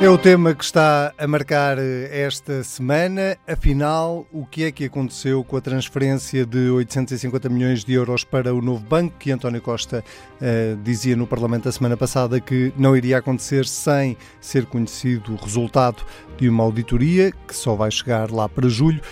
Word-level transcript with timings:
É 0.00 0.08
o 0.08 0.16
tema 0.16 0.54
que 0.54 0.62
está 0.62 1.12
a 1.18 1.26
marcar 1.26 1.76
eh, 1.76 2.08
esta 2.12 2.62
semana. 2.62 3.36
Afinal, 3.48 4.28
o 4.32 4.46
que 4.46 4.62
é 4.62 4.70
que 4.70 4.84
aconteceu 4.84 5.42
com 5.42 5.56
a 5.56 5.60
transferência 5.60 6.46
de 6.46 6.70
850 6.70 7.48
milhões 7.48 7.84
de 7.84 7.94
euros 7.94 8.22
para 8.22 8.54
o 8.54 8.62
novo 8.62 8.84
banco, 8.84 9.16
que 9.18 9.32
António 9.32 9.60
Costa 9.60 10.04
uh, 10.40 10.76
dizia 10.84 11.16
no 11.16 11.26
Parlamento 11.26 11.68
a 11.68 11.72
semana 11.72 11.96
passada 11.96 12.38
que 12.38 12.72
não 12.76 12.96
iria 12.96 13.18
acontecer 13.18 13.66
sem 13.66 14.16
ser 14.40 14.66
conhecido 14.66 15.32
o 15.32 15.36
resultado 15.36 16.04
de 16.36 16.48
uma 16.48 16.62
auditoria, 16.62 17.32
que 17.32 17.54
só 17.54 17.74
vai 17.74 17.90
chegar 17.90 18.30
lá 18.30 18.48
para 18.48 18.68
julho 18.68 19.02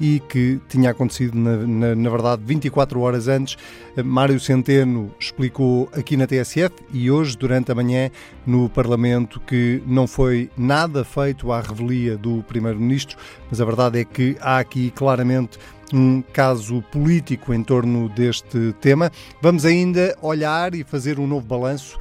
e 0.00 0.20
que 0.20 0.60
tinha 0.68 0.90
acontecido, 0.90 1.36
na, 1.36 1.56
na, 1.56 1.94
na, 1.94 2.10
verdade, 2.10 2.42
24 2.44 3.00
horas 3.00 3.28
antes. 3.28 3.56
Mário 4.04 4.38
Centeno 4.38 5.14
explicou 5.18 5.88
aqui 5.92 6.16
na 6.16 6.26
TSF 6.26 6.74
e 6.92 7.10
hoje, 7.10 7.36
durante 7.36 7.72
a 7.72 7.74
manhã, 7.74 8.10
no 8.46 8.68
Parlamento, 8.68 9.40
que 9.40 9.82
não 9.86 10.06
foi 10.06 10.50
nada 10.56 11.04
feito 11.04 11.50
à 11.50 11.60
revelia 11.60 12.16
do 12.16 12.42
Primeiro-Ministro, 12.42 13.16
mas 13.50 13.60
a 13.60 13.64
verdade 13.64 14.00
é 14.00 14.04
que 14.04 14.36
há 14.40 14.58
aqui 14.58 14.90
claramente 14.90 15.58
um 15.92 16.20
caso 16.20 16.82
político 16.90 17.54
em 17.54 17.62
torno 17.62 18.08
deste 18.08 18.74
tema. 18.80 19.10
Vamos 19.40 19.64
ainda 19.64 20.16
olhar 20.20 20.74
e 20.74 20.84
fazer 20.84 21.18
um 21.18 21.26
novo 21.26 21.46
balanço 21.46 21.98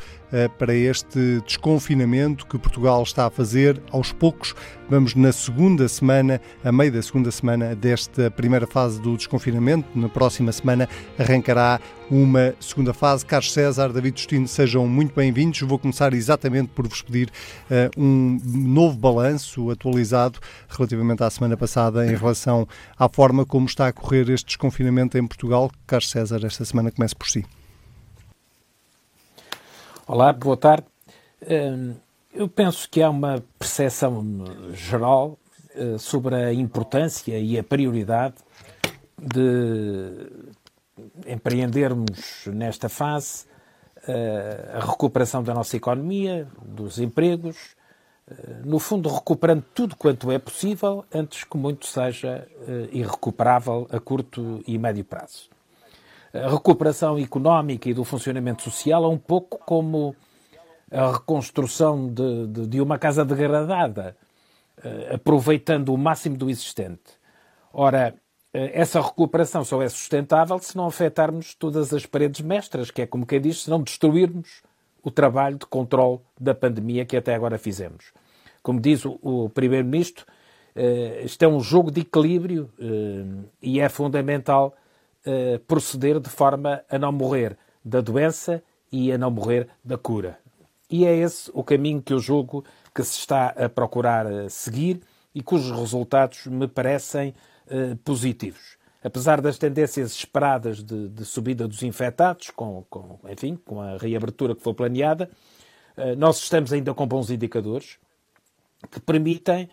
para 0.58 0.74
este 0.74 1.42
desconfinamento 1.46 2.46
que 2.46 2.58
Portugal 2.58 3.04
está 3.04 3.28
a 3.28 3.30
fazer 3.30 3.82
aos 3.92 4.12
poucos. 4.12 4.54
Vamos 4.90 5.16
na 5.16 5.32
segunda 5.32 5.88
semana, 5.88 6.40
a 6.64 6.72
meio 6.72 6.92
da 6.92 7.02
segunda 7.02 7.32
semana 7.32 7.76
desta 7.76 8.30
primeira 8.30 8.68
fase 8.68 9.02
do 9.02 9.18
desconfinamento. 9.18 9.88
Na 9.98 10.08
próxima 10.10 10.52
semana 10.52 10.88
arrancará 11.18 11.80
uma 12.10 12.54
segunda 12.60 12.94
fase. 12.94 13.26
Carlos 13.26 13.52
César, 13.52 13.92
David 13.92 14.18
Justino, 14.18 14.48
sejam 14.48 14.88
muito 14.88 15.16
bem-vindos. 15.16 15.62
Vou 15.62 15.80
começar 15.80 16.14
exatamente 16.14 16.70
por 16.70 16.88
vos 16.88 17.02
pedir 17.02 17.30
uh, 17.70 18.00
um 18.00 18.40
novo 18.46 18.98
balanço 18.98 19.72
atualizado 19.72 20.40
relativamente 20.70 21.24
à 21.24 21.30
semana 21.30 21.58
passada 21.58 22.06
em 22.06 22.16
relação 22.16 22.68
à 22.98 23.10
forma 23.10 23.46
como 23.46 23.66
está 23.66 23.88
a 23.88 23.94
correr 23.94 24.30
este 24.30 24.46
desconfinamento 24.46 25.18
em 25.18 25.26
Portugal. 25.26 25.72
Carlos 25.88 26.10
César, 26.10 26.46
esta 26.46 26.64
semana 26.64 26.92
comece 26.92 27.16
por 27.16 27.28
si. 27.28 27.44
Olá, 30.08 30.32
boa 30.32 30.56
tarde. 30.56 30.86
Hum, 31.50 31.96
eu 32.32 32.48
penso 32.48 32.88
que 32.88 33.02
há 33.02 33.10
uma 33.10 33.44
percepção 33.58 34.24
geral 34.72 35.36
eh, 35.74 35.98
sobre 35.98 36.36
a 36.36 36.54
importância 36.54 37.40
e 37.40 37.58
a 37.58 37.64
prioridade 37.64 38.36
de 39.18 40.30
empreendermos 41.26 42.46
nesta 42.46 42.88
fase 42.88 43.48
eh, 44.08 44.74
a 44.76 44.86
recuperação 44.86 45.42
da 45.42 45.56
nossa 45.56 45.76
economia, 45.76 46.48
dos 46.64 47.00
empregos, 47.00 47.76
eh, 48.30 48.62
no 48.64 48.78
fundo 48.78 49.10
recuperando 49.10 49.66
tudo 49.74 49.96
quanto 49.96 50.32
é 50.32 50.38
possível 50.38 51.04
antes 51.12 51.44
que 51.44 51.58
muito 51.58 51.88
seja 51.88 52.48
irrecuperável 52.92 53.88
a 53.92 54.00
curto 54.00 54.64
e 54.68 54.78
médio 54.78 55.04
prazo 55.04 55.55
a 56.44 56.50
recuperação 56.50 57.18
económica 57.18 57.90
e 57.90 57.94
do 57.94 58.04
funcionamento 58.04 58.64
social 58.64 59.06
é 59.06 59.08
um 59.08 59.18
pouco 59.18 59.58
como 59.60 60.16
a 60.92 61.14
reconstrução 61.14 62.08
de, 62.08 62.48
de, 62.48 62.68
de 62.68 62.82
uma 62.82 62.98
casa 62.98 63.24
degradada, 63.24 64.16
uh, 64.80 65.16
aproveitando 65.16 65.94
o 65.94 65.98
máximo 65.98 66.38
do 66.38 66.50
existente. 66.50 67.18
Ora, 67.74 68.14
uh, 68.14 68.58
essa 68.74 69.02
recuperação 69.02 69.64
só 69.64 69.82
é 69.82 69.90
sustentável 69.90 70.60
se 70.60 70.76
não 70.76 70.88
afetarmos 70.88 71.56
todas 71.56 71.94
as 71.94 72.06
paredes 72.06 72.42
mestras, 72.42 72.92
que 72.92 73.02
é 73.02 73.08
como 73.08 73.26
quem 73.26 73.42
diz, 73.42 73.64
se 73.64 73.70
não 73.70 73.82
destruirmos 73.82 74.62
o 75.04 75.12
trabalho 75.12 75.58
de 75.58 75.66
controle 75.66 76.20
da 76.40 76.54
pandemia 76.54 77.06
que 77.06 77.16
até 77.16 77.34
agora 77.34 77.58
fizemos. 77.58 78.12
Como 78.62 78.80
diz 78.80 79.06
o, 79.06 79.20
o 79.22 79.50
Primeiro-Ministro, 79.50 80.26
uh, 80.76 81.26
isto 81.26 81.42
é 81.44 81.48
um 81.48 81.62
jogo 81.62 81.92
de 81.92 82.02
equilíbrio 82.02 82.70
e 83.62 83.80
é 83.80 83.90
fundamental 83.90 84.76
uh, 85.28 85.60
proceder 85.60 86.20
de 86.20 86.30
forma 86.30 86.84
a 86.90 86.98
não 86.98 87.12
morrer 87.12 87.58
da 87.84 88.02
doença 88.02 88.64
e 88.92 89.12
a 89.12 89.18
não 89.18 89.32
morrer 89.32 89.68
da 89.84 89.98
cura. 89.98 90.40
E 90.90 91.06
é 91.06 91.16
esse 91.16 91.50
o 91.54 91.64
caminho 91.64 92.02
que 92.02 92.14
eu 92.14 92.20
julgo 92.20 92.64
que 92.94 93.04
se 93.04 93.20
está 93.20 93.48
a 93.50 93.68
procurar 93.68 94.26
uh, 94.26 94.50
seguir 94.50 95.02
e 95.34 95.42
cujos 95.42 95.78
resultados 95.78 96.46
me 96.48 96.68
parecem 96.68 97.34
uh, 97.68 97.96
positivos. 97.98 98.78
Apesar 99.04 99.40
das 99.40 99.58
tendências 99.58 100.14
esperadas 100.14 100.84
de, 100.84 101.10
de 101.10 101.26
subida 101.26 101.68
dos 101.68 101.84
infectados, 101.84 102.50
com, 102.50 102.84
com, 102.90 103.20
enfim, 103.30 103.56
com 103.56 103.80
a 103.80 103.98
reabertura 103.98 104.56
que 104.56 104.64
foi 104.64 104.74
planeada, 104.74 105.30
nós 106.18 106.40
estamos 106.40 106.74
ainda 106.74 106.92
com 106.92 107.08
bons 107.08 107.30
indicadores 107.30 108.00
que 108.86 109.00
permitem 109.00 109.64
eh, 109.64 109.70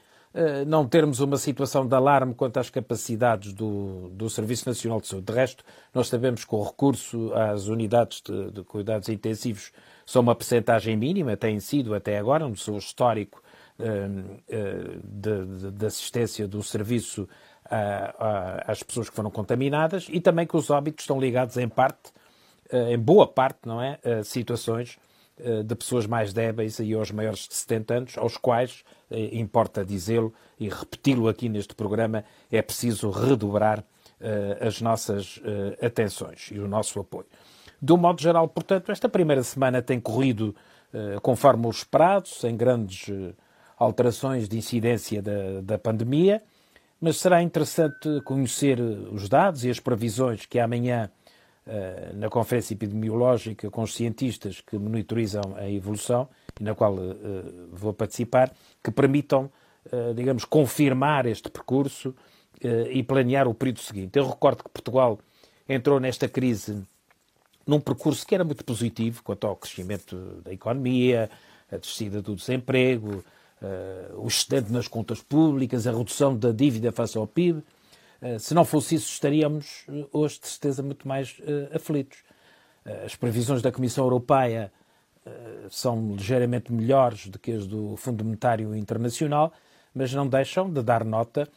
não 0.67 0.87
termos 0.87 1.21
uma 1.21 1.37
situação 1.37 1.87
de 1.87 1.95
alarme 1.95 2.35
quanto 2.35 2.59
às 2.59 2.71
capacidades 2.71 3.53
do, 3.53 4.09
do 4.11 4.31
Serviço 4.31 4.69
Nacional 4.69 5.01
de 5.01 5.07
Saúde. 5.07 5.27
De 5.27 5.33
resto, 5.33 5.65
nós 5.93 6.09
sabemos 6.09 6.45
que 6.45 6.55
o 6.55 6.63
recurso 6.63 7.33
às 7.35 7.67
unidades 7.67 8.23
de, 8.23 8.51
de 8.51 8.63
cuidados 8.63 9.09
intensivos 9.09 9.73
são 10.07 10.23
uma 10.23 10.35
percentagem 10.35 10.97
mínima, 10.97 11.37
têm 11.37 11.61
sido 11.61 11.95
até 11.95 12.19
agora, 12.19 12.49
no 12.49 12.57
seu 12.57 12.77
histórico 12.77 13.43
eh, 13.79 14.09
eh, 14.49 14.99
de, 15.05 15.71
de, 15.73 15.87
assistência 15.87 16.47
do 16.47 16.63
serviço 16.63 17.29
às 18.67 18.83
pessoas 18.83 19.09
que 19.09 19.17
foram 19.17 19.31
contaminadas 19.31 20.07
e 20.11 20.21
também 20.21 20.47
que 20.47 20.57
os 20.57 20.69
óbitos 20.69 21.05
estão 21.05 21.19
ligados 21.19 21.57
em 21.57 21.69
parte, 21.69 22.13
em 22.71 22.99
boa 22.99 23.27
parte, 23.27 23.61
não 23.65 23.81
é, 23.81 23.99
a 24.05 24.23
situações 24.23 24.99
eh, 24.99 25.12
de 25.65 25.75
pessoas 25.75 26.07
mais 26.07 26.33
débeis 26.33 26.79
e 26.79 26.93
aos 26.95 27.11
maiores 27.11 27.49
de 27.49 27.55
70 27.55 27.95
anos, 27.95 28.19
aos 28.19 28.37
quais, 28.37 28.85
eh, 29.11 29.31
importa 29.39 29.85
dizê-lo 29.85 30.33
e 30.59 30.69
repeti-lo 30.69 31.29
aqui 31.29 31.49
neste 31.49 31.75
programa, 31.75 32.25
é 32.51 32.61
preciso 32.61 33.11
redobrar 33.11 33.83
eh, 34.21 34.59
as 34.61 34.81
nossas 34.81 35.41
atenções 35.81 36.51
e 36.53 36.59
o 36.59 36.69
nosso 36.69 37.01
apoio. 37.01 37.27
De 37.81 37.93
um 37.93 37.97
modo 37.97 38.21
geral, 38.21 38.47
portanto, 38.47 38.93
esta 38.93 39.09
primeira 39.09 39.43
semana 39.43 39.83
tem 39.83 39.99
corrido 39.99 40.55
conforme 41.23 41.67
o 41.67 41.71
esperado, 41.71 42.29
sem 42.29 42.55
grandes 42.55 43.07
alterações 43.79 44.47
de 44.47 44.59
incidência 44.59 45.23
da, 45.23 45.63
da 45.63 45.79
pandemia, 45.79 46.43
mas 47.01 47.17
será 47.17 47.43
interessante 47.43 48.21
conhecer 48.25 48.79
os 48.81 49.29
dados 49.29 49.65
e 49.65 49.71
as 49.71 49.81
previsões 49.81 50.47
que 50.47 50.61
amanhã 50.61 51.11
eh, 51.11 51.22
na 52.15 52.29
conferência 52.29 52.75
epidemiológica 52.75 53.71
com 53.71 53.83
os 53.83 53.95
cientistas 53.95 54.61
que 54.61 54.77
monitorizam 54.77 55.55
a 55.57 55.71
evolução 55.71 56.29
e 56.61 56.65
na 56.65 56.75
qual 56.75 56.95
uh, 56.95 57.69
vou 57.71 57.93
participar, 57.93 58.53
que 58.83 58.91
permitam, 58.91 59.51
uh, 59.87 60.13
digamos, 60.15 60.45
confirmar 60.45 61.27
este 61.27 61.49
percurso 61.51 62.15
e 62.93 63.03
planear 63.03 63.49
o 63.49 63.55
período 63.55 63.81
seguinte. 63.81 64.17
Eu 64.17 64.29
recordo 64.29 64.63
que 64.63 64.71
Portugal 64.71 65.19
entrou 65.69 65.99
nesta 65.99 66.29
crise 66.29 66.81
num 67.67 67.81
percurso 67.81 68.25
que 68.25 68.37
era 68.37 68.45
muito 68.45 68.65
positivo 68.65 69.21
quanto 69.25 69.49
ao 69.49 69.57
crescimento 69.57 70.15
da 70.45 70.53
economia, 70.53 71.29
a 71.69 71.77
descida 71.77 72.23
do 72.23 72.37
desemprego, 72.37 73.25
o 74.15 74.29
excedente 74.29 74.71
nas 74.71 74.87
contas 74.87 75.21
públicas, 75.21 75.89
a 75.89 75.91
redução 75.91 76.37
da 76.37 76.53
dívida 76.53 76.93
face 76.93 77.19
ao 77.19 77.27
PIB. 77.27 77.65
Eh, 78.23 78.39
se 78.39 78.55
não 78.55 78.65
fosse 78.65 78.95
isso, 78.95 79.11
estaríamos 79.11 79.85
eh, 79.89 80.07
hoje, 80.13 80.39
de 80.41 80.47
certeza, 80.47 80.81
muito 80.81 81.09
mais 81.09 81.37
uh, 81.41 81.75
aflitos. 81.77 82.19
Uh, 82.87 83.05
as 83.05 83.17
previsões 83.17 83.61
da 83.61 83.73
Comissão 83.73 84.05
Europeia 84.05 84.73
uh, 85.27 85.69
são 85.69 86.15
ligeiramente 86.15 86.73
melhores 86.73 87.27
do 87.27 87.39
que 87.39 87.51
as 87.51 87.67
do 87.67 87.97
Fundo 87.97 88.25
Monetário 88.25 88.77
Internacional, 88.77 89.53
mas 89.93 90.15
não 90.15 90.29
deixam 90.29 90.73
de 90.73 90.83
dar 90.83 91.05
nota 91.05 91.49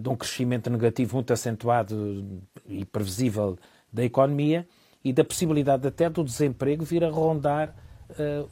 de 0.00 0.08
um 0.08 0.16
crescimento 0.16 0.70
negativo 0.70 1.16
muito 1.16 1.32
acentuado 1.32 2.24
e 2.66 2.84
previsível 2.86 3.58
da 3.92 4.04
economia 4.04 4.66
e 5.04 5.12
da 5.12 5.24
possibilidade 5.24 5.86
até 5.86 6.08
do 6.08 6.24
desemprego 6.24 6.84
vir 6.84 7.04
a 7.04 7.10
rondar 7.10 7.74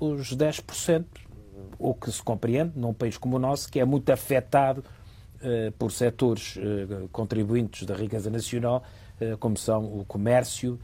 os 0.01 0.37
10%, 0.37 1.07
o 1.79 1.95
que 1.95 2.11
se 2.11 2.21
compreende 2.23 2.73
num 2.75 2.93
país 2.93 3.17
como 3.17 3.37
o 3.37 3.39
nosso, 3.39 3.71
que 3.71 3.79
é 3.79 3.85
muito 3.85 4.11
afetado 4.11 4.85
eh, 4.85 5.02
por 5.79 5.91
setores 5.93 6.57
eh, 6.57 7.09
contribuintes 7.11 7.85
da 7.85 7.95
riqueza 7.95 8.31
nacional, 8.31 8.83
eh, 9.21 9.37
como 9.39 9.57
são 9.57 9.85
o 9.85 10.05
comércio 10.05 10.79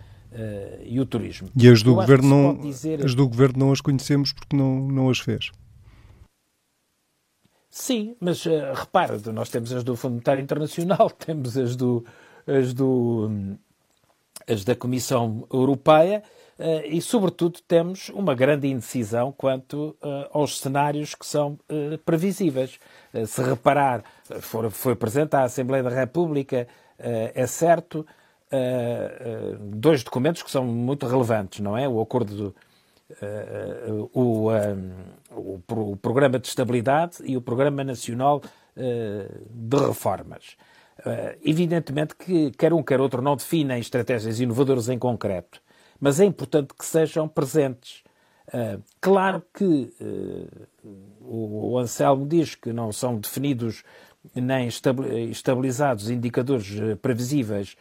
e 0.85 1.01
o 1.01 1.07
turismo. 1.07 1.49
E 1.57 1.67
as 1.67 1.83
do, 1.83 1.95
governo 1.95 2.29
não, 2.29 2.61
dizer... 2.61 3.03
as 3.03 3.15
do 3.15 3.27
governo 3.27 3.59
não 3.59 3.73
as 3.73 3.81
conhecemos 3.81 4.31
porque 4.31 4.55
não, 4.55 4.87
não 4.87 5.09
as 5.09 5.19
fez. 5.19 5.51
Sim, 7.71 8.15
mas 8.21 8.45
uh, 8.45 8.75
repara, 8.75 9.19
nós 9.33 9.49
temos 9.49 9.73
as 9.73 9.83
do 9.83 9.97
Fundo 9.97 10.13
Monetário 10.13 10.43
Internacional, 10.43 11.09
temos 11.19 11.57
as 11.57 11.77
do, 11.77 12.05
as 12.47 12.75
do 12.75 13.57
as 14.49 14.65
da 14.65 14.75
Comissão 14.75 15.47
Europeia 15.53 16.23
uh, 16.59 16.87
e, 16.87 17.01
sobretudo, 17.01 17.61
temos 17.67 18.09
uma 18.11 18.35
grande 18.35 18.69
indecisão 18.69 19.33
quanto 19.37 19.97
uh, 20.03 20.29
aos 20.33 20.59
cenários 20.59 21.15
que 21.15 21.27
são 21.27 21.59
previsíveis. 22.05 22.79
se 23.27 23.43
reparar, 23.43 24.03
foi, 24.71 24.95
presente 24.95 25.35
à 25.35 25.43
Assembleia 25.43 25.83
da 25.83 25.91
República, 25.91 26.67
é 26.99 27.47
certo, 27.47 28.05
dois 29.61 30.03
documentos 30.03 30.43
que 30.43 30.51
são 30.51 30.65
muito 30.65 31.07
relevantes, 31.07 31.61
não 31.61 31.79
é? 31.79 31.89
O 31.89 32.01
acordo 32.01 32.53
uh, 33.11 34.11
o, 34.13 34.51
um, 34.51 34.93
o, 35.31 35.93
o, 35.93 35.97
Programa 35.97 36.39
de 36.39 36.49
Estabilidade 36.49 37.19
e 37.25 37.37
o 37.37 37.41
Programa 37.41 37.83
Nacional 37.85 38.39
uh, 38.39 39.47
de 39.51 39.77
Reformas. 39.77 40.57
Uh, 41.01 41.39
evidentemente 41.45 42.17
que 42.17 42.51
quer 42.53 42.73
um, 42.73 42.83
quer 42.83 43.01
outro 43.01 43.23
não 43.23 43.37
definem 43.37 43.79
estratégias 43.79 44.41
inovadoras 44.41 44.89
em 44.89 44.99
concreto, 44.99 45.61
mas 46.01 46.19
é 46.19 46.25
importante 46.25 46.75
que 46.75 46.85
sejam 46.85 47.29
presentes. 47.29 48.03
claro 49.01 49.43
que 49.53 49.93
o, 51.21 51.73
o 51.73 51.79
Anselmo 51.79 52.27
diz 52.27 52.55
que 52.55 52.73
não 52.73 52.91
são 52.93 53.17
definidos 53.17 53.85
nem 54.35 54.69
estabilizados 55.31 56.09
indicadores 56.11 56.67
previsíveis 57.03 57.77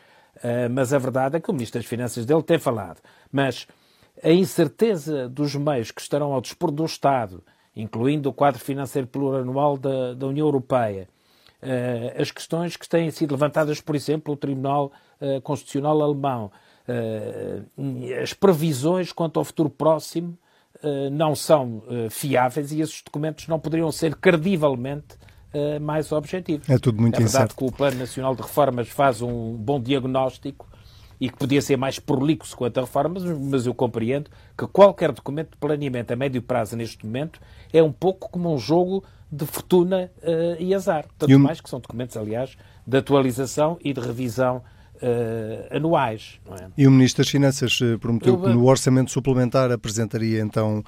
mas 0.72 0.94
a 0.94 0.98
verdade 0.98 1.38
é 1.38 1.40
que 1.40 1.50
o 1.50 1.54
Ministro 1.54 1.80
das 1.80 1.88
Finanças 1.88 2.26
dele 2.26 2.44
tem 2.44 2.60
falado. 2.60 3.02
Mas 3.32 3.68
a 4.24 4.32
incerteza 4.32 5.30
dos 5.30 5.56
meios 5.56 5.92
que 5.92 6.02
estarão 6.02 6.34
ao 6.34 6.42
dispor 6.42 6.72
do 6.72 6.86
Estado, 6.86 7.44
incluindo 7.76 8.30
o 8.30 8.34
quadro 8.34 8.60
financeiro 8.60 9.08
plurianual 9.08 9.78
da, 9.78 10.14
da 10.14 10.28
União 10.28 10.48
Europeia, 10.48 11.08
as 12.20 12.32
questões 12.32 12.78
que 12.78 12.88
têm 12.88 13.10
sido 13.12 13.32
levantadas, 13.32 13.82
por 13.82 13.96
exemplo, 13.96 14.34
o 14.34 14.38
Tribunal 14.38 14.92
uh, 15.20 15.42
Constitucional 15.42 16.02
Alemão, 16.02 16.52
as 18.22 18.34
previsões 18.34 19.12
quanto 19.12 19.40
ao 19.40 19.44
futuro 19.44 19.70
próximo 19.70 20.38
não 21.12 21.36
são 21.36 21.84
fiáveis 22.10 22.72
e 22.72 22.80
esses 22.80 23.02
documentos 23.02 23.46
não 23.50 23.60
poderiam 23.60 23.92
ser 23.92 24.16
credivelmente 24.16 25.18
mais 25.82 26.14
objetivos. 26.14 26.70
É 26.70 26.78
tudo 26.78 27.02
muito 27.02 27.16
É 27.16 27.18
verdade 27.18 27.36
incerto. 27.36 27.58
que 27.58 27.66
o 27.66 27.72
Plano 27.74 27.98
Nacional 27.98 28.34
de 28.36 28.42
Reformas 28.42 28.88
faz 28.88 29.22
um 29.22 29.54
bom 29.58 29.82
diagnóstico 29.82 30.66
e 31.20 31.30
que 31.30 31.38
podia 31.38 31.62
ser 31.62 31.78
mais 31.78 32.00
prolixo 32.00 32.56
quanto 32.56 32.78
a 32.78 32.82
reformas, 32.82 33.24
mas 33.24 33.66
eu 33.66 33.74
compreendo 33.74 34.30
que 34.58 34.68
qualquer 34.68 35.12
documento 35.12 35.52
de 35.52 35.58
planeamento 35.58 36.14
a 36.14 36.16
médio 36.16 36.42
prazo 36.42 36.76
neste 36.76 37.06
momento 37.06 37.40
é 37.74 37.82
um 37.82 37.92
pouco 37.92 38.30
como 38.30 38.54
um 38.54 38.58
jogo 38.58 39.04
de 39.32 39.46
fortuna 39.46 40.12
uh, 40.22 40.62
e 40.62 40.74
azar. 40.74 41.06
Tanto 41.18 41.36
um... 41.36 41.40
mais 41.40 41.60
que 41.60 41.70
são 41.70 41.80
documentos, 41.80 42.16
aliás, 42.16 42.58
de 42.86 42.98
atualização 42.98 43.78
e 43.84 43.92
de 43.94 44.00
revisão 44.00 44.64
uh, 44.96 45.76
anuais. 45.76 46.40
É? 46.52 46.68
E 46.78 46.88
o 46.88 46.92
Ministro 46.92 47.24
das 47.24 47.30
Finanças 47.30 47.78
eh, 47.82 47.98
prometeu 47.98 48.36
Eu... 48.36 48.42
que 48.42 48.50
no 48.50 48.66
orçamento 48.66 49.12
suplementar 49.12 49.72
apresentaria 49.72 50.40
então 50.42 50.84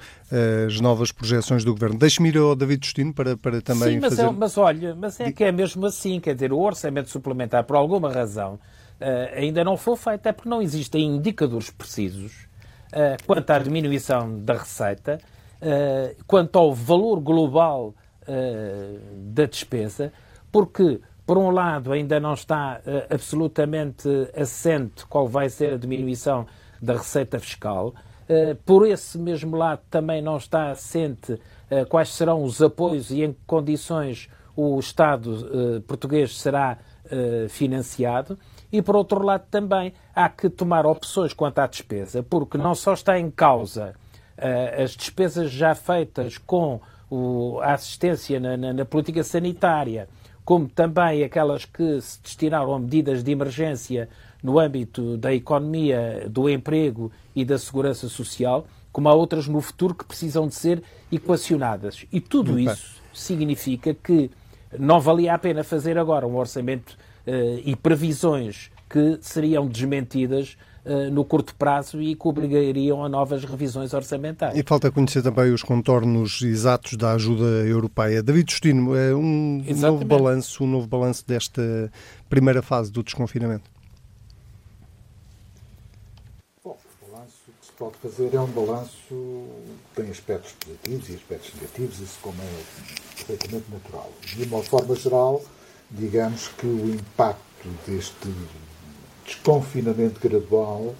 as 0.66 0.80
novas 0.80 1.12
projeções 1.12 1.64
do 1.64 1.72
Governo. 1.72 1.98
Deixe-me 1.98 2.30
ir 2.30 2.38
ao 2.38 2.56
David 2.56 2.86
Justino 2.86 3.12
para, 3.12 3.36
para 3.36 3.60
também 3.60 3.94
Sim, 3.94 4.00
mas 4.00 4.14
fazer... 4.14 4.28
É, 4.28 4.30
mas 4.30 4.56
olha, 4.56 4.94
mas 4.94 5.20
é 5.20 5.32
que 5.32 5.44
é 5.44 5.52
mesmo 5.52 5.84
assim, 5.84 6.18
quer 6.18 6.34
dizer, 6.34 6.52
o 6.52 6.58
orçamento 6.58 7.10
suplementar, 7.10 7.64
por 7.64 7.76
alguma 7.76 8.10
razão, 8.10 8.58
ainda 9.34 9.64
não 9.64 9.76
foi 9.76 9.96
feito, 9.96 10.26
é 10.26 10.32
porque 10.32 10.48
não 10.48 10.60
existem 10.60 11.04
indicadores 11.04 11.70
precisos 11.70 12.46
uh, 12.92 13.16
quanto 13.26 13.50
à 13.50 13.58
diminuição 13.58 14.38
da 14.40 14.54
receita, 14.54 15.18
uh, 15.62 16.24
quanto 16.26 16.58
ao 16.58 16.74
valor 16.74 17.20
global 17.20 17.94
da 19.34 19.44
despesa, 19.46 20.12
porque 20.52 21.00
por 21.26 21.36
um 21.36 21.50
lado, 21.50 21.92
ainda 21.92 22.20
não 22.20 22.34
está 22.34 22.80
absolutamente 23.08 24.08
assente 24.36 25.04
qual 25.06 25.26
vai 25.26 25.48
ser 25.48 25.74
a 25.74 25.76
diminuição 25.76 26.46
da 26.80 26.92
receita 26.92 27.40
fiscal. 27.40 27.92
Por 28.64 28.86
esse 28.86 29.18
mesmo 29.18 29.56
lado, 29.56 29.80
também 29.90 30.22
não 30.22 30.36
está 30.36 30.70
assente 30.70 31.40
quais 31.88 32.10
serão 32.10 32.44
os 32.44 32.62
apoios 32.62 33.10
e 33.10 33.24
em 33.24 33.32
que 33.32 33.40
condições 33.46 34.28
o 34.54 34.78
Estado 34.78 35.82
português 35.88 36.38
será 36.38 36.78
financiado. 37.48 38.38
E, 38.72 38.80
por 38.80 38.96
outro 38.96 39.22
lado, 39.22 39.44
também 39.50 39.92
há 40.14 40.28
que 40.28 40.48
tomar 40.48 40.86
opções 40.86 41.32
quanto 41.32 41.58
à 41.58 41.66
despesa, 41.66 42.22
porque 42.22 42.56
não 42.56 42.74
só 42.74 42.94
está 42.94 43.18
em 43.18 43.30
causa 43.30 43.94
as 44.82 44.92
despesas 44.92 45.50
já 45.50 45.74
feitas 45.74 46.38
com 46.38 46.80
o, 47.10 47.58
a 47.60 47.74
assistência 47.74 48.40
na, 48.40 48.56
na, 48.56 48.72
na 48.72 48.84
política 48.86 49.22
sanitária 49.22 50.08
como 50.50 50.68
também 50.68 51.22
aquelas 51.22 51.64
que 51.64 52.00
se 52.00 52.20
destinaram 52.20 52.74
a 52.74 52.78
medidas 52.80 53.22
de 53.22 53.30
emergência 53.30 54.08
no 54.42 54.58
âmbito 54.58 55.16
da 55.16 55.32
economia, 55.32 56.26
do 56.28 56.50
emprego 56.50 57.12
e 57.36 57.44
da 57.44 57.56
segurança 57.56 58.08
social, 58.08 58.66
como 58.90 59.08
há 59.08 59.14
outras 59.14 59.46
no 59.46 59.60
futuro 59.60 59.94
que 59.94 60.04
precisam 60.04 60.48
de 60.48 60.56
ser 60.56 60.82
equacionadas. 61.12 62.04
E 62.10 62.20
tudo 62.20 62.58
isso 62.58 63.00
significa 63.12 63.94
que 63.94 64.28
não 64.76 65.00
valia 65.00 65.34
a 65.34 65.38
pena 65.38 65.62
fazer 65.62 65.96
agora 65.96 66.26
um 66.26 66.36
orçamento 66.36 66.90
uh, 66.94 67.09
e 67.64 67.76
previsões 67.76 68.70
que 68.88 69.18
seriam 69.20 69.66
desmentidas 69.68 70.56
eh, 70.82 71.10
no 71.10 71.26
curto 71.26 71.54
prazo 71.56 72.00
e 72.00 72.14
que 72.14 72.26
obrigariam 72.26 73.04
a 73.04 73.08
novas 73.08 73.44
revisões 73.44 73.92
orçamentais. 73.92 74.56
E 74.56 74.62
falta 74.62 74.90
conhecer 74.90 75.22
também 75.22 75.52
os 75.52 75.62
contornos 75.62 76.40
exatos 76.40 76.96
da 76.96 77.12
ajuda 77.12 77.44
europeia. 77.66 78.22
David 78.22 78.50
Justino, 78.50 78.96
é 78.96 79.14
um 79.14 79.62
Exatamente. 79.66 79.82
novo 79.82 80.04
balanço, 80.06 80.64
um 80.64 80.66
novo 80.66 80.86
balanço 80.86 81.26
desta 81.26 81.92
primeira 82.30 82.62
fase 82.62 82.90
do 82.90 83.02
desconfinamento. 83.02 83.70
Bom, 86.64 86.78
o 87.02 87.12
balanço 87.12 87.52
que 87.60 87.66
se 87.66 87.72
pode 87.72 87.96
fazer 87.98 88.34
é 88.34 88.40
um 88.40 88.46
balanço 88.46 88.96
que 89.10 90.02
tem 90.02 90.10
aspectos 90.10 90.52
positivos 90.52 91.10
e 91.10 91.14
aspectos 91.14 91.54
negativos, 91.56 92.00
isso 92.00 92.18
como 92.22 92.40
é 92.40 93.16
perfeitamente 93.16 93.66
natural. 93.70 94.10
De 94.24 94.44
uma 94.44 94.62
forma 94.62 94.96
geral, 94.96 95.42
digamos 95.90 96.48
que 96.48 96.66
o 96.66 96.94
impacto 96.94 97.68
deste 97.86 98.28
desconfinamento 99.24 100.20
gradual 100.20 100.94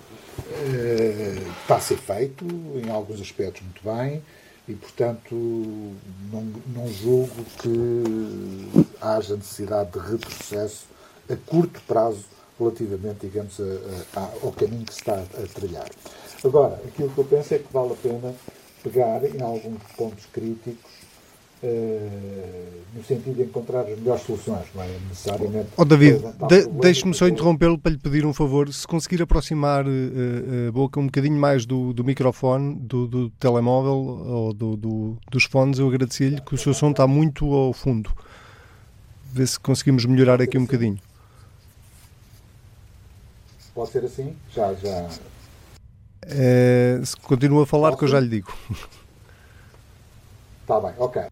eh, 0.52 1.38
está 1.62 1.76
a 1.76 1.80
ser 1.80 1.96
feito, 1.96 2.44
em 2.44 2.90
alguns 2.90 3.20
aspectos 3.20 3.62
muito 3.62 3.82
bem, 3.82 4.22
e, 4.68 4.74
portanto, 4.74 5.34
não, 5.34 6.42
não 6.74 6.88
julgo 6.88 7.44
que 7.60 8.86
haja 9.00 9.36
necessidade 9.36 9.90
de 9.90 9.98
retrocesso 9.98 10.84
a 11.28 11.36
curto 11.36 11.80
prazo 11.86 12.24
relativamente, 12.58 13.26
digamos, 13.26 13.58
a, 13.60 14.20
a, 14.20 14.22
ao 14.42 14.52
caminho 14.52 14.84
que 14.84 14.92
se 14.92 15.00
está 15.00 15.14
a 15.14 15.46
trilhar. 15.54 15.88
Agora, 16.44 16.80
aquilo 16.86 17.10
que 17.10 17.18
eu 17.18 17.24
penso 17.24 17.54
é 17.54 17.58
que 17.58 17.72
vale 17.72 17.92
a 17.92 17.96
pena 17.96 18.34
pegar 18.82 19.24
em 19.24 19.42
alguns 19.42 19.82
pontos 19.96 20.26
críticos 20.32 20.90
no 21.62 23.04
sentido 23.04 23.36
de 23.36 23.42
encontrar 23.42 23.82
as 23.82 23.98
melhores 23.98 24.22
soluções, 24.22 24.66
não 24.74 24.82
é 24.82 24.88
necessariamente. 25.08 25.68
Oh, 25.76 25.84
David, 25.84 26.22
de, 26.48 26.66
deixe-me 26.80 27.14
só 27.14 27.28
interrompê-lo 27.28 27.78
para 27.78 27.92
lhe 27.92 27.98
pedir 27.98 28.24
um 28.24 28.32
favor. 28.32 28.72
Se 28.72 28.86
conseguir 28.86 29.22
aproximar 29.22 29.86
uh, 29.86 30.68
a 30.68 30.72
boca 30.72 30.98
um 30.98 31.06
bocadinho 31.06 31.38
mais 31.38 31.66
do, 31.66 31.92
do 31.92 32.02
microfone, 32.02 32.76
do, 32.76 33.06
do, 33.06 33.30
telemóvel 33.30 33.92
ou 33.92 34.52
do, 34.52 34.76
do 34.76 35.16
dos 35.30 35.44
fones, 35.44 35.78
eu 35.78 35.88
agradecia-lhe 35.88 36.40
que 36.40 36.54
o 36.54 36.58
seu 36.58 36.72
som 36.72 36.90
está 36.90 37.06
muito 37.06 37.52
ao 37.52 37.72
fundo. 37.72 38.10
Vê 39.32 39.46
se 39.46 39.60
conseguimos 39.60 40.04
melhorar 40.06 40.40
aqui 40.40 40.58
um 40.58 40.62
bocadinho. 40.62 40.98
Pode 43.74 43.90
ser 43.90 44.04
assim? 44.04 44.34
Já, 44.50 44.74
já. 44.74 45.08
Uh, 46.24 47.04
se 47.04 47.16
continua 47.16 47.62
a 47.62 47.66
falar, 47.66 47.96
que 47.96 48.04
eu 48.04 48.08
já 48.08 48.18
lhe 48.18 48.28
digo. 48.28 48.52
Está 50.62 50.80
bem, 50.80 50.92
ok. 50.98 51.22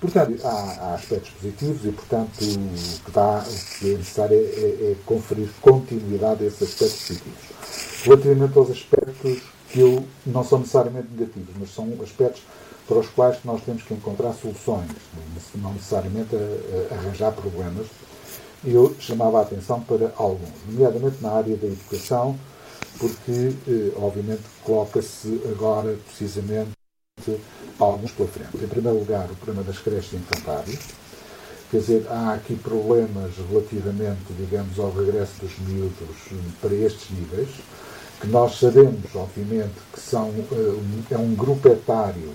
Portanto, 0.00 0.40
há, 0.44 0.48
há, 0.48 0.94
aspectos 0.94 1.30
positivos 1.30 1.84
e, 1.84 1.90
portanto, 1.90 2.38
o 2.40 3.04
que, 3.04 3.10
dá, 3.10 3.44
o 3.44 3.78
que 3.78 3.94
é 3.94 3.96
necessário 3.96 4.36
é, 4.36 4.38
é, 4.38 4.92
é, 4.92 4.96
conferir 5.04 5.48
continuidade 5.60 6.44
a 6.44 6.46
esses 6.46 6.62
aspectos 6.62 7.00
positivos. 7.00 8.04
Relativamente 8.04 8.58
aos 8.58 8.70
aspectos 8.70 9.42
que 9.70 9.80
eu, 9.80 10.04
não 10.24 10.44
são 10.44 10.60
necessariamente 10.60 11.08
negativos, 11.10 11.54
mas 11.58 11.74
são 11.74 11.92
aspectos 12.00 12.42
para 12.86 12.98
os 12.98 13.08
quais 13.08 13.38
nós 13.44 13.60
temos 13.62 13.82
que 13.82 13.92
encontrar 13.92 14.32
soluções, 14.34 14.88
não 15.56 15.72
necessariamente 15.72 16.34
a, 16.34 16.94
a 16.94 16.98
arranjar 16.98 17.32
problemas. 17.32 17.86
Eu 18.64 18.94
chamava 19.00 19.40
a 19.40 19.42
atenção 19.42 19.80
para 19.80 20.12
alguns, 20.16 20.50
nomeadamente 20.66 21.16
na 21.20 21.32
área 21.32 21.56
da 21.56 21.66
educação, 21.66 22.38
porque, 22.98 23.52
eh, 23.68 23.92
obviamente, 23.96 24.42
coloca-se 24.64 25.40
agora 25.52 25.96
precisamente 26.06 26.70
alguns 27.78 28.10
pela 28.12 28.28
frente. 28.28 28.56
Em 28.56 28.68
primeiro 28.68 28.98
lugar, 28.98 29.28
o 29.30 29.36
problema 29.36 29.62
das 29.62 29.78
creches 29.78 30.14
infantárias. 30.14 30.78
Quer 31.70 31.78
dizer, 31.78 32.06
há 32.08 32.32
aqui 32.32 32.56
problemas 32.56 33.32
relativamente, 33.50 34.32
digamos, 34.38 34.78
ao 34.78 34.90
regresso 34.90 35.32
dos 35.40 35.58
miúdos 35.58 36.16
para 36.62 36.74
estes 36.74 37.10
níveis, 37.10 37.50
que 38.20 38.26
nós 38.26 38.58
sabemos, 38.58 39.14
obviamente, 39.14 39.74
que 39.92 40.00
são, 40.00 40.30
eh, 40.30 41.14
é 41.14 41.18
um 41.18 41.34
grupo 41.34 41.68
etário 41.68 42.32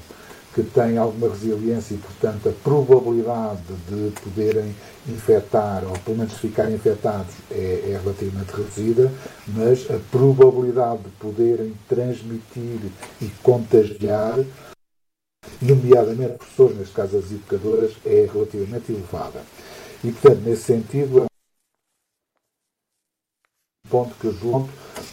que 0.54 0.62
tem 0.62 0.98
alguma 0.98 1.30
resiliência 1.30 1.96
e, 1.96 1.98
portanto, 1.98 2.48
a 2.48 2.52
probabilidade 2.64 3.62
de 3.90 4.12
poderem 4.22 4.76
infectar, 5.08 5.84
ou 5.84 5.98
pelo 6.00 6.18
menos 6.18 6.34
ficarem 6.34 6.76
infectados, 6.76 7.34
é, 7.50 7.56
é, 7.90 8.00
relativamente 8.02 8.52
reduzida, 8.52 9.12
mas 9.48 9.90
a 9.90 9.98
probabilidade 10.12 11.02
de 11.04 11.10
poderem 11.20 11.74
transmitir 11.90 12.80
e 13.20 13.26
contagiar 13.42 14.40
nomeadamente 15.62 16.38
professores, 16.38 16.78
neste 16.78 16.94
caso 16.94 17.18
as 17.18 17.32
educadoras, 17.32 17.94
é 18.06 18.30
relativamente 18.32 18.92
elevada. 18.92 19.42
E, 20.04 20.12
portanto, 20.12 20.42
nesse 20.42 20.64
sentido, 20.64 21.20
é 21.20 21.24
um 23.86 23.90
ponto 23.90 24.16
que 24.16 24.26
eu 24.26 24.34
julgo 24.34 24.70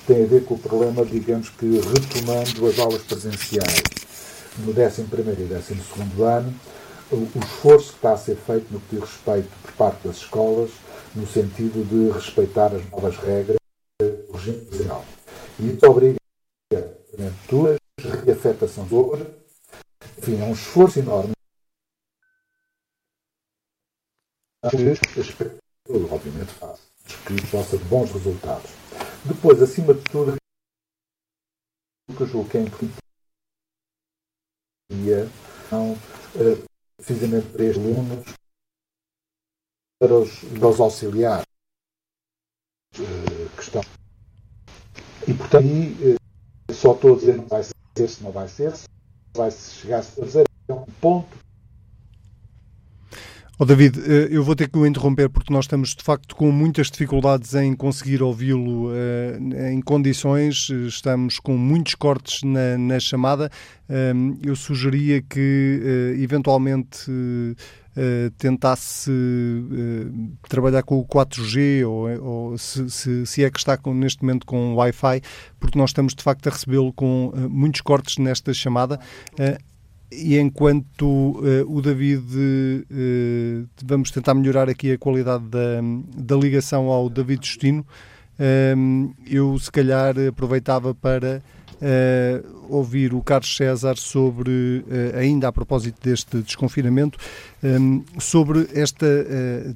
tem 0.06 0.24
a 0.24 0.26
ver 0.26 0.44
com 0.44 0.54
o 0.54 0.58
problema, 0.58 1.04
digamos 1.04 1.50
que 1.50 1.66
retomando 1.66 2.66
as 2.66 2.78
aulas 2.78 3.02
presenciais 3.02 3.82
no 4.58 4.72
11 4.72 5.02
e 5.02 5.44
12 5.44 6.22
ano, 6.22 6.54
o 7.12 7.38
esforço 7.38 7.90
que 7.90 7.96
está 7.96 8.12
a 8.12 8.16
ser 8.16 8.36
feito 8.36 8.72
no 8.72 8.80
que 8.80 8.96
diz 8.96 9.00
respeito 9.00 9.48
por 9.62 9.72
parte 9.72 10.08
das 10.08 10.16
escolas, 10.16 10.70
no 11.14 11.26
sentido 11.26 11.84
de 11.84 12.12
respeitar 12.12 12.74
as 12.74 12.88
novas 12.90 13.16
regras 13.18 13.56
do 14.00 14.32
regime 14.32 14.66
geral. 14.72 15.04
E 15.58 15.70
isso 15.70 15.86
obriga 15.86 16.18
a 16.74 16.78
aventuras, 17.14 17.78
reafetação 18.24 18.84
de 18.84 18.94
obra, 18.94 19.39
enfim, 20.20 20.38
é 20.38 20.44
um 20.44 20.52
esforço 20.52 20.98
enorme. 20.98 21.32
Obviamente 24.62 26.52
fácil, 26.52 26.84
que 27.26 27.50
possa 27.50 27.78
bons 27.88 28.12
resultados. 28.12 28.70
Depois, 29.24 29.62
acima 29.62 29.94
de 29.94 30.04
tudo, 30.04 30.36
o 32.08 32.14
que 32.14 32.20
eu 32.20 32.26
julgo 32.26 32.50
que 32.50 32.58
é 32.58 32.60
importante 32.60 33.00
não, 35.70 35.94
uh, 35.94 36.64
precisamente 36.96 37.50
para 37.52 37.64
estes 37.64 37.82
alunos, 37.82 38.34
para 39.98 40.14
os, 40.14 40.40
para 40.58 40.68
os 40.68 40.80
auxiliares 40.80 41.46
uh, 42.98 43.56
que 43.56 43.62
estão. 43.62 43.82
E, 45.26 45.34
portanto, 45.34 45.64
aí, 45.64 46.14
uh, 46.14 46.74
só 46.74 46.94
estou 46.94 47.14
a 47.14 47.18
dizer 47.18 47.36
não 47.36 47.46
vai 47.46 47.62
ser, 47.62 48.08
se 48.08 48.22
não 48.22 48.32
vai 48.32 48.48
ser, 48.48 48.76
se 48.76 48.86
vai 49.34 49.50
chegar 49.50 49.98
a 49.98 50.24
dizer, 50.24 50.44
é 50.68 50.72
um 50.72 50.84
ponto 51.00 51.40
Oh, 53.62 53.66
David, 53.66 54.00
eh, 54.00 54.28
eu 54.30 54.42
vou 54.42 54.56
ter 54.56 54.70
que 54.70 54.78
o 54.78 54.86
interromper 54.86 55.28
porque 55.28 55.52
nós 55.52 55.66
estamos 55.66 55.94
de 55.94 56.02
facto 56.02 56.34
com 56.34 56.50
muitas 56.50 56.90
dificuldades 56.90 57.54
em 57.54 57.76
conseguir 57.76 58.22
ouvi-lo 58.22 58.86
uh, 58.86 59.70
em 59.70 59.82
condições, 59.82 60.70
estamos 60.86 61.38
com 61.38 61.58
muitos 61.58 61.94
cortes 61.94 62.42
na, 62.42 62.78
na 62.78 62.98
chamada. 62.98 63.50
Uh, 63.86 64.38
eu 64.42 64.56
sugeria 64.56 65.20
que 65.20 66.16
uh, 68.00 68.30
eventualmente 68.30 68.34
tentasse 68.38 69.10
trabalhar 70.48 70.82
com 70.82 70.98
o 70.98 71.04
4G 71.04 71.86
ou, 71.86 72.22
ou 72.22 72.58
se, 72.58 72.90
se, 72.90 73.26
se, 73.26 73.44
é 73.44 73.50
que 73.50 73.58
está 73.58 73.76
com, 73.76 73.94
neste 73.94 74.22
momento 74.22 74.46
com 74.46 74.74
Wi-Fi, 74.74 75.20
porque 75.58 75.78
nós 75.78 75.90
estamos 75.90 76.14
de 76.14 76.22
facto 76.22 76.46
a 76.46 76.50
recebê-lo 76.50 76.92
com 76.92 77.32
muitos 77.48 77.80
cortes 77.80 78.18
nesta 78.18 78.52
chamada. 78.52 78.98
E 80.12 80.36
enquanto 80.38 81.06
uh, 81.06 81.64
o 81.68 81.80
David, 81.80 82.24
uh, 82.34 83.68
vamos 83.84 84.10
tentar 84.10 84.34
melhorar 84.34 84.68
aqui 84.68 84.90
a 84.92 84.98
qualidade 84.98 85.44
da, 85.44 85.80
da 86.16 86.36
ligação 86.36 86.88
ao 86.88 87.08
David 87.08 87.46
Justino, 87.46 87.86
uh, 88.38 89.14
eu 89.24 89.56
se 89.60 89.70
calhar 89.70 90.14
aproveitava 90.28 90.92
para 90.92 91.40
ouvir 92.68 93.14
o 93.14 93.22
Carlos 93.22 93.56
César 93.56 93.96
sobre, 93.96 94.84
ainda 95.18 95.48
a 95.48 95.52
propósito 95.52 95.96
deste 96.02 96.38
desconfinamento, 96.42 97.18
um, 97.62 98.04
sobre 98.18 98.68
esta 98.74 99.06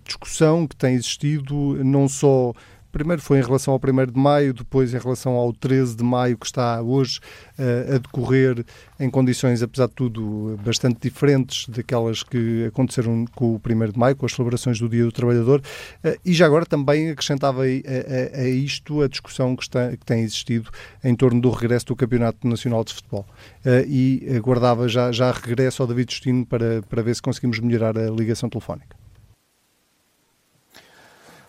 discussão 0.05 0.67
que 0.67 0.77
tem 0.77 0.95
existido 0.95 1.83
não 1.85 2.09
só 2.09 2.53
Primeiro 2.95 3.21
foi 3.21 3.41
em 3.41 3.43
relação 3.43 3.75
ao 3.75 3.81
1 3.81 4.13
de 4.13 4.17
maio, 4.17 4.55
depois 4.55 4.95
em 4.95 4.99
relação 4.99 5.33
ao 5.33 5.53
13 5.53 5.97
de 5.97 6.05
maio, 6.05 6.39
que 6.39 6.47
está 6.47 6.81
hoje 6.81 7.19
uh, 7.59 7.97
a 7.97 7.99
decorrer 7.99 8.65
em 9.01 9.11
condições, 9.11 9.65
apesar 9.65 9.89
de 9.89 9.95
tudo, 9.95 10.57
bastante 10.65 11.01
diferentes 11.03 11.69
daquelas 11.69 12.23
que 12.23 12.67
aconteceram 12.67 13.25
com 13.35 13.47
o 13.57 13.57
1 13.57 13.91
de 13.91 13.99
maio, 13.99 14.15
com 14.15 14.25
as 14.25 14.33
celebrações 14.33 14.79
do 14.79 14.89
Dia 14.89 15.03
do 15.03 15.11
Trabalhador. 15.11 15.61
Uh, 16.05 16.17
e 16.25 16.33
já 16.33 16.47
agora 16.47 16.65
também 16.65 17.11
acrescentava 17.11 17.63
a, 17.63 17.65
a, 17.65 18.43
a 18.43 18.49
isto 18.49 19.03
a 19.03 19.09
discussão 19.09 19.57
que, 19.57 19.65
está, 19.65 19.91
que, 19.91 20.07
tem 20.07 20.23
existido 20.23 20.71
em 21.03 21.17
torno 21.17 21.41
do 21.41 21.51
regresso 21.51 21.87
do 21.87 21.97
Campeonato 21.97 22.47
Nacional 22.47 22.85
de 22.85 22.95
Futebol. 22.95 23.27
Uh, 23.67 23.85
e 23.89 24.37
aguardava 24.37 24.87
já, 24.87 25.11
já 25.11 25.33
regresso 25.33 25.83
ao 25.83 25.89
David 25.89 26.13
Justino 26.13 26.47
para, 26.47 26.81
para 26.83 27.03
ver 27.03 27.17
se 27.17 27.23
conseguimos 27.23 27.59
melhorar 27.59 27.99
a 27.99 28.09
ligação 28.09 28.49
telefónica. 28.49 28.97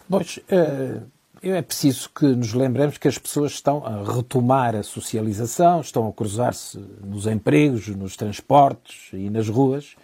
Pois, 0.09 0.39
é 1.51 1.61
preciso 1.61 2.09
que 2.09 2.25
nos 2.25 2.53
lembremos 2.53 2.97
que 2.97 3.07
as 3.07 3.17
pessoas 3.17 3.51
estão 3.51 3.85
a 3.85 4.15
retomar 4.15 4.75
a 4.75 4.83
socialização, 4.83 5.81
estão 5.81 6.07
a 6.07 6.13
cruzar-se 6.13 6.79
nos 7.03 7.27
empregos, 7.27 7.87
nos 7.89 8.15
transportes 8.15 9.09
e 9.13 9.29
nas 9.29 9.47
ruas. 9.47 9.95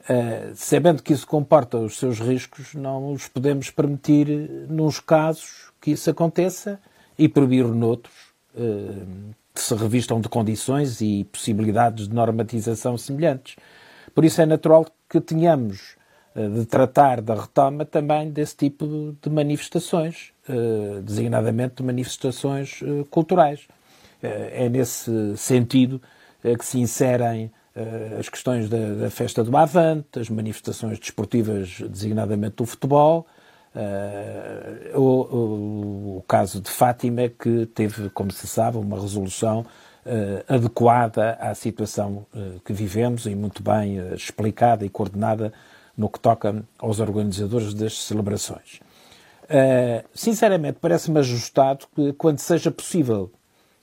Uh, 0.00 0.52
sabendo 0.54 1.02
que 1.02 1.12
isso 1.12 1.26
comporta 1.26 1.78
os 1.78 1.98
seus 1.98 2.18
riscos, 2.18 2.74
não 2.74 3.12
os 3.12 3.28
podemos 3.28 3.70
permitir, 3.70 4.26
nos 4.68 4.98
casos 4.98 5.70
que 5.80 5.92
isso 5.92 6.10
aconteça, 6.10 6.80
e 7.18 7.28
proibir 7.28 7.66
noutros, 7.66 8.14
uh, 8.54 9.34
que 9.54 9.60
se 9.60 9.74
revistam 9.74 10.20
de 10.20 10.28
condições 10.28 11.00
e 11.00 11.24
possibilidades 11.24 12.08
de 12.08 12.14
normatização 12.14 12.96
semelhantes. 12.96 13.56
Por 14.14 14.24
isso 14.24 14.40
é 14.40 14.46
natural 14.46 14.86
que 15.08 15.20
tenhamos 15.20 15.96
de 16.34 16.64
tratar 16.64 17.20
da 17.20 17.34
retoma 17.34 17.84
também 17.84 18.30
desse 18.30 18.56
tipo 18.56 19.14
de 19.20 19.28
manifestações, 19.28 20.32
eh, 20.48 21.00
designadamente 21.02 21.76
de 21.76 21.82
manifestações 21.82 22.80
eh, 22.82 23.04
culturais. 23.10 23.60
É 24.22 24.68
nesse 24.68 25.36
sentido 25.36 26.00
que 26.56 26.64
se 26.64 26.78
inserem 26.78 27.50
as 28.20 28.28
questões 28.28 28.68
da, 28.68 29.10
festa 29.10 29.42
do 29.42 29.56
Avante, 29.56 30.20
as 30.20 30.28
manifestações 30.30 30.96
desportivas, 31.00 31.80
designadamente 31.90 32.54
do 32.54 32.64
futebol, 32.64 33.26
o, 34.94 36.18
o, 36.18 36.24
caso 36.28 36.60
de 36.60 36.70
Fátima, 36.70 37.28
que 37.30 37.66
teve, 37.66 38.10
como 38.10 38.30
se 38.30 38.46
sabe, 38.46 38.76
uma 38.76 39.00
resolução 39.00 39.66
adequada 40.46 41.32
à 41.40 41.52
situação 41.52 42.24
que 42.64 42.72
vivemos 42.72 43.26
e 43.26 43.34
muito 43.34 43.60
bem 43.60 43.96
explicada 44.14 44.86
e 44.86 44.88
coordenada 44.88 45.52
no 45.96 46.08
que 46.08 46.18
toca 46.18 46.64
aos 46.78 47.00
organizadores 47.00 47.74
das 47.74 48.04
celebrações. 48.04 48.80
Uh, 49.44 50.02
sinceramente, 50.14 50.78
parece-me 50.80 51.18
ajustado 51.18 51.86
que, 51.94 52.12
quando 52.14 52.38
seja 52.38 52.70
possível 52.70 53.30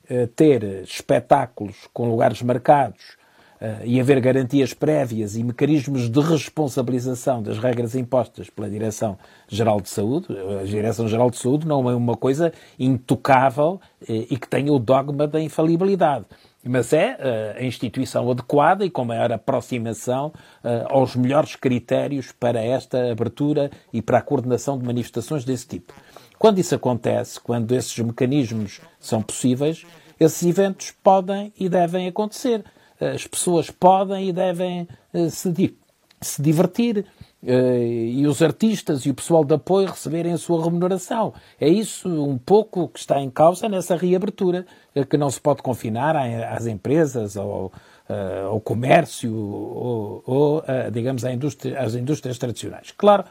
uh, 0.09 0.27
ter 0.27 0.63
espetáculos 0.83 1.87
com 1.93 2.09
lugares 2.09 2.41
marcados 2.41 3.17
uh, 3.61 3.85
e 3.85 3.99
haver 3.99 4.19
garantias 4.19 4.73
prévias 4.73 5.35
e 5.35 5.43
mecanismos 5.43 6.09
de 6.09 6.19
responsabilização 6.21 7.43
das 7.43 7.59
regras 7.59 7.93
impostas 7.93 8.49
pela 8.49 8.67
Direção-Geral 8.67 9.79
de 9.79 9.89
Saúde, 9.89 10.27
a 10.59 10.63
Direção-Geral 10.63 11.29
de 11.29 11.37
Saúde 11.37 11.67
não 11.67 11.87
é 11.87 11.95
uma 11.95 12.17
coisa 12.17 12.51
intocável 12.79 13.79
e 14.07 14.37
que 14.37 14.47
tenha 14.47 14.73
o 14.73 14.79
dogma 14.79 15.27
da 15.27 15.39
infalibilidade 15.39 16.25
mas 16.63 16.91
é 16.91 17.13
uh, 17.13 17.59
a 17.59 17.63
instituição 17.63 18.29
adequada 18.29 18.85
e 18.85 18.89
com 18.89 19.05
maior 19.05 19.31
aproximação 19.31 20.27
uh, 20.63 20.85
aos 20.89 21.15
melhores 21.15 21.55
critérios 21.55 22.31
para 22.31 22.61
esta 22.61 23.11
abertura 23.11 23.71
e 23.93 24.01
para 24.01 24.17
a 24.17 24.21
coordenação 24.21 24.77
de 24.77 24.85
manifestações 24.85 25.45
desse 25.45 25.67
tipo. 25.67 25.93
Quando 26.37 26.59
isso 26.59 26.75
acontece, 26.75 27.39
quando 27.39 27.73
esses 27.73 27.97
mecanismos 27.99 28.81
são 28.99 29.21
possíveis, 29.21 29.85
esses 30.19 30.43
eventos 30.43 30.91
podem 31.03 31.53
e 31.57 31.69
devem 31.69 32.07
acontecer. 32.07 32.63
As 32.99 33.25
pessoas 33.25 33.69
podem 33.69 34.27
e 34.27 34.33
devem 34.33 34.87
se, 35.29 35.77
se 36.21 36.41
divertir, 36.41 37.05
e 37.41 38.27
os 38.27 38.41
artistas 38.41 39.05
e 39.05 39.09
o 39.09 39.13
pessoal 39.13 39.45
de 39.45 39.53
apoio 39.53 39.87
receberem 39.87 40.33
a 40.33 40.37
sua 40.37 40.63
remuneração. 40.63 41.33
É 41.59 41.69
isso 41.69 42.09
um 42.09 42.37
pouco 42.37 42.89
que 42.89 42.99
está 42.99 43.21
em 43.21 43.29
causa 43.29 43.69
nessa 43.69 43.95
reabertura, 43.95 44.65
uh, 44.95 45.05
que 45.05 45.17
não 45.17 45.29
se 45.29 45.39
pode 45.39 45.61
confinar 45.61 46.15
às 46.17 46.67
empresas, 46.67 47.37
ao, 47.37 47.71
uh, 48.09 48.47
ao 48.49 48.59
comércio 48.59 49.33
ou, 49.33 50.23
ou 50.25 50.63
digamos, 50.91 51.23
indústria, 51.23 51.79
às 51.79 51.95
indústrias 51.95 52.37
tradicionais. 52.37 52.91
Claro 52.91 53.23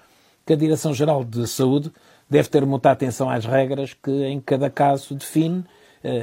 que 0.46 0.54
a 0.54 0.56
Direção-Geral 0.56 1.22
de 1.22 1.46
Saúde 1.46 1.92
deve 2.30 2.48
ter 2.48 2.64
muita 2.64 2.90
atenção 2.90 3.28
às 3.28 3.44
regras 3.44 3.92
que 3.92 4.24
em 4.24 4.40
cada 4.40 4.70
caso 4.70 5.14
define 5.14 5.64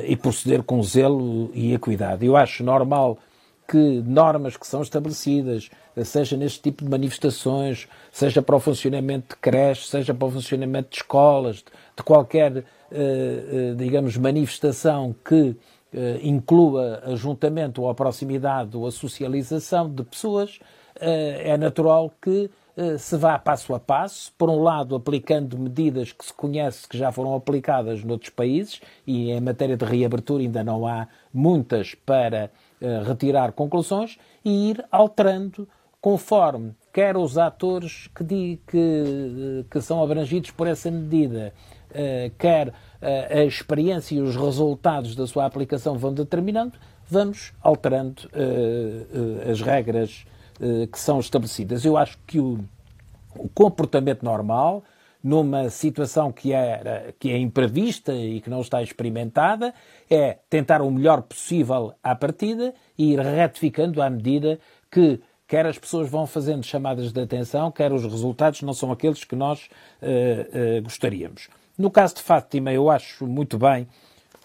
e 0.08 0.16
proceder 0.16 0.64
com 0.64 0.82
zelo 0.82 1.52
e 1.54 1.74
equidade. 1.74 2.26
Eu 2.26 2.38
acho 2.38 2.64
normal 2.64 3.20
que 3.68 4.02
normas 4.06 4.56
que 4.56 4.66
são 4.66 4.82
estabelecidas, 4.82 5.70
seja 6.04 6.36
neste 6.36 6.62
tipo 6.62 6.84
de 6.84 6.90
manifestações, 6.90 7.88
seja 8.12 8.42
para 8.42 8.56
o 8.56 8.60
funcionamento 8.60 9.36
de 9.36 9.42
creches, 9.42 9.88
seja 9.88 10.14
para 10.14 10.28
o 10.28 10.32
funcionamento 10.32 10.90
de 10.90 10.98
escolas, 10.98 11.64
de 11.96 12.04
qualquer, 12.04 12.58
eh, 12.58 12.64
eh, 12.92 13.74
digamos, 13.78 14.18
manifestação 14.18 15.16
que 15.24 15.56
eh, 15.94 16.20
inclua 16.22 17.02
ajuntamento 17.06 17.82
ou 17.82 17.90
a 17.90 17.96
proximidade 17.96 18.76
ou 18.76 18.86
a 18.86 18.92
socialização 18.92 19.90
de 19.90 20.04
pessoas, 20.04 20.60
é 20.98 21.58
natural 21.58 22.10
que 22.22 22.50
se 22.98 23.18
vá 23.18 23.38
passo 23.38 23.74
a 23.74 23.80
passo, 23.82 24.32
por 24.38 24.50
um 24.50 24.64
lado 24.64 24.96
aplicando 24.96 25.58
medidas 25.60 26.14
que 26.14 26.24
se 26.24 26.34
conhece 26.34 26.88
que 26.88 26.98
já 26.98 27.12
foram 27.12 27.36
aplicadas 27.36 28.02
noutros 28.02 28.30
países, 28.30 28.80
e 29.06 29.30
em 29.30 29.42
matéria 29.42 29.76
de 29.76 29.84
reabertura 29.84 30.42
ainda 30.42 30.64
não 30.64 30.88
há 30.88 31.10
muitas 31.34 31.96
para 31.96 32.50
retirar 33.06 33.52
conclusões, 33.52 34.18
e 34.46 34.70
ir 34.70 34.86
alterando 34.90 35.68
conforme 36.06 36.76
quer 36.94 37.18
os 37.18 37.36
atores 37.36 38.12
que, 38.16 38.60
que, 38.68 39.66
que 39.72 39.82
são 39.82 40.04
abrangidos 40.04 40.52
por 40.52 40.68
essa 40.68 40.92
medida, 40.92 41.52
uh, 41.90 42.30
quer 42.38 42.68
uh, 42.68 42.74
a 43.32 43.44
experiência 43.44 44.14
e 44.14 44.22
os 44.22 44.36
resultados 44.36 45.16
da 45.16 45.26
sua 45.26 45.48
aplicação 45.48 45.98
vão 45.98 46.14
determinando, 46.14 46.74
vamos 47.10 47.54
alterando 47.60 48.28
uh, 48.28 49.50
as 49.50 49.62
regras 49.62 50.28
que 50.92 51.00
são 51.00 51.20
estabelecidas. 51.20 51.84
Eu 51.84 51.98
acho 51.98 52.18
que 52.26 52.40
o, 52.40 52.60
o, 53.36 53.50
comportamento 53.50 54.24
normal, 54.24 54.84
numa 55.22 55.70
situação 55.70 56.32
que, 56.32 56.54
era, 56.54 57.14
que 57.20 57.30
é 57.32 57.38
imprevista 57.38 58.14
e 58.14 58.40
que 58.40 58.50
não 58.50 58.62
está 58.62 58.82
experimentada, 58.82 59.74
é 60.10 60.38
tentar 60.50 60.82
o 60.82 60.90
melhor 60.90 61.24
possível 61.24 61.94
à 62.02 62.16
partida 62.16 62.74
e 62.98 63.12
ir 63.14 63.20
retificando 63.20 64.02
à 64.02 64.10
medida 64.10 64.60
que 64.90 65.20
quer 65.48 65.66
as 65.66 65.78
pessoas 65.78 66.10
vão 66.10 66.26
fazendo 66.26 66.64
chamadas 66.64 67.12
de 67.12 67.22
atenção, 67.22 67.72
quer 67.72 67.92
os 67.92 68.04
resultados 68.04 68.62
não 68.62 68.74
são 68.74 68.92
aqueles 68.92 69.24
que 69.24 69.36
nós 69.36 69.70
gostaríamos. 70.84 71.50
No 71.78 71.92
caso 71.92 72.16
de 72.16 72.22
Fátima, 72.22 72.72
eu 72.72 72.90
acho 72.90 73.28
muito 73.28 73.58
bem 73.58 73.88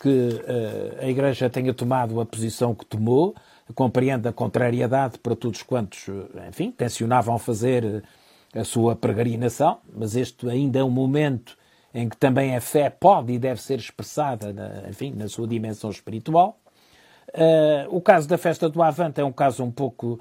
que 0.00 0.08
uh, 0.08 1.04
a 1.04 1.06
Igreja 1.06 1.48
tenha 1.50 1.72
tomado 1.74 2.20
a 2.20 2.26
posição 2.26 2.74
que 2.74 2.84
tomou, 2.86 3.34
compreendo 3.74 4.26
a 4.28 4.32
contrariedade 4.32 5.18
para 5.18 5.36
todos 5.36 5.62
quantos, 5.62 6.06
enfim, 6.48 6.72
tensionavam 6.72 7.38
fazer 7.38 8.02
a 8.52 8.64
sua 8.64 8.96
peregrinação, 8.96 9.78
mas 9.94 10.16
este 10.16 10.48
ainda 10.48 10.80
é 10.80 10.84
um 10.84 10.90
momento 10.90 11.56
em 11.94 12.08
que 12.08 12.16
também 12.16 12.56
a 12.56 12.60
fé 12.60 12.90
pode 12.90 13.32
e 13.32 13.38
deve 13.38 13.62
ser 13.62 13.78
expressada, 13.78 14.52
na, 14.52 14.88
enfim, 14.88 15.12
na 15.12 15.28
sua 15.28 15.46
dimensão 15.46 15.90
espiritual. 15.90 16.58
Uh, 17.28 17.94
o 17.94 18.00
caso 18.00 18.26
da 18.26 18.36
festa 18.36 18.68
do 18.68 18.82
Avante 18.82 19.20
é 19.20 19.24
um 19.24 19.30
caso 19.30 19.62
um 19.62 19.70
pouco 19.70 20.14
uh, 20.14 20.20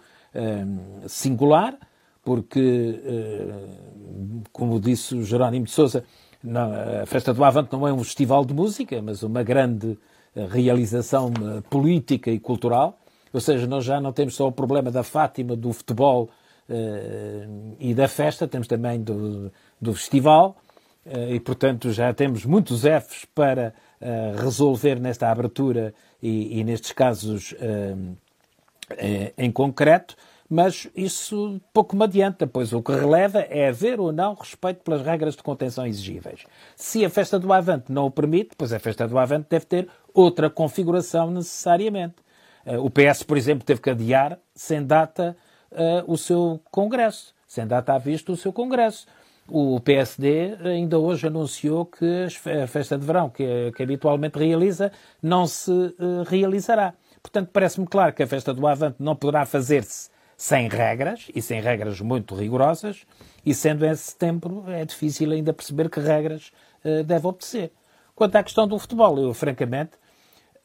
singular, 1.07 1.77
porque, 2.24 3.01
uh, 3.03 4.43
como 4.51 4.79
disse 4.79 5.15
o 5.15 5.24
Jerónimo 5.24 5.65
de 5.65 5.71
Sousa, 5.71 6.03
não, 6.43 6.71
a 7.01 7.05
Festa 7.05 7.33
do 7.33 7.43
Avante 7.43 7.74
não 7.74 7.88
é 7.88 7.91
um 7.91 8.03
festival 8.03 8.45
de 8.45 8.53
música, 8.53 9.01
mas 9.01 9.24
uma 9.24 9.43
grande 9.43 9.98
eh, 10.33 10.48
realização 10.50 11.33
eh, 11.33 11.62
política 11.69 12.31
e 12.31 12.39
cultural. 12.39 12.98
Ou 13.33 13.41
seja, 13.41 13.67
nós 13.67 13.83
já 13.83 14.00
não 14.00 14.13
temos 14.13 14.36
só 14.36 14.48
o 14.48 14.51
problema 14.51 14.89
da 14.89 15.03
Fátima, 15.03 15.55
do 15.55 15.74
futebol 15.74 16.29
e 17.79 17.95
da 17.95 18.07
festa, 18.07 18.48
temos 18.48 18.67
também 18.67 19.01
do, 19.01 19.51
do 19.81 19.91
festival. 19.95 20.55
E, 21.27 21.39
portanto, 21.39 21.91
já 21.91 22.13
temos 22.13 22.45
muitos 22.45 22.81
Fs 22.83 23.25
para 23.33 23.74
resolver 24.38 25.00
nesta 25.00 25.31
abertura 25.31 25.95
e, 26.21 26.59
e 26.59 26.63
nestes 26.63 26.91
casos 26.91 27.55
em 29.38 29.51
concreto 29.51 30.15
mas 30.50 30.88
isso 30.96 31.62
pouco 31.72 31.96
me 31.96 32.05
adianta, 32.05 32.48
pois 32.48 32.74
o 32.74 32.81
que 32.81 32.91
releva 32.91 33.41
é 33.41 33.67
haver 33.67 34.00
ou 34.00 34.12
não 34.12 34.34
respeito 34.34 34.84
pelas 34.84 35.03
regras 35.03 35.36
de 35.36 35.43
contenção 35.43 35.86
exigíveis. 35.86 36.43
Se 36.75 37.05
a 37.05 37.10
festa 37.10 37.38
do 37.38 37.53
Avante 37.53 37.91
não 37.91 38.08
o 38.08 38.12
permite, 38.12 38.55
pois 38.58 38.74
a 38.74 38.79
festa 38.79 39.08
do 39.08 39.19
Avante 39.19 39.46
deve 39.48 39.65
ter 39.65 39.88
outra 40.12 40.50
configuração 40.50 41.29
necessariamente. 41.29 42.15
Eh, 42.65 42.79
o 42.79 42.89
PS, 42.89 43.22
por 43.22 43.38
exemplo, 43.38 43.63
teve 43.63 43.79
que 43.79 43.91
adiar 43.91 44.39
sem 44.55 44.84
data 44.84 45.38
uh, 45.72 46.12
o 46.12 46.17
seu 46.17 46.60
Congresso, 46.72 47.36
sem 47.46 47.67
data 47.67 47.93
à 47.93 48.00
vista 48.00 48.31
o 48.31 48.38
seu 48.38 48.51
Congresso. 48.51 49.05
O 49.48 49.79
PSD 49.79 50.58
ainda 50.63 50.98
hoje 50.98 51.27
anunciou 51.27 51.86
que 51.86 52.27
a 52.63 52.67
festa 52.67 52.98
de 52.98 53.05
verão, 53.05 53.29
que, 53.29 53.72
que 53.75 53.84
habitualmente 53.84 54.38
realiza, 54.38 54.91
não 55.22 55.46
se 55.46 55.72
uh, 55.72 56.24
realizará. 56.27 56.93
Portanto, 57.21 57.49
parece-me 57.51 57.88
claro 57.88 58.13
que 58.13 58.23
a 58.23 58.27
festa 58.27 58.53
do 58.53 58.65
Avante 58.67 58.97
não 58.99 59.15
poderá 59.15 59.45
fazer-se 59.45 60.09
sem 60.39 60.69
regras, 60.69 61.27
e 61.35 61.41
sem 61.41 61.59
regras 61.59 61.99
muito 61.99 62.33
rigorosas, 62.33 63.05
e 63.45 63.53
sendo 63.53 63.85
em 63.85 63.93
setembro 63.93 64.63
é 64.67 64.85
difícil 64.85 65.31
ainda 65.33 65.51
perceber 65.51 65.89
que 65.89 65.99
regras 65.99 66.53
uh, 66.85 67.03
deve 67.03 67.27
obedecer. 67.27 67.73
Quanto 68.15 68.38
à 68.38 68.43
questão 68.43 68.65
do 68.65 68.79
futebol, 68.79 69.19
eu 69.19 69.33
francamente 69.33 69.91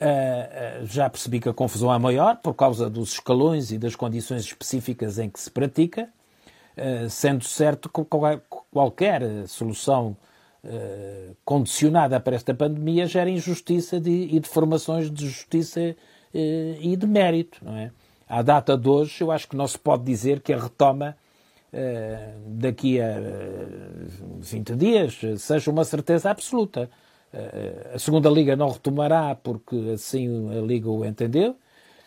uh, 0.00 0.86
já 0.86 1.10
percebi 1.10 1.40
que 1.40 1.48
a 1.48 1.52
confusão 1.52 1.92
é 1.92 1.98
maior 1.98 2.36
por 2.36 2.54
causa 2.54 2.88
dos 2.88 3.14
escalões 3.14 3.72
e 3.72 3.78
das 3.78 3.96
condições 3.96 4.44
específicas 4.44 5.18
em 5.18 5.28
que 5.28 5.40
se 5.40 5.50
pratica, 5.50 6.08
uh, 6.78 7.10
sendo 7.10 7.42
certo 7.42 7.88
que 7.88 8.00
qualquer 8.70 9.22
solução 9.48 10.16
condicionada 11.44 12.18
para 12.18 12.36
esta 12.36 12.54
pandemia 12.54 13.06
gera 13.06 13.28
injustiça 13.28 14.00
de, 14.00 14.28
e 14.34 14.40
deformações 14.40 15.10
de 15.10 15.26
justiça 15.26 15.94
e 16.34 16.96
de 16.96 17.06
mérito, 17.06 17.64
não 17.64 17.76
é? 17.76 17.90
à 18.28 18.42
data 18.42 18.76
de 18.76 18.88
hoje, 18.88 19.22
eu 19.22 19.30
acho 19.30 19.48
que 19.48 19.56
não 19.56 19.66
se 19.66 19.78
pode 19.78 20.04
dizer 20.04 20.40
que 20.40 20.52
a 20.52 20.58
retoma 20.58 21.16
uh, 21.72 22.40
daqui 22.46 23.00
a 23.00 23.16
20 24.40 24.72
eh, 24.72 24.76
dias 24.76 25.20
seja 25.38 25.70
uma 25.70 25.84
certeza 25.84 26.30
absoluta. 26.30 26.90
A 27.92 27.98
segunda 27.98 28.30
Liga 28.30 28.54
não 28.54 28.70
retomará 28.70 29.34
porque 29.34 29.74
assim 29.94 30.56
a 30.56 30.60
Liga 30.60 30.88
o 30.88 31.04
entendeu, 31.04 31.56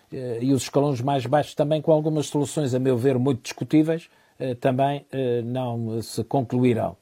e 0.10 0.54
os 0.54 0.64
escalões 0.64 1.02
mais 1.02 1.26
baixos 1.26 1.54
também, 1.54 1.82
com 1.82 1.92
algumas 1.92 2.28
soluções, 2.28 2.74
a 2.74 2.80
meu 2.80 2.98
ver, 2.98 3.20
muito 3.20 3.42
discutíveis, 3.42 4.10
também 4.62 5.06
não 5.44 6.02
se 6.02 6.24
concluirão. 6.24 6.96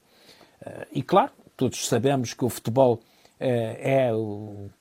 e 0.92 1.04
claro, 1.04 1.30
todos 1.56 1.86
sabemos 1.86 2.34
que 2.34 2.44
o 2.44 2.48
futebol 2.48 2.98
é, 3.38 4.10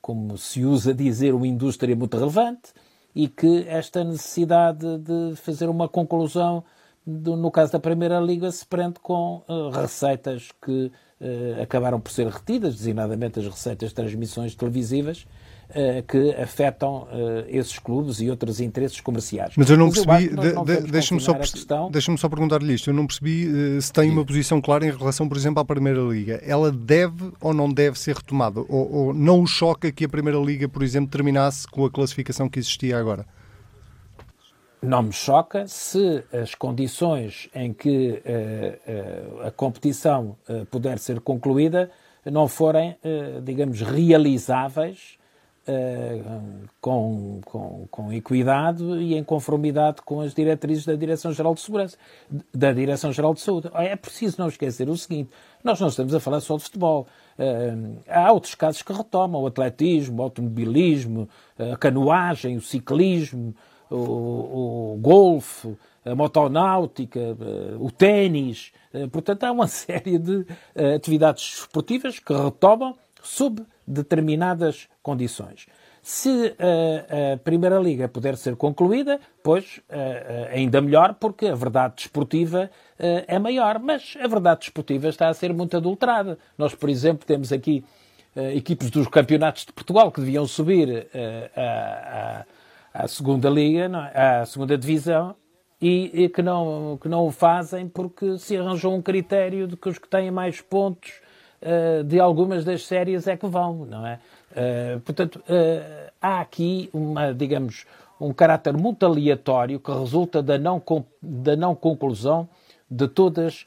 como 0.01 0.37
se 0.37 0.63
usa 0.63 0.93
dizer, 0.93 1.33
uma 1.33 1.47
indústria 1.47 1.95
muito 1.95 2.17
relevante, 2.17 2.73
e 3.13 3.27
que 3.27 3.65
esta 3.67 4.03
necessidade 4.03 4.97
de 4.97 5.35
fazer 5.37 5.69
uma 5.69 5.87
conclusão, 5.87 6.63
no 7.05 7.49
caso 7.49 7.71
da 7.71 7.79
Primeira 7.79 8.19
Liga, 8.19 8.51
se 8.51 8.65
prende 8.65 8.99
com 8.99 9.41
uh, 9.47 9.69
receitas 9.69 10.49
que 10.61 10.91
acabaram 11.61 11.99
por 11.99 12.11
ser 12.11 12.27
retidas, 12.27 12.75
designadamente 12.75 13.39
as 13.39 13.45
receitas 13.45 13.89
de 13.89 13.95
transmissões 13.95 14.53
televisivas, 14.53 15.25
uh, 15.69 16.03
que 16.07 16.31
afetam 16.35 17.07
esses 17.47 17.79
clubes 17.79 18.19
e 18.19 18.29
outros 18.29 18.59
interesses 18.59 18.99
comerciais. 18.99 19.53
Mas 19.55 19.69
eu 19.69 19.77
não 19.77 19.87
Mas 19.87 20.05
percebi, 20.05 20.35
de, 20.35 20.91
deixa-me 20.91 21.21
só, 21.21 21.33
deixa 21.89 22.17
só 22.17 22.29
perguntar-lhe 22.29 22.73
isto, 22.73 22.89
eu 22.89 22.93
não 22.93 23.07
percebi 23.07 23.81
se 23.81 23.91
tem 23.91 24.11
uma 24.11 24.25
posição 24.25 24.61
clara 24.61 24.85
em 24.85 24.91
relação, 24.91 25.27
por 25.27 25.37
exemplo, 25.37 25.61
à 25.61 25.65
Primeira 25.65 26.01
Liga. 26.01 26.41
Ela 26.45 26.71
deve 26.71 27.31
ou 27.39 27.53
não 27.53 27.71
deve 27.71 27.97
ser 27.97 28.15
retomada? 28.15 28.59
Ou, 28.59 28.91
ou 28.91 29.13
não 29.13 29.41
o 29.41 29.47
choca 29.47 29.91
que 29.91 30.05
a 30.05 30.09
Primeira 30.09 30.39
Liga, 30.39 30.67
por 30.67 30.83
exemplo, 30.83 31.09
terminasse 31.09 31.67
com 31.67 31.85
a 31.85 31.91
classificação 31.91 32.49
que 32.49 32.59
existia 32.59 32.97
agora? 32.97 33.25
Não 34.81 35.03
me 35.03 35.11
choca 35.11 35.67
se 35.67 36.23
as 36.31 36.53
condições 36.53 37.49
em 37.55 37.73
que 37.73 38.21
uh, 38.25 39.41
uh, 39.41 39.47
a 39.47 39.51
competição 39.51 40.37
uh, 40.47 40.65
puder 40.67 40.99
ser 40.99 41.19
concluída 41.19 41.89
não 42.23 42.47
forem, 42.47 42.97
digamos, 43.43 43.81
realizáveis 43.81 45.19
com, 46.81 47.39
com, 47.45 47.87
com 47.91 48.11
equidade 48.11 48.83
e 48.83 49.13
em 49.13 49.23
conformidade 49.23 50.01
com 50.01 50.21
as 50.21 50.33
diretrizes 50.33 50.87
da 50.87 50.95
Direção-Geral 50.95 51.53
de 51.53 51.61
Segurança, 51.61 51.95
da 52.51 52.73
Direção-Geral 52.73 53.35
de 53.35 53.41
Saúde. 53.41 53.69
É 53.75 53.95
preciso 53.95 54.37
não 54.39 54.47
esquecer 54.47 54.89
o 54.89 54.97
seguinte: 54.97 55.29
nós 55.63 55.79
não 55.79 55.87
estamos 55.87 56.15
a 56.15 56.19
falar 56.19 56.39
só 56.39 56.57
de 56.57 56.63
futebol. 56.63 57.05
há 58.09 58.31
outros 58.31 58.55
casos 58.55 58.81
que 58.81 58.91
retomam: 58.91 59.43
o 59.43 59.45
atletismo, 59.45 60.19
o 60.19 60.23
automobilismo, 60.23 61.29
a 61.59 61.77
canoagem, 61.77 62.57
o 62.57 62.61
ciclismo 62.61 63.53
o, 63.89 64.93
o 64.93 64.97
golfe, 64.99 65.75
a 66.05 66.15
motonáutica, 66.15 67.19
eh, 67.19 67.75
o 67.79 67.89
ténis. 67.91 68.71
Eh, 68.93 69.07
portanto, 69.07 69.43
há 69.43 69.51
uma 69.51 69.65
série 69.67 70.19
de 70.19 70.45
eh, 70.75 70.95
atividades 70.95 71.59
esportivas 71.59 72.19
que 72.19 72.33
retomam 72.33 72.95
sob 73.23 73.63
determinadas 73.87 74.87
condições. 75.01 75.65
Se 76.01 76.55
a, 76.59 77.37
Primeira 77.37 77.79
Liga 77.79 78.07
puder 78.07 78.37
ser 78.37 78.55
concluída, 78.55 79.19
pois 79.41 79.81
ainda 80.51 80.79
melhor, 80.79 81.15
porque 81.15 81.47
a 81.47 81.55
verdade 81.55 81.95
desportiva 81.95 82.69
é 82.99 83.39
maior. 83.39 83.79
Mas 83.79 84.15
a 84.21 84.27
verdade 84.27 84.59
desportiva 84.61 85.09
está 85.09 85.29
a 85.29 85.33
ser 85.33 85.51
muito 85.51 85.75
adulterada. 85.75 86.37
Nós, 86.59 86.75
por 86.75 86.89
exemplo, 86.89 87.25
temos 87.25 87.51
aqui 87.51 87.83
equipes 88.53 88.91
dos 88.91 89.07
campeonatos 89.07 89.65
de 89.65 89.73
Portugal 89.73 90.11
que 90.11 90.21
deviam 90.21 90.45
subir 90.45 91.07
a 91.55 92.45
à 92.95 93.07
segunda 93.09 93.49
liga, 93.49 93.91
é? 94.13 94.39
à 94.39 94.45
segunda 94.45 94.77
divisão, 94.77 95.35
e, 95.81 96.23
e, 96.23 96.29
que, 96.29 96.41
não, 96.41 96.97
que 97.01 97.09
não 97.09 97.27
o 97.27 97.31
fazem 97.31 97.89
porque 97.89 98.37
se 98.37 98.55
arranjou 98.55 98.95
um 98.95 99.01
critério 99.01 99.67
de 99.67 99.75
que 99.75 99.89
os 99.89 99.99
que 99.99 100.07
têm 100.07 100.31
mais 100.31 100.61
pontos 100.61 101.11
uh, 101.61 102.03
de 102.05 102.17
algumas 102.17 102.63
das 102.63 102.85
séries 102.85 103.27
é 103.27 103.35
que 103.35 103.45
vão, 103.45 103.85
não 103.85 104.07
é? 104.07 104.19
Uh, 104.51 104.99
portanto, 105.01 105.35
uh, 105.39 106.11
há 106.21 106.39
aqui 106.39 106.89
uma, 106.93 107.33
digamos, 107.33 107.85
um 108.19 108.31
caráter 108.31 108.73
muito 108.77 109.05
aleatório 109.05 109.77
que 109.77 109.91
resulta 109.91 110.41
da 110.41 110.57
não, 110.57 110.81
da 111.21 111.57
não 111.57 111.75
conclusão 111.75 112.47
de 112.89 113.07
todas 113.07 113.65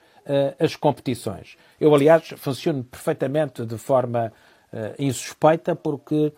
as 0.58 0.76
competições. 0.76 1.56
Eu, 1.80 1.94
aliás, 1.94 2.34
funciono 2.36 2.84
perfeitamente 2.84 3.64
de 3.64 3.78
forma 3.78 4.30
insuspeita 4.98 5.74
porque 5.74 6.34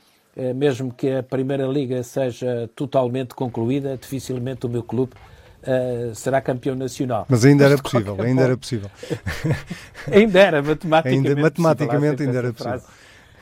mesmo 0.54 0.92
que 0.92 1.10
a 1.10 1.22
Primeira 1.22 1.66
Liga 1.66 2.02
seja 2.02 2.68
totalmente 2.74 3.34
concluída, 3.34 3.96
dificilmente 3.96 4.66
o 4.66 4.68
meu 4.68 4.82
clube 4.82 5.12
Uh, 5.60 6.14
será 6.14 6.40
campeão 6.40 6.74
nacional. 6.74 7.26
Mas 7.28 7.44
ainda 7.44 7.66
era 7.66 7.76
possível, 7.76 8.16
ainda 8.18 8.44
era 8.44 8.56
possível. 8.56 8.90
ainda 10.10 10.40
era, 10.40 10.62
matematicamente. 10.62 11.28
Ainda, 11.28 11.40
matematicamente 11.42 12.22
ainda 12.22 12.38
era 12.38 12.50
possível. 12.50 12.80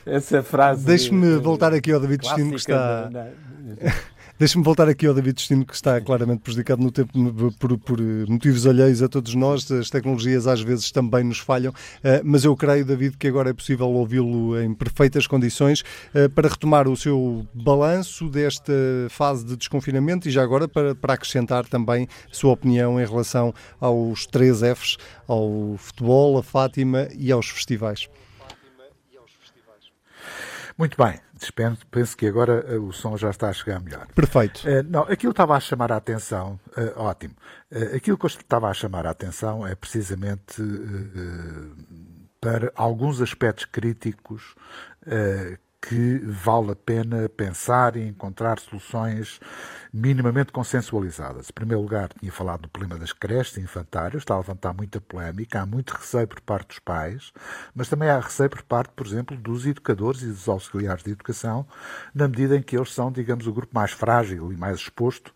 essa 0.05 0.43
frase. 0.43 0.85
Deixe-me 0.85 1.37
voltar 1.37 1.73
aqui 1.73 1.93
ao 1.93 2.01
David 2.01 2.23
Destino 2.23 2.51
que 2.51 2.57
está. 2.57 3.09
Deixa-me 4.39 4.65
voltar 4.65 4.89
aqui 4.89 5.05
ao 5.05 5.13
David 5.13 5.35
Destino, 5.35 5.67
que 5.67 5.75
está 5.75 6.01
claramente 6.01 6.43
prejudicado 6.43 6.81
no 6.81 6.93
tempo 6.93 7.13
por, 7.59 7.77
por, 7.77 8.01
motivos 8.29 8.69
alheios 8.69 9.03
a 9.03 9.09
todos 9.09 9.35
nós. 9.35 9.69
As 9.73 9.91
tecnologias 9.91 10.47
às 10.47 10.61
vezes 10.61 10.93
também 10.93 11.25
nos 11.25 11.41
falham, 11.41 11.73
eh, 12.05 12.23
mas 12.25 12.45
eu 12.45 12.55
creio, 12.55 12.85
David, 12.85 13.17
que 13.17 13.27
agora 13.27 13.51
é 13.51 13.53
possível 13.53 13.89
ouvi-lo 13.89 14.57
em 14.61 14.73
perfeitas 14.73 15.27
condições 15.27 15.83
eh, 16.15 16.29
para 16.29 16.49
retomar 16.49 16.87
o 16.87 16.97
seu 16.97 17.49
balanço 17.53 18.29
desta 18.29 18.73
fase 19.11 19.45
de 19.45 19.57
desconfinamento 19.57 20.29
e 20.29 20.31
já 20.31 20.45
agora 20.45 20.69
para, 20.69 20.95
para 20.95 21.15
acrescentar 21.15 21.67
também 21.67 22.07
a 22.31 22.35
sua 22.35 22.53
opinião 22.53 23.01
em 23.01 23.05
relação 23.05 23.53
aos 23.81 24.25
três 24.25 24.61
Fs, 24.61 24.99
ao 25.27 25.75
futebol, 25.79 26.39
a 26.39 26.45
Fátima 26.45 27.09
e 27.19 27.33
aos 27.33 27.49
festivais. 27.49 28.09
Muito 30.79 30.97
bem, 30.97 31.19
dispenso, 31.35 31.85
penso 31.91 32.17
que 32.17 32.25
agora 32.25 32.65
uh, 32.79 32.87
o 32.87 32.93
som 32.93 33.17
já 33.17 33.31
está 33.31 33.49
a 33.49 33.53
chegar 33.53 33.81
melhor. 33.81 34.07
Perfeito. 34.15 34.61
Uh, 34.61 34.85
não, 34.89 35.03
aquilo 35.03 35.33
estava 35.33 35.57
a 35.57 35.61
chamar 35.61 35.91
a 35.91 35.97
atenção, 35.97 36.59
uh, 36.69 37.01
ótimo. 37.01 37.35
aquilo 37.97 38.17
que 38.17 38.25
eu 38.25 38.29
estava 38.29 38.69
a 38.69 38.75
chamar 38.75 39.05
a 39.05 39.11
atenção 39.11 39.67
é 39.67 39.75
precisamente 39.75 40.63
para 42.41 42.71
alguns 42.77 43.21
aspectos 43.21 43.65
críticos 43.65 44.55
que 45.81 46.19
vale 46.25 46.73
a 46.73 46.77
pena 46.77 47.29
pensar 47.29 47.97
e 47.97 48.07
encontrar 48.07 48.59
soluções 48.59 49.41
minimamente 49.93 50.53
consensualizadas. 50.53 51.49
Em 51.49 51.53
primeiro 51.53 51.83
lugar, 51.83 52.11
tinha 52.19 52.31
falado 52.33 52.63
do 52.63 52.69
problema 52.69 52.99
das 52.99 53.13
creches 53.13 53.57
infantárias, 53.59 54.23
está 54.23 54.35
a 54.35 54.39
levantar 54.39 54.75
muita 54.75 55.01
polémica, 55.01 55.61
há 55.61 55.67
muito 55.67 55.91
receio 55.91 56.27
por 56.27 56.41
parte 56.41 56.69
dos 56.69 56.79
pais, 56.79 57.33
mas 57.75 57.89
também 57.89 58.11
há 58.11 58.19
receio 58.19 58.51
por 58.51 58.63
parte, 58.63 58.93
por 58.95 59.07
exemplo, 59.07 59.37
dos 59.37 59.67
educadores 59.67 60.23
e 60.23 60.27
dos 60.27 60.49
auxiliares 60.49 61.03
de 61.03 61.13
educação, 61.13 61.67
na 62.15 62.29
medida 62.29 62.57
em 62.57 62.63
que 62.63 62.77
eles 62.77 62.93
são, 62.93 63.11
digamos, 63.11 63.47
o 63.47 63.53
grupo 63.53 63.75
mais 63.75 63.93
frágil 63.93 64.53
e 64.53 64.57
mais 64.57 64.79
exposto, 64.79 65.33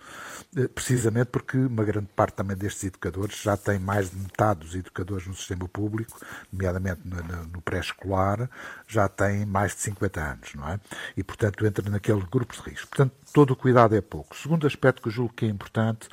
eh, 0.56 0.68
precisamente 0.68 1.26
porque 1.26 1.56
uma 1.56 1.84
grande 1.84 2.08
parte 2.14 2.34
também 2.34 2.56
destes 2.56 2.84
educadores 2.84 3.40
já 3.40 3.56
tem 3.56 3.78
mais 3.78 4.10
de 4.10 4.16
metade 4.16 4.60
dos 4.60 4.74
educadores 4.74 5.26
no 5.26 5.34
sistema 5.34 5.68
público, 5.68 6.18
nomeadamente 6.52 7.00
no, 7.04 7.62
pré-escolar, 7.62 8.50
já 8.86 9.08
têm 9.08 9.46
mais 9.46 9.74
de 9.74 9.80
50 9.80 10.20
anos, 10.20 10.31
não 10.54 10.68
é? 10.68 10.80
E, 11.16 11.22
portanto, 11.22 11.64
entra 11.66 11.88
naquele 11.90 12.22
grupo 12.22 12.54
de 12.54 12.60
risco. 12.60 12.88
Portanto, 12.88 13.14
todo 13.32 13.52
o 13.52 13.56
cuidado 13.56 13.94
é 13.94 14.00
pouco. 14.00 14.36
Segundo 14.36 14.66
aspecto 14.66 15.02
que 15.02 15.08
eu 15.08 15.12
julgo 15.12 15.34
que 15.34 15.44
é 15.44 15.48
importante, 15.48 16.08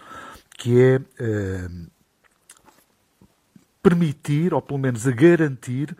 que 0.57 0.81
é 0.81 1.01
eh, 1.19 1.69
permitir, 3.81 4.53
ou 4.53 4.61
pelo 4.61 4.79
menos 4.79 5.07
a 5.07 5.11
garantir, 5.11 5.95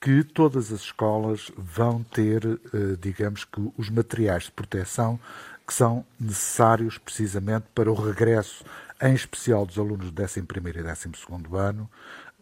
que 0.00 0.24
todas 0.24 0.72
as 0.72 0.80
escolas 0.80 1.52
vão 1.56 2.02
ter, 2.02 2.44
eh, 2.44 2.96
digamos 3.00 3.44
que, 3.44 3.72
os 3.76 3.90
materiais 3.90 4.44
de 4.44 4.52
proteção 4.52 5.20
que 5.66 5.74
são 5.74 6.04
necessários 6.18 6.98
precisamente 6.98 7.66
para 7.74 7.90
o 7.90 7.94
regresso, 7.94 8.64
em 9.00 9.14
especial 9.14 9.64
dos 9.64 9.78
alunos 9.78 10.10
do 10.10 10.22
11 10.22 10.40
e 10.40 10.42
12 10.42 11.56
ano, 11.56 11.88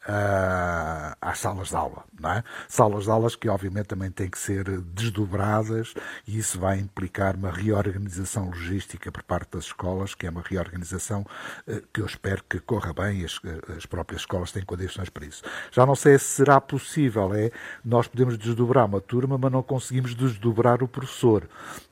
uh, 0.09 1.17
às 1.21 1.39
salas 1.39 1.69
de 1.69 1.77
aula, 1.77 2.05
não 2.19 2.33
é? 2.33 2.45
Salas 2.69 3.05
de 3.05 3.11
aulas 3.11 3.37
que 3.37 3.49
obviamente 3.49 3.87
também 3.87 4.11
têm 4.11 4.29
que 4.29 4.39
ser 4.39 4.65
desdobradas 4.81 5.95
e 6.27 6.39
isso 6.39 6.59
vai 6.59 6.79
implicar 6.79 7.37
uma 7.37 7.51
reorganização 7.51 8.47
logística 8.47 9.13
por 9.13 9.23
parte 9.23 9.53
das 9.53 9.65
escolas, 9.65 10.15
que 10.15 10.27
é 10.27 10.31
uma 10.31 10.43
reorganização 10.43 11.25
uh, 11.67 11.83
que 11.93 12.01
eu 12.01 12.07
espero 12.07 12.43
que 12.49 12.59
corra 12.59 12.93
bem 12.93 13.21
e 13.21 13.25
as, 13.25 13.39
as, 13.77 13.87
próprias 13.87 14.23
escolas 14.23 14.51
têm 14.51 14.65
condições 14.65 15.11
para 15.11 15.27
isso. 15.27 15.43
Já 15.71 15.85
não 15.85 15.95
sei 15.95 16.19
se 16.19 16.25
será 16.25 16.61
possível, 16.61 17.35
é, 17.35 17.51
nós 17.85 18.09
podemos 18.09 18.39
desdobrar 18.39 18.87
uma 18.87 19.01
turma, 19.01 19.37
mas 19.37 19.53
não 19.53 19.63
conseguimos 19.63 20.15
desdobrar 20.15 20.83
o 20.83 20.89
professor. 20.89 21.49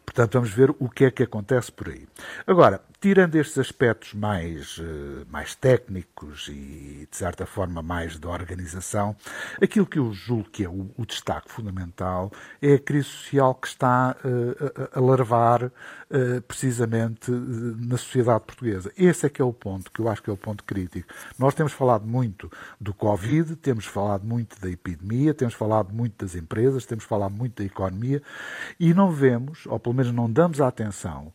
Portanto, 0.07 0.35
vamos 0.35 0.51
ver 0.51 0.71
o 0.79 0.89
que 0.89 1.05
é 1.05 1.11
que 1.11 1.25
acontece 1.25 1.71
por 1.71 1.89
aí. 1.89 2.07
Agora, 2.47 2.81
tirando 3.01 3.35
estes 3.35 3.59
aspectos 3.59 4.15
mais, 4.15 4.81
eh, 4.81 5.25
mais 5.31 5.55
técnicos 5.55 6.49
e, 6.49 7.07
de 7.11 7.17
certa 7.17 7.45
forma, 7.45 7.83
mais 7.83 8.19
da 8.19 8.29
organização, 8.29 9.15
aquilo 9.61 9.85
que 9.85 9.99
eu 9.99 10.13
julgo 10.13 10.49
que 10.51 10.65
é 10.65 10.69
o, 10.69 10.91
o 10.97 11.05
destaque 11.05 11.51
fundamental 11.51 12.33
é 12.63 12.75
a 12.75 12.79
crise 12.79 13.09
social 13.09 13.55
que 13.55 13.69
está 13.69 14.17
uh, 14.25 14.89
a, 14.95 14.99
a 14.99 15.01
larvar 15.01 15.65
uh, 15.65 16.43
precisamente 16.47 17.31
na 17.31 17.97
sociedade 17.97 18.45
portuguesa. 18.45 18.93
Esse 18.97 19.27
é 19.27 19.29
que 19.29 19.43
é 19.43 19.45
o 19.45 19.53
ponto, 19.53 19.91
que 19.91 20.01
eu 20.01 20.09
acho 20.09 20.23
que 20.23 20.31
é 20.31 20.33
o 20.33 20.37
ponto 20.37 20.65
crítico. 20.65 21.13
Nós 21.39 21.55
temos 21.55 21.73
falado 21.73 22.07
muito 22.07 22.51
do 22.81 22.95
Covid, 22.95 23.57
temos 23.57 23.85
falado 23.85 24.25
muito 24.25 24.59
da 24.61 24.71
epidemia, 24.71 25.35
temos 25.35 25.55
falado 25.55 25.93
muito 25.93 26.25
das 26.25 26.35
empresas, 26.35 26.87
temos 26.87 27.05
falado 27.05 27.33
muito 27.33 27.63
da 27.63 27.65
economia 27.65 28.23
e 28.79 28.95
não 28.95 29.11
vemos, 29.11 29.67
ou 29.67 29.79
pelo 29.79 29.95
menos 29.97 30.13
não 30.13 30.31
damos 30.31 30.61
a 30.61 30.69
atenção 30.69 31.33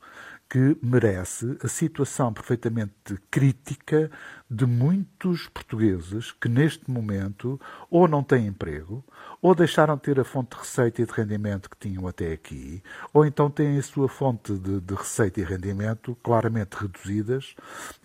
que 0.52 0.78
merece 0.84 1.58
a 1.64 1.68
situação 1.70 2.34
perfeitamente 2.34 3.18
crítica 3.32 4.12
de 4.50 4.66
muitos 4.66 5.48
portugueses 5.48 6.34
que 6.34 6.50
neste 6.50 6.92
momento 6.92 7.58
ou 7.90 8.06
não 8.06 8.22
têm 8.22 8.48
emprego, 8.48 9.02
ou 9.42 9.56
deixaram 9.56 9.96
de 9.96 10.02
ter 10.02 10.20
a 10.20 10.26
fonte 10.26 10.50
de 10.50 10.58
receita 10.58 11.02
e 11.02 11.06
de 11.06 11.14
rendimento 11.14 11.70
que 11.70 11.78
tinham 11.78 12.06
até 12.06 12.34
aqui, 12.34 12.84
ou 13.14 13.26
então 13.26 13.50
têm 13.50 13.78
a 13.78 13.82
sua 13.82 14.10
fonte 14.10 14.52
de, 14.58 14.82
de 14.82 14.94
receita 14.94 15.40
e 15.40 15.44
rendimento 15.46 16.18
claramente 16.22 16.74
reduzidas, 16.74 17.56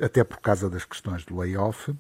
até 0.00 0.22
por 0.22 0.38
causa 0.38 0.70
das 0.70 0.84
questões 0.84 1.24
do 1.24 1.36
layoff, 1.36 1.92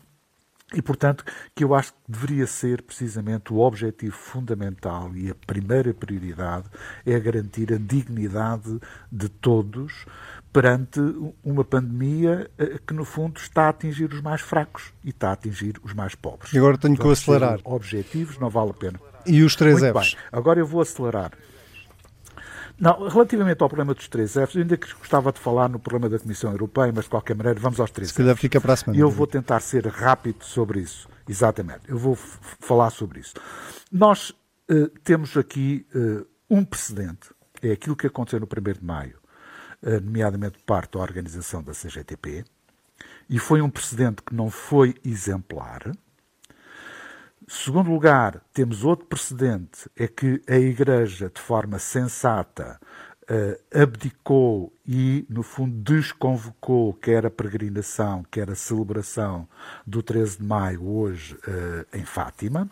e, 0.74 0.82
portanto, 0.82 1.24
que 1.54 1.62
eu 1.62 1.74
acho 1.76 1.92
que 1.92 1.98
deveria 2.08 2.46
ser 2.46 2.82
precisamente 2.82 3.52
o 3.52 3.58
objetivo 3.58 4.16
fundamental 4.16 5.14
e 5.14 5.30
a 5.30 5.34
primeira 5.34 5.94
prioridade 5.94 6.66
é 7.04 7.18
garantir 7.20 7.72
a 7.72 7.78
dignidade 7.78 8.80
de 9.10 9.28
todos 9.28 10.04
perante 10.52 10.98
uma 11.44 11.64
pandemia 11.64 12.50
eh, 12.58 12.80
que, 12.84 12.92
no 12.92 13.04
fundo, 13.04 13.38
está 13.38 13.66
a 13.66 13.68
atingir 13.68 14.12
os 14.12 14.20
mais 14.20 14.40
fracos 14.40 14.92
e 15.04 15.10
está 15.10 15.28
a 15.28 15.32
atingir 15.32 15.78
os 15.84 15.94
mais 15.94 16.16
pobres. 16.16 16.52
E 16.52 16.58
agora 16.58 16.76
tenho 16.76 16.96
que 16.96 17.06
acelerar. 17.06 17.60
Objetivos, 17.62 18.36
não 18.38 18.50
vale 18.50 18.70
a 18.70 18.74
pena. 18.74 19.00
E 19.24 19.42
os 19.42 19.54
três 19.54 19.80
Muito 19.80 20.00
Fs? 20.00 20.14
Bem. 20.14 20.22
Agora 20.32 20.58
eu 20.58 20.66
vou 20.66 20.80
acelerar. 20.80 21.30
Não, 22.78 23.08
relativamente 23.08 23.62
ao 23.62 23.68
problema 23.68 23.94
dos 23.94 24.06
três 24.06 24.32
Fs, 24.32 24.54
eu 24.54 24.62
ainda 24.62 24.76
que 24.76 24.92
gostava 24.94 25.32
de 25.32 25.40
falar 25.40 25.68
no 25.68 25.78
problema 25.78 26.10
da 26.10 26.18
Comissão 26.18 26.50
Europeia, 26.50 26.92
mas 26.94 27.04
de 27.04 27.10
qualquer 27.10 27.34
maneira 27.34 27.58
vamos 27.58 27.80
aos 27.80 27.90
três 27.90 28.10
Se 28.10 28.14
calhar 28.14 28.36
fica 28.36 28.60
para 28.60 28.74
a 28.74 28.76
semana. 28.76 29.00
Eu 29.00 29.10
vou 29.10 29.26
tentar 29.26 29.60
ser 29.60 29.86
rápido 29.86 30.44
sobre 30.44 30.80
isso. 30.80 31.08
Exatamente. 31.26 31.88
Eu 31.88 31.98
vou 31.98 32.14
falar 32.14 32.90
sobre 32.90 33.20
isso. 33.20 33.34
Nós 33.90 34.30
uh, 34.70 34.88
temos 35.02 35.36
aqui 35.36 35.86
uh, 35.94 36.26
um 36.50 36.64
precedente. 36.64 37.34
É 37.62 37.72
aquilo 37.72 37.96
que 37.96 38.06
aconteceu 38.06 38.38
no 38.38 38.46
1 38.46 38.72
de 38.74 38.84
maio, 38.84 39.18
uh, 39.82 40.00
nomeadamente 40.00 40.58
parte 40.66 40.92
da 40.92 41.00
organização 41.00 41.62
da 41.62 41.72
CGTP, 41.72 42.44
e 43.28 43.38
foi 43.38 43.60
um 43.62 43.70
precedente 43.70 44.22
que 44.22 44.34
não 44.34 44.50
foi 44.50 44.94
exemplar 45.04 45.90
Segundo 47.48 47.92
lugar, 47.92 48.42
temos 48.52 48.82
outro 48.82 49.06
precedente, 49.06 49.88
é 49.96 50.08
que 50.08 50.42
a 50.48 50.56
Igreja, 50.56 51.30
de 51.32 51.40
forma 51.40 51.78
sensata, 51.78 52.76
uh, 53.30 53.82
abdicou 53.82 54.72
e, 54.84 55.24
no 55.30 55.44
fundo, 55.44 55.72
desconvocou 55.76 56.92
quer 56.94 57.24
a 57.24 57.30
peregrinação, 57.30 58.24
quer 58.32 58.50
a 58.50 58.56
celebração 58.56 59.48
do 59.86 60.02
13 60.02 60.38
de 60.38 60.44
maio, 60.44 60.88
hoje 60.88 61.34
uh, 61.34 61.96
em 61.96 62.04
Fátima. 62.04 62.68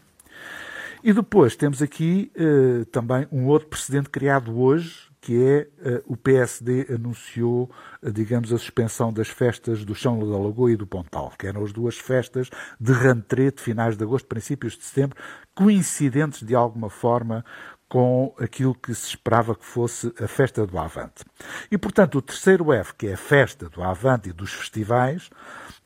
E 1.05 1.13
depois 1.13 1.55
temos 1.55 1.81
aqui 1.81 2.33
uh, 2.35 2.85
também 2.87 3.29
um 3.31 3.47
outro 3.47 3.69
precedente 3.69 4.11
criado 4.11 4.59
hoje, 4.59 5.09
que 5.25 5.43
é 5.43 5.69
uh, 5.91 6.03
o 6.05 6.19
PSD 6.19 6.87
anunciou, 6.95 7.71
uh, 8.03 8.13
digamos, 8.13 8.53
a 8.53 8.59
suspensão 8.59 9.11
das 9.11 9.29
festas 9.29 9.83
do 9.83 9.95
Chão 9.95 10.19
da 10.19 10.37
Lagoa 10.37 10.71
e 10.71 10.77
do 10.77 10.87
Pontal, 10.87 11.33
que 11.39 11.47
eram 11.47 11.65
as 11.65 11.73
duas 11.73 11.97
festas 11.97 12.51
de 12.79 12.93
rentrete, 12.93 13.63
finais 13.63 13.97
de 13.97 14.05
agosto, 14.05 14.29
princípios 14.29 14.77
de 14.77 14.85
setembro, 14.85 15.17
coincidentes 15.55 16.43
de 16.43 16.55
alguma 16.55 16.91
forma 16.91 17.43
com 17.89 18.35
aquilo 18.39 18.75
que 18.75 18.95
se 18.95 19.09
esperava 19.09 19.55
que 19.55 19.65
fosse 19.65 20.13
a 20.23 20.29
festa 20.29 20.67
do 20.67 20.79
Avante. 20.79 21.25
E, 21.71 21.79
portanto, 21.79 22.19
o 22.19 22.23
terceiro 22.23 22.71
F, 22.71 22.95
que 22.95 23.07
é 23.07 23.15
a 23.15 23.17
festa 23.17 23.71
do 23.71 23.83
Avante 23.83 24.29
e 24.29 24.33
dos 24.33 24.53
festivais, 24.53 25.31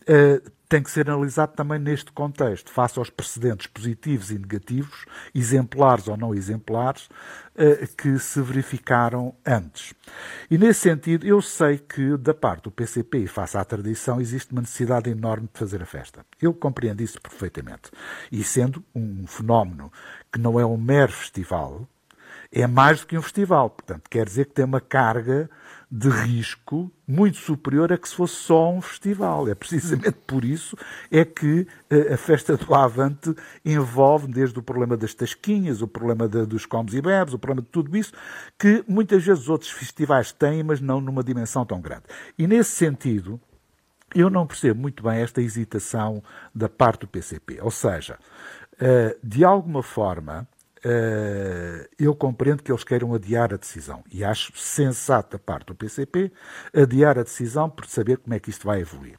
uh, 0.02 0.50
tem 0.68 0.82
que 0.82 0.90
ser 0.90 1.08
analisado 1.08 1.52
também 1.54 1.78
neste 1.78 2.12
contexto, 2.12 2.70
face 2.70 2.98
aos 2.98 3.08
precedentes 3.08 3.66
positivos 3.66 4.30
e 4.30 4.38
negativos, 4.38 5.06
exemplares 5.34 6.08
ou 6.08 6.16
não 6.16 6.34
exemplares, 6.34 7.08
eh, 7.56 7.88
que 7.96 8.18
se 8.18 8.40
verificaram 8.42 9.34
antes. 9.46 9.94
E 10.50 10.58
nesse 10.58 10.80
sentido, 10.80 11.26
eu 11.26 11.40
sei 11.40 11.78
que 11.78 12.16
da 12.18 12.34
parte 12.34 12.64
do 12.64 12.70
PCP 12.70 13.20
e 13.20 13.26
face 13.26 13.56
à 13.56 13.64
tradição 13.64 14.20
existe 14.20 14.52
uma 14.52 14.60
necessidade 14.60 15.08
enorme 15.08 15.48
de 15.52 15.58
fazer 15.58 15.82
a 15.82 15.86
festa. 15.86 16.24
Eu 16.40 16.52
compreendo 16.52 17.00
isso 17.00 17.20
perfeitamente. 17.20 17.90
E 18.30 18.44
sendo 18.44 18.84
um 18.94 19.26
fenómeno 19.26 19.90
que 20.30 20.38
não 20.38 20.60
é 20.60 20.66
um 20.66 20.76
mero 20.76 21.12
festival, 21.12 21.88
é 22.52 22.66
mais 22.66 23.00
do 23.00 23.06
que 23.06 23.16
um 23.16 23.22
festival. 23.22 23.70
Portanto, 23.70 24.08
quer 24.10 24.26
dizer 24.26 24.46
que 24.46 24.52
tem 24.52 24.64
uma 24.64 24.80
carga 24.80 25.50
de 25.90 26.10
risco 26.10 26.92
muito 27.06 27.38
superior 27.38 27.90
a 27.90 27.96
que 27.96 28.08
se 28.08 28.14
fosse 28.14 28.34
só 28.34 28.70
um 28.70 28.80
festival. 28.80 29.48
É 29.48 29.54
precisamente 29.54 30.18
por 30.26 30.44
isso 30.44 30.76
é 31.10 31.24
que 31.24 31.66
eh, 31.88 32.12
a 32.12 32.16
festa 32.16 32.56
do 32.56 32.74
Avante 32.74 33.34
envolve 33.64 34.26
desde 34.26 34.58
o 34.58 34.62
problema 34.62 34.96
das 34.96 35.14
tasquinhas, 35.14 35.80
o 35.80 35.88
problema 35.88 36.28
de, 36.28 36.44
dos 36.44 36.66
comes 36.66 36.92
e 36.92 37.00
bebes, 37.00 37.32
o 37.32 37.38
problema 37.38 37.62
de 37.62 37.68
tudo 37.68 37.96
isso, 37.96 38.12
que 38.58 38.84
muitas 38.86 39.24
vezes 39.24 39.48
outros 39.48 39.70
festivais 39.70 40.30
têm, 40.30 40.62
mas 40.62 40.80
não 40.80 41.00
numa 41.00 41.24
dimensão 41.24 41.64
tão 41.64 41.80
grande. 41.80 42.04
E 42.38 42.46
nesse 42.46 42.72
sentido, 42.72 43.40
eu 44.14 44.28
não 44.28 44.46
percebo 44.46 44.80
muito 44.80 45.02
bem 45.02 45.20
esta 45.20 45.40
hesitação 45.40 46.22
da 46.54 46.68
parte 46.68 47.00
do 47.00 47.08
PCP. 47.08 47.60
Ou 47.62 47.70
seja, 47.70 48.18
eh, 48.78 49.16
de 49.24 49.42
alguma 49.42 49.82
forma, 49.82 50.46
eu 51.98 52.14
compreendo 52.14 52.62
que 52.62 52.70
eles 52.70 52.84
queiram 52.84 53.14
adiar 53.14 53.52
a 53.52 53.56
decisão 53.56 54.02
e 54.12 54.24
acho 54.24 54.52
sensato 54.56 55.36
da 55.36 55.38
parte 55.38 55.66
do 55.66 55.74
PCP 55.74 56.32
adiar 56.74 57.18
a 57.18 57.22
decisão 57.22 57.68
por 57.68 57.86
saber 57.86 58.18
como 58.18 58.34
é 58.34 58.40
que 58.40 58.50
isto 58.50 58.66
vai 58.66 58.80
evoluir. 58.80 59.18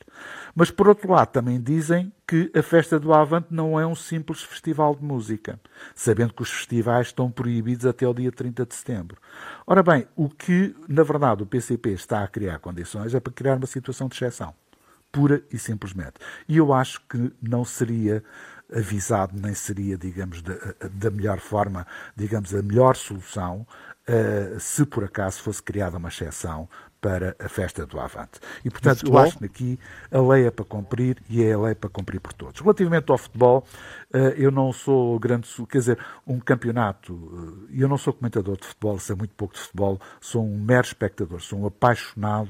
Mas, 0.56 0.72
por 0.72 0.88
outro 0.88 1.12
lado, 1.12 1.30
também 1.30 1.62
dizem 1.62 2.12
que 2.28 2.52
a 2.56 2.62
festa 2.62 3.00
do 3.00 3.14
Avante 3.14 3.48
não 3.50 3.80
é 3.80 3.86
um 3.86 3.96
simples 3.96 4.44
festival 4.44 4.96
de 4.96 5.04
música, 5.04 5.60
sabendo 5.96 6.34
que 6.34 6.42
os 6.42 6.52
festivais 6.52 7.08
estão 7.08 7.32
proibidos 7.32 7.86
até 7.86 8.08
o 8.08 8.14
dia 8.14 8.32
30 8.32 8.66
de 8.66 8.76
setembro. 8.76 9.18
Ora 9.66 9.82
bem, 9.82 10.08
o 10.16 10.30
que, 10.30 10.76
na 10.88 11.04
verdade, 11.04 11.44
o 11.44 11.46
PCP 11.46 11.92
está 11.92 12.24
a 12.24 12.28
criar 12.28 12.60
condições 12.60 13.16
é 13.16 13.20
para 13.20 13.34
criar 13.34 13.56
uma 13.56 13.66
situação 13.66 14.08
de 14.08 14.16
exceção, 14.16 14.54
pura 15.12 15.42
e 15.52 15.58
simplesmente. 15.58 16.14
E 16.48 16.58
eu 16.58 16.72
acho 16.72 17.02
que 17.08 17.34
não 17.42 17.66
seria 17.66 18.24
avisado 18.74 19.34
nem 19.40 19.54
seria, 19.54 19.98
digamos, 19.98 20.42
da, 20.42 20.56
da 20.92 21.10
melhor 21.10 21.40
forma, 21.40 21.86
digamos, 22.16 22.54
a 22.54 22.62
melhor 22.62 22.96
solução 22.96 23.66
uh, 24.08 24.60
se 24.60 24.86
por 24.86 25.04
acaso 25.04 25.42
fosse 25.42 25.62
criada 25.62 25.98
uma 25.98 26.10
exceção 26.10 26.68
para 27.02 27.36
a 27.40 27.48
festa 27.48 27.86
do 27.86 28.00
Avante. 28.00 28.40
E, 28.64 28.70
portanto, 28.70 29.08
eu 29.08 29.18
acho 29.18 29.38
que 29.38 29.46
aqui 29.46 29.80
a 30.12 30.20
lei 30.20 30.48
é 30.48 30.52
para 30.52 30.66
cumprir 30.66 31.18
e 31.30 31.44
é 31.44 31.54
a 31.54 31.60
lei 31.60 31.76
para 31.76 31.90
cumprir 31.90 32.20
por 32.20 32.34
todos. 32.34 32.60
Relativamente 32.60 33.10
ao 33.10 33.18
futebol, 33.18 33.66
eh, 34.14 34.36
eu 34.38 34.52
não 34.52 34.74
sou 34.74 35.18
grande, 35.18 35.48
quer 35.70 35.78
dizer, 35.78 36.00
um 36.28 36.40
campeonato, 36.40 37.68
eh, 37.72 37.82
eu 37.82 37.88
não 37.88 37.98
sou 37.98 38.12
comentador 38.12 38.58
de 38.58 38.68
futebol, 38.68 39.00
sei 39.00 39.16
muito 39.16 39.34
pouco 39.36 39.54
de 39.54 39.62
futebol, 39.62 40.00
sou 40.20 40.46
um 40.46 40.60
mero 40.60 40.86
espectador, 40.86 41.40
sou 41.40 41.60
um 41.60 41.68
apaixonado 41.68 42.50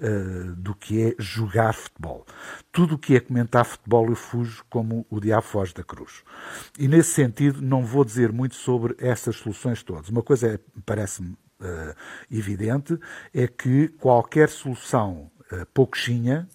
uh, 0.00 0.54
do 0.56 0.74
que 0.74 1.02
é 1.02 1.14
jogar 1.18 1.74
futebol. 1.74 2.26
Tudo 2.72 2.94
o 2.94 2.98
que 2.98 3.14
é 3.14 3.20
comentar 3.20 3.64
futebol 3.64 4.08
eu 4.08 4.16
fujo 4.16 4.64
como 4.68 5.06
o 5.10 5.20
diabo 5.20 5.42
foge 5.42 5.74
da 5.74 5.84
cruz. 5.84 6.22
E 6.78 6.88
nesse 6.88 7.10
sentido 7.10 7.60
não 7.60 7.84
vou 7.84 8.04
dizer 8.04 8.32
muito 8.32 8.54
sobre 8.54 8.96
essas 8.98 9.36
soluções 9.36 9.82
todas. 9.82 10.08
Uma 10.08 10.22
coisa 10.22 10.54
é, 10.54 10.58
parece-me 10.84 11.30
uh, 11.30 11.94
evidente, 12.30 12.98
é 13.34 13.46
que 13.46 13.88
qualquer 13.88 14.48
solução 14.48 15.30
Uh, 15.52 15.66
pouquinha, 15.74 16.48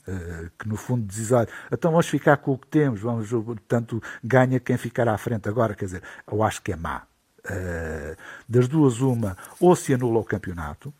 que 0.58 0.70
no 0.70 0.78
fundo 0.78 1.06
diz, 1.06 1.30
olha, 1.34 1.50
então 1.70 1.92
vamos 1.92 2.08
ficar 2.08 2.38
com 2.38 2.54
o 2.54 2.58
que 2.58 2.68
temos, 2.68 3.02
vamos, 3.02 3.30
portanto, 3.30 4.02
ganha 4.24 4.58
quem 4.58 4.78
ficar 4.78 5.10
à 5.10 5.18
frente 5.18 5.50
agora, 5.50 5.76
quer 5.76 5.84
dizer, 5.84 6.02
eu 6.32 6.42
acho 6.42 6.62
que 6.62 6.72
é 6.72 6.78
má. 6.78 7.02
Das 8.48 8.70
duas, 8.70 9.02
uma, 9.02 9.36
ou 9.60 9.76
se 9.76 9.94
anula 9.94 10.20
o 10.20 10.24
campeonato, 10.24 10.94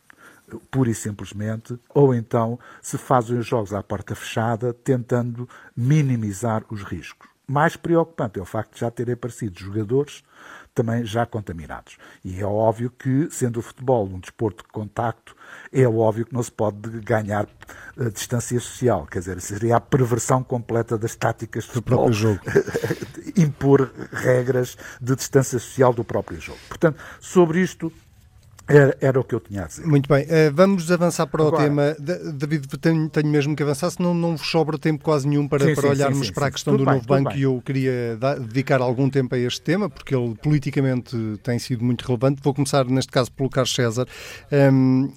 pura 0.70 0.90
e 0.90 0.94
simplesmente, 0.94 1.78
ou 1.94 2.14
então 2.14 2.58
se 2.80 2.96
fazem 2.98 3.38
os 3.38 3.46
jogos 3.46 3.72
à 3.72 3.82
porta 3.82 4.14
fechada, 4.14 4.72
tentando 4.72 5.48
minimizar 5.76 6.64
os 6.70 6.82
riscos. 6.82 7.28
Mais 7.48 7.76
preocupante 7.76 8.38
é 8.38 8.42
o 8.42 8.44
facto 8.44 8.74
de 8.74 8.80
já 8.80 8.90
terem 8.90 9.14
aparecido 9.14 9.58
jogadores 9.58 10.24
também 10.76 11.06
já 11.06 11.24
contaminados. 11.24 11.96
E 12.22 12.38
é 12.38 12.44
óbvio 12.44 12.90
que, 12.90 13.28
sendo 13.30 13.60
o 13.60 13.62
futebol 13.62 14.06
um 14.06 14.20
desporto 14.20 14.62
de 14.62 14.70
contacto, 14.70 15.34
é 15.72 15.88
óbvio 15.88 16.26
que 16.26 16.34
não 16.34 16.42
se 16.42 16.52
pode 16.52 17.00
ganhar 17.00 17.48
a 17.98 18.04
eh, 18.04 18.10
distância 18.10 18.60
social. 18.60 19.06
Quer 19.06 19.20
dizer, 19.20 19.40
seria 19.40 19.76
a 19.76 19.80
perversão 19.80 20.44
completa 20.44 20.98
das 20.98 21.16
táticas 21.16 21.64
de 21.64 21.70
futebol. 21.70 22.10
Do 22.10 22.14
próprio 22.14 22.14
jogo. 22.14 22.40
impor 23.40 23.90
regras 24.12 24.76
de 25.00 25.16
distância 25.16 25.58
social 25.58 25.94
do 25.94 26.04
próprio 26.04 26.38
jogo. 26.38 26.58
Portanto, 26.68 27.02
sobre 27.20 27.60
isto 27.60 27.90
era, 28.68 28.96
era, 29.00 29.20
o 29.20 29.24
que 29.24 29.34
eu 29.34 29.40
tinha 29.40 29.64
a 29.64 29.66
dizer. 29.66 29.86
Muito 29.86 30.08
bem. 30.08 30.24
Uh, 30.24 30.52
vamos 30.52 30.90
avançar 30.90 31.26
para 31.26 31.42
Agora, 31.42 31.62
o 31.62 31.66
tema. 31.66 31.96
David, 32.34 32.66
tenho, 32.78 33.08
tenho, 33.08 33.28
mesmo 33.28 33.54
que 33.54 33.62
avançar, 33.62 33.90
senão 33.90 34.12
não 34.12 34.36
vos 34.36 34.46
sobra 34.48 34.76
tempo 34.78 35.04
quase 35.04 35.28
nenhum 35.28 35.46
para, 35.46 35.64
sim, 35.64 35.74
para 35.74 35.82
sim, 35.82 35.88
olharmos 35.88 36.26
sim, 36.26 36.32
para 36.32 36.46
a 36.46 36.50
questão 36.50 36.74
tudo 36.74 36.84
do 36.84 36.86
bem, 36.86 36.94
novo 36.94 37.06
banco 37.06 37.30
bem. 37.30 37.38
e 37.38 37.42
eu 37.42 37.62
queria 37.64 38.16
dar, 38.18 38.38
dedicar 38.38 38.80
algum 38.80 39.08
tempo 39.08 39.34
a 39.34 39.38
este 39.38 39.60
tema, 39.60 39.88
porque 39.88 40.14
ele 40.14 40.34
politicamente 40.42 41.16
tem 41.42 41.58
sido 41.58 41.84
muito 41.84 42.04
relevante. 42.04 42.40
Vou 42.42 42.52
começar, 42.52 42.84
neste 42.86 43.12
caso, 43.12 43.30
pelo 43.32 43.48
Carlos 43.48 43.74
César. 43.74 44.06
Um, 44.50 45.12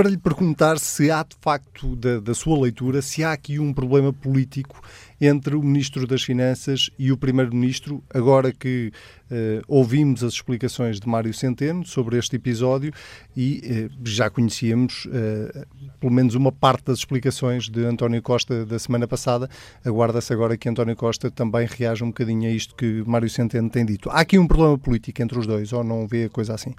para 0.00 0.08
lhe 0.08 0.16
perguntar 0.16 0.78
se 0.78 1.10
há 1.10 1.22
de 1.22 1.36
facto, 1.42 1.94
da, 1.94 2.20
da, 2.20 2.32
sua 2.32 2.58
leitura, 2.58 3.02
se 3.02 3.22
há 3.22 3.32
aqui 3.32 3.58
um 3.58 3.70
problema 3.70 4.14
político 4.14 4.80
entre 5.20 5.54
o 5.54 5.62
Ministro 5.62 6.06
das 6.06 6.22
Finanças 6.22 6.88
e 6.98 7.12
o 7.12 7.18
Primeiro-Ministro, 7.18 8.02
agora 8.08 8.50
que 8.50 8.90
eh, 9.30 9.60
ouvimos 9.68 10.24
as 10.24 10.32
explicações 10.32 10.98
de 10.98 11.06
Mário 11.06 11.34
Centeno 11.34 11.84
sobre 11.84 12.16
este 12.16 12.36
episódio 12.36 12.94
e 13.36 13.60
eh, 13.62 13.88
já 14.02 14.30
conhecíamos 14.30 15.06
eh, 15.12 15.66
pelo 16.00 16.14
menos 16.14 16.34
uma 16.34 16.50
parte 16.50 16.86
das 16.86 17.00
explicações 17.00 17.68
de 17.68 17.84
António 17.84 18.22
Costa 18.22 18.64
da 18.64 18.78
semana 18.78 19.06
passada. 19.06 19.50
Aguarda-se 19.84 20.32
agora 20.32 20.56
que 20.56 20.66
António 20.66 20.96
Costa 20.96 21.30
também 21.30 21.68
reaja 21.70 22.06
um 22.06 22.08
bocadinho 22.08 22.48
a 22.48 22.52
isto 22.52 22.74
que 22.74 23.04
Mário 23.06 23.28
Centeno 23.28 23.68
tem 23.68 23.84
dito. 23.84 24.08
Há 24.08 24.20
aqui 24.20 24.38
um 24.38 24.48
problema 24.48 24.78
político 24.78 25.20
entre 25.20 25.38
os 25.38 25.46
dois, 25.46 25.74
ou 25.74 25.84
não 25.84 26.08
vê 26.08 26.24
a 26.24 26.30
coisa 26.30 26.54
assim? 26.54 26.74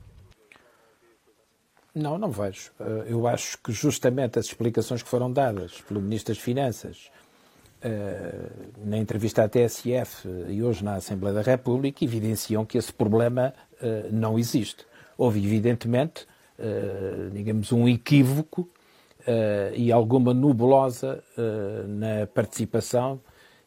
Não, 1.93 2.17
não 2.17 2.31
vejo. 2.31 2.71
Eh, 2.79 3.07
eu 3.07 3.27
acho 3.27 3.57
que 3.57 3.71
justamente 3.71 4.39
as 4.39 4.45
explicações 4.45 5.03
que 5.03 5.09
foram 5.09 5.31
dadas 5.31 5.81
pelo 5.81 6.01
Ministro 6.01 6.33
das 6.33 6.41
Finanças 6.41 7.11
eh, 7.81 8.49
na 8.85 8.97
entrevista 8.97 9.43
à 9.43 9.49
TSF 9.49 10.27
e 10.47 10.63
hoje 10.63 10.85
na 10.85 10.95
Assembleia 10.95 11.35
da 11.35 11.41
República 11.41 12.05
evidenciam 12.05 12.65
que 12.65 12.77
esse 12.77 12.93
problema 12.93 13.53
eh, 13.81 14.07
não 14.09 14.39
existe. 14.39 14.85
Houve, 15.17 15.43
evidentemente, 15.45 16.25
digamos, 17.31 17.71
um 17.71 17.87
equívoco 17.87 18.67
e 19.75 19.91
alguma 19.91 20.33
nubulosa 20.33 21.23
na 21.87 22.25
participação 22.27 23.19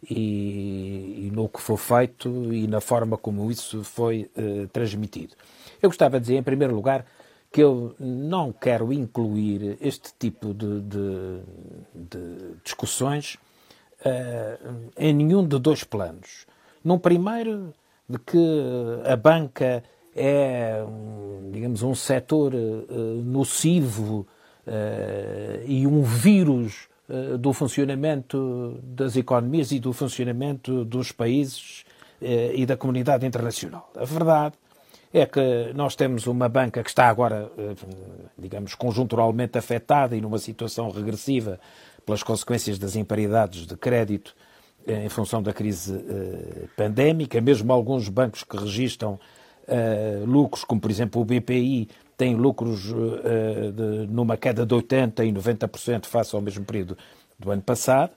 e, 0.08 1.30
no 1.32 1.48
que 1.48 1.60
foi 1.60 1.76
feito 1.76 2.52
e 2.52 2.66
na 2.66 2.80
forma 2.80 3.16
como 3.16 3.50
isso 3.50 3.84
foi 3.84 4.30
transmitido. 4.72 5.34
Eu 5.80 5.88
gostava 5.88 6.18
de 6.18 6.26
dizer, 6.26 6.36
em 6.36 6.42
primeiro 6.42 6.74
lugar, 6.74 7.04
que 7.54 7.62
eu 7.62 7.94
não 8.00 8.50
quero 8.50 8.92
incluir 8.92 9.78
este 9.80 10.12
tipo 10.18 10.52
de, 10.52 10.80
de, 10.80 11.40
de 11.94 12.56
discussões 12.64 13.36
uh, 14.00 14.90
em 14.98 15.14
nenhum 15.14 15.46
de 15.46 15.56
dois 15.60 15.84
planos. 15.84 16.48
Num 16.82 16.98
primeiro, 16.98 17.72
de 18.08 18.18
que 18.18 18.36
a 19.04 19.14
banca 19.14 19.84
é, 20.16 20.84
digamos, 21.52 21.84
um 21.84 21.94
setor 21.94 22.52
uh, 22.54 23.22
nocivo 23.22 24.26
uh, 24.66 25.64
e 25.64 25.86
um 25.86 26.02
vírus 26.02 26.88
do 27.38 27.52
funcionamento 27.52 28.80
das 28.82 29.14
economias 29.14 29.70
e 29.70 29.78
do 29.78 29.92
funcionamento 29.92 30.86
dos 30.86 31.12
países 31.12 31.84
e 32.54 32.64
da 32.64 32.78
comunidade 32.78 33.26
internacional. 33.26 33.92
A 33.94 34.06
verdade 34.06 34.54
é 35.14 35.24
que 35.24 35.72
nós 35.76 35.94
temos 35.94 36.26
uma 36.26 36.48
banca 36.48 36.82
que 36.82 36.90
está 36.90 37.08
agora, 37.08 37.48
eh, 37.56 37.74
digamos, 38.36 38.74
conjunturalmente 38.74 39.56
afetada 39.56 40.16
e 40.16 40.20
numa 40.20 40.38
situação 40.38 40.90
regressiva 40.90 41.60
pelas 42.04 42.24
consequências 42.24 42.80
das 42.80 42.96
imparidades 42.96 43.64
de 43.64 43.76
crédito 43.76 44.34
eh, 44.84 45.04
em 45.04 45.08
função 45.08 45.40
da 45.40 45.52
crise 45.52 45.94
eh, 45.94 46.66
pandémica. 46.76 47.40
Mesmo 47.40 47.72
alguns 47.72 48.08
bancos 48.08 48.42
que 48.42 48.56
registram 48.56 49.18
lucros, 50.26 50.62
como 50.62 50.78
por 50.78 50.90
exemplo 50.90 51.22
o 51.22 51.24
BPI, 51.24 51.88
têm 52.18 52.34
lucros 52.34 52.92
numa 54.10 54.36
queda 54.36 54.66
de 54.66 54.74
80% 54.74 55.26
e 55.26 55.32
90% 55.32 56.04
face 56.04 56.36
ao 56.36 56.42
mesmo 56.42 56.66
período 56.66 56.98
do 57.38 57.50
ano 57.50 57.62
passado. 57.62 58.12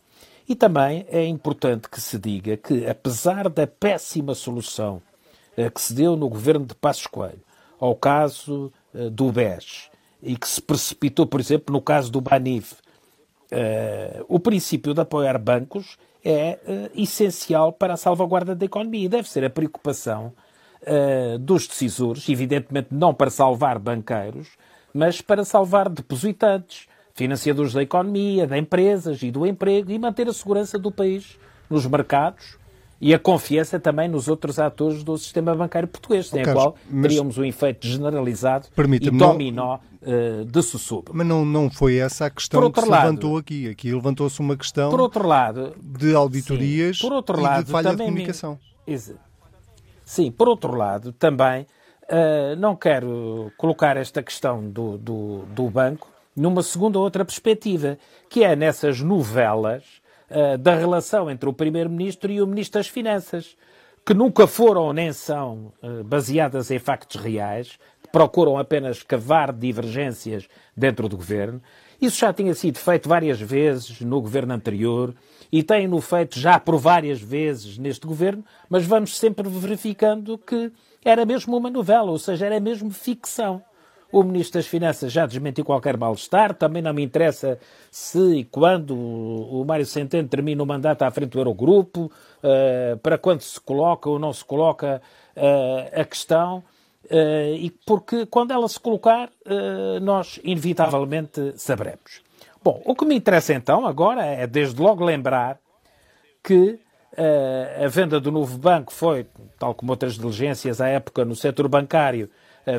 E 0.46 0.56
também 0.56 1.06
é 1.08 1.26
importante 1.26 1.88
que 1.88 2.02
se 2.02 2.20
diga 2.20 2.58
que, 2.58 2.86
apesar 2.86 3.48
da 3.48 3.66
péssima 3.66 4.36
solução 4.36 5.02
que 5.74 5.82
se 5.82 5.94
deu 5.94 6.16
no 6.16 6.30
governo 6.30 6.66
de 6.66 6.76
Passos 6.76 7.08
Coelho, 7.08 7.42
ao 7.80 7.96
caso 7.96 8.72
eh, 8.94 9.10
do 9.10 9.32
BES, 9.32 9.90
e 10.22 10.36
que 10.36 10.48
se 10.48 10.62
precipitou, 10.62 11.26
por 11.26 11.40
exemplo, 11.40 11.74
no 11.74 11.82
caso 11.82 12.12
do 12.12 12.22
Banif. 12.22 12.76
Eh, 13.50 14.24
o 14.28 14.40
princípio 14.40 14.94
de 14.94 15.02
apoiar 15.02 15.38
bancos 15.40 15.98
é 16.24 16.60
essencial 16.94 17.72
para 17.72 17.94
a 17.94 17.98
salvaguarda 17.98 18.54
da 18.54 18.66
economia 18.66 19.06
e 19.06 19.10
deve 19.10 19.30
ser 19.30 19.46
a 19.46 19.50
preocupação 19.50 20.34
dos 21.40 21.68
decisores, 21.68 22.30
evidentemente 22.30 22.90
não 22.92 23.14
para 23.14 23.30
salvar 23.30 23.80
banqueiros, 23.80 24.50
mas 24.94 25.22
para 25.22 25.44
salvar 25.44 25.90
depositantes, 25.90 26.88
financiadores 27.14 27.74
da 27.74 27.82
economia, 27.82 28.46
de 28.46 28.58
empresas 28.58 29.22
e 29.24 29.32
do 29.32 29.46
emprego 29.46 29.92
e 29.92 29.98
manter 29.98 30.28
a 30.28 30.34
segurança 30.34 30.78
do 30.78 30.92
país 30.92 31.38
nos 31.70 31.86
mercados 31.86 32.58
e 33.00 33.14
a 33.14 33.20
confiança 33.20 33.80
também 33.80 34.08
nos 34.08 34.28
outros 34.28 34.58
atores 34.58 35.04
do 35.04 35.18
sistema 35.18 35.54
bancário 35.56 35.88
português, 35.88 36.28
sem 36.28 36.42
a 36.42 36.54
qual 36.54 36.76
teríamos 37.02 37.38
um 37.38 37.46
efeito 37.46 37.86
generalizado 37.86 38.68
e 39.02 39.10
dominó 39.12 39.80
não, 40.02 40.42
uh, 40.42 40.46
de 40.46 40.62
sussurro. 40.64 41.06
Mas 41.14 41.28
não, 41.28 41.46
não 41.46 41.70
foi 41.70 41.98
essa 41.98 42.26
a 42.26 42.30
questão 42.30 42.72
que 42.72 42.82
se 42.82 42.90
lado, 42.90 43.04
levantou 43.04 43.38
aqui. 43.38 43.70
Aqui 43.70 43.94
levantou-se 43.94 44.40
uma 44.40 44.58
questão 44.58 44.90
por 44.90 45.00
outro 45.00 45.28
lado, 45.28 45.76
de 45.80 46.16
auditorias 46.16 46.98
sim, 46.98 47.12
outro 47.12 47.40
lado, 47.40 47.62
e 47.62 47.66
de 47.66 47.72
falha 47.72 47.92
de 47.92 47.98
comunicação. 47.98 48.60
Me... 48.88 48.98
Sim, 50.04 50.32
por 50.32 50.48
outro 50.48 50.74
lado, 50.74 51.12
também 51.12 51.68
uh, 52.04 52.56
não 52.58 52.76
quero 52.76 53.52
colocar 53.58 53.98
esta 53.98 54.24
questão 54.24 54.68
do, 54.70 54.98
do, 54.98 55.44
do 55.54 55.70
banco 55.70 56.10
numa 56.36 56.64
segunda 56.64 56.98
ou 56.98 57.04
outra 57.04 57.26
perspectiva, 57.26 57.98
que 58.30 58.44
é 58.44 58.56
nessas 58.56 59.02
novelas 59.02 59.84
uh, 60.30 60.58
da 60.58 60.76
relação 60.76 61.30
entre 61.30 61.48
o 61.50 61.54
Primeiro-Ministro 61.54 62.32
e 62.32 62.42
o 62.42 62.48
Ministro 62.48 62.80
das 62.80 62.88
Finanças, 62.88 63.56
que 64.06 64.14
nunca 64.14 64.48
foram 64.48 64.94
nem 64.94 65.12
são 65.12 65.74
uh, 65.82 66.04
baseadas 66.04 66.72
em 66.72 66.80
factos 66.80 67.22
reais, 67.22 67.78
procuram 68.12 68.58
apenas 68.58 69.04
cavar 69.04 69.52
divergências 69.52 70.48
dentro 70.76 71.10
do 71.10 71.18
governo. 71.18 71.62
Isso 72.02 72.20
já 72.20 72.32
tinha 72.32 72.54
sido 72.54 72.78
feito 72.78 73.10
várias 73.10 73.40
vezes 73.42 74.02
no 74.02 74.22
governo 74.22 74.54
anterior 74.54 75.14
e 75.52 75.64
tem-no 75.64 76.00
feito 76.00 76.40
já 76.40 76.60
por 76.60 76.78
várias 76.78 77.22
vezes 77.22 77.78
neste 77.78 78.06
governo, 78.06 78.46
mas 78.70 78.86
vamos 78.86 79.18
sempre 79.18 79.48
verificando 79.50 80.38
que 80.38 80.72
era 81.04 81.26
mesmo 81.26 81.58
uma 81.58 81.70
novela, 81.70 82.12
ou 82.12 82.20
seja, 82.20 82.46
era 82.46 82.60
mesmo 82.60 82.92
ficção. 82.92 83.62
O 84.12 84.24
Ministro 84.24 84.60
das 84.60 84.68
Finanças 84.68 85.12
já 85.12 85.26
desmentiu 85.26 85.66
qualquer 85.66 85.98
mal-estar. 85.98 86.54
Também 86.54 86.82
não 86.82 86.94
me 86.94 87.04
interessa 87.04 87.60
se 87.92 88.38
e 88.38 88.44
quando 88.46 88.96
o 88.96 89.66
Mário 89.66 89.86
Centeno 89.86 90.28
termina 90.28 90.64
o 90.64 90.66
mandato 90.66 91.04
à 91.04 91.12
frente 91.12 91.32
do 91.32 91.40
Eurogrupo, 91.40 92.06
uh, 92.06 92.98
para 93.00 93.18
quando 93.18 93.42
se 93.42 93.60
coloca 93.60 94.10
ou 94.10 94.18
não 94.18 94.32
se 94.32 94.46
coloca 94.46 95.02
uh, 95.36 96.02
a 96.02 96.06
questão. 96.06 96.64
Uh, 97.06 97.56
e 97.58 97.70
porque 97.86 98.26
quando 98.26 98.52
ela 98.52 98.68
se 98.68 98.80
colocar, 98.80 99.30
nós 100.02 100.40
inevitavelmente 100.44 101.54
saberemos. 101.56 102.22
Bom, 102.64 102.82
o 102.86 102.96
que 102.96 103.06
me 103.06 103.16
interessa 103.16 103.54
então 103.54 103.86
agora 103.86 104.26
é 104.26 104.46
desde 104.48 104.82
logo 104.82 105.04
lembrar 105.04 105.58
que 106.44 106.80
a 107.84 107.88
venda 107.88 108.20
do 108.20 108.32
novo 108.32 108.58
banco 108.58 108.94
foi, 108.94 109.26
tal 109.58 109.74
como 109.74 109.92
outras 109.92 110.14
diligências 110.16 110.80
à 110.80 110.88
época 110.88 111.26
no 111.26 111.36
setor 111.36 111.68
bancário, 111.68 112.30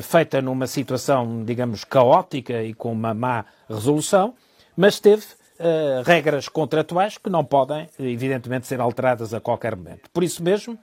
feita 0.01 0.41
numa 0.41 0.67
situação, 0.67 1.43
digamos, 1.43 1.83
caótica 1.83 2.63
e 2.63 2.73
com 2.73 2.91
uma 2.91 3.13
má 3.13 3.45
resolução, 3.67 4.35
mas 4.77 4.99
teve 4.99 5.25
uh, 5.59 6.03
regras 6.05 6.47
contratuais 6.47 7.17
que 7.17 7.29
não 7.29 7.43
podem, 7.43 7.89
evidentemente, 7.99 8.67
ser 8.67 8.79
alteradas 8.79 9.33
a 9.33 9.39
qualquer 9.39 9.75
momento. 9.75 10.09
Por 10.11 10.23
isso 10.23 10.43
mesmo, 10.43 10.77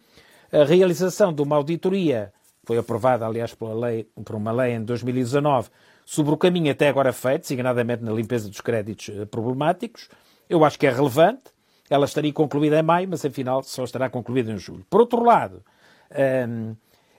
a 0.53 0.65
realização 0.65 1.33
de 1.33 1.43
uma 1.43 1.57
auditoria, 1.57 2.33
foi 2.65 2.79
aprovada, 2.79 3.25
aliás, 3.25 3.55
pela 3.55 3.75
lei, 3.75 4.09
por 4.25 4.35
uma 4.35 4.53
lei 4.53 4.73
em 4.75 4.85
2019, 4.85 5.71
sobre 6.05 6.33
o 6.33 6.37
caminho 6.37 6.71
até 6.71 6.89
agora 6.89 7.13
feito, 7.13 7.43
designadamente 7.43 8.03
na 8.03 8.13
limpeza 8.13 8.49
dos 8.49 8.61
créditos 8.61 9.09
eh, 9.09 9.25
problemáticos, 9.25 10.09
eu 10.49 10.65
acho 10.65 10.79
que 10.79 10.87
é 10.87 10.91
relevante. 10.91 11.43
Ela 11.91 12.05
estaria 12.05 12.33
concluída 12.33 12.79
em 12.79 12.83
maio, 12.83 13.09
mas 13.09 13.25
afinal 13.25 13.63
só 13.63 13.85
estará 13.85 14.09
concluída 14.09 14.53
em 14.53 14.59
julho. 14.59 14.85
Por 14.91 15.01
outro 15.01 15.23
lado, 15.25 15.63
ehm, 16.11 16.75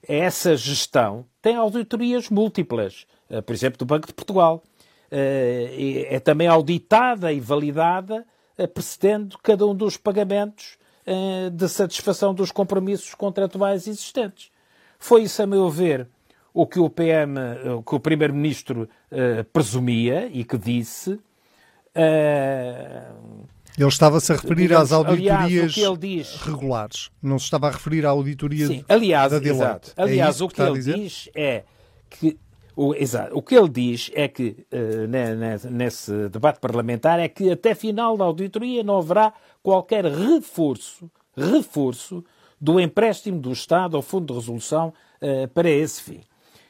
essa 0.07 0.55
gestão 0.55 1.25
tem 1.41 1.55
auditorias 1.55 2.29
múltiplas, 2.29 3.05
eh, 3.29 3.41
por 3.41 3.53
exemplo, 3.53 3.77
do 3.77 3.85
Banco 3.85 4.07
de 4.07 4.13
Portugal. 4.13 4.63
Eh, 5.11 6.07
é 6.09 6.19
também 6.19 6.47
auditada 6.47 7.31
e 7.31 7.39
validada, 7.39 8.25
eh, 8.57 8.67
precedendo 8.67 9.37
cada 9.43 9.65
um 9.65 9.75
dos 9.75 9.97
pagamentos 9.97 10.77
de 11.53 11.69
satisfação 11.69 12.33
dos 12.33 12.51
compromissos 12.51 13.15
contratuais 13.15 13.87
existentes. 13.87 14.51
Foi 14.99 15.21
isso, 15.21 15.41
a 15.41 15.47
meu 15.47 15.69
ver, 15.69 16.05
o 16.53 16.67
que 16.67 16.81
o 16.81 16.89
PM, 16.89 17.39
o 17.77 17.81
que 17.81 17.95
o 17.95 17.99
Primeiro-Ministro 18.01 18.89
presumia 19.53 20.27
e 20.27 20.43
que 20.43 20.57
disse. 20.57 21.17
Ele 23.77 23.87
estava-se 23.87 24.31
a 24.31 24.35
referir 24.35 24.63
Digamos, 24.63 24.91
às 24.91 24.91
auditorias 24.91 25.77
aliás, 25.77 25.99
diz... 25.99 26.35
regulares. 26.41 27.11
Não 27.21 27.37
se 27.37 27.45
estava 27.45 27.67
a 27.67 27.71
referir 27.71 28.07
à 28.07 28.09
auditoria 28.09 28.65
Sim, 28.65 28.83
aliás, 28.89 29.31
da 29.31 29.39
Deloitte. 29.39 29.93
É 29.95 30.01
aliás, 30.01 30.41
o 30.41 30.47
que, 30.47 30.55
que 30.55 30.61
ele 30.63 30.79
diz 30.79 31.29
é 31.35 31.63
que 32.09 32.39
o, 32.75 32.95
exato, 32.95 33.37
o 33.37 33.41
que 33.41 33.55
ele 33.55 33.69
diz 33.69 34.11
é 34.13 34.27
que, 34.27 34.65
uh, 34.71 35.69
nesse 35.71 36.29
debate 36.29 36.59
parlamentar, 36.59 37.19
é 37.19 37.27
que 37.27 37.51
até 37.51 37.75
final 37.75 38.17
da 38.17 38.23
auditoria 38.23 38.83
não 38.83 38.97
haverá 38.97 39.31
qualquer 39.61 40.05
reforço, 40.05 41.09
reforço 41.35 42.23
do 42.59 42.79
empréstimo 42.79 43.39
do 43.39 43.51
Estado 43.51 43.95
ao 43.95 44.01
Fundo 44.01 44.33
de 44.33 44.39
Resolução 44.39 44.91
uh, 45.21 45.47
para 45.49 45.69
esse 45.69 46.01
fim. 46.01 46.21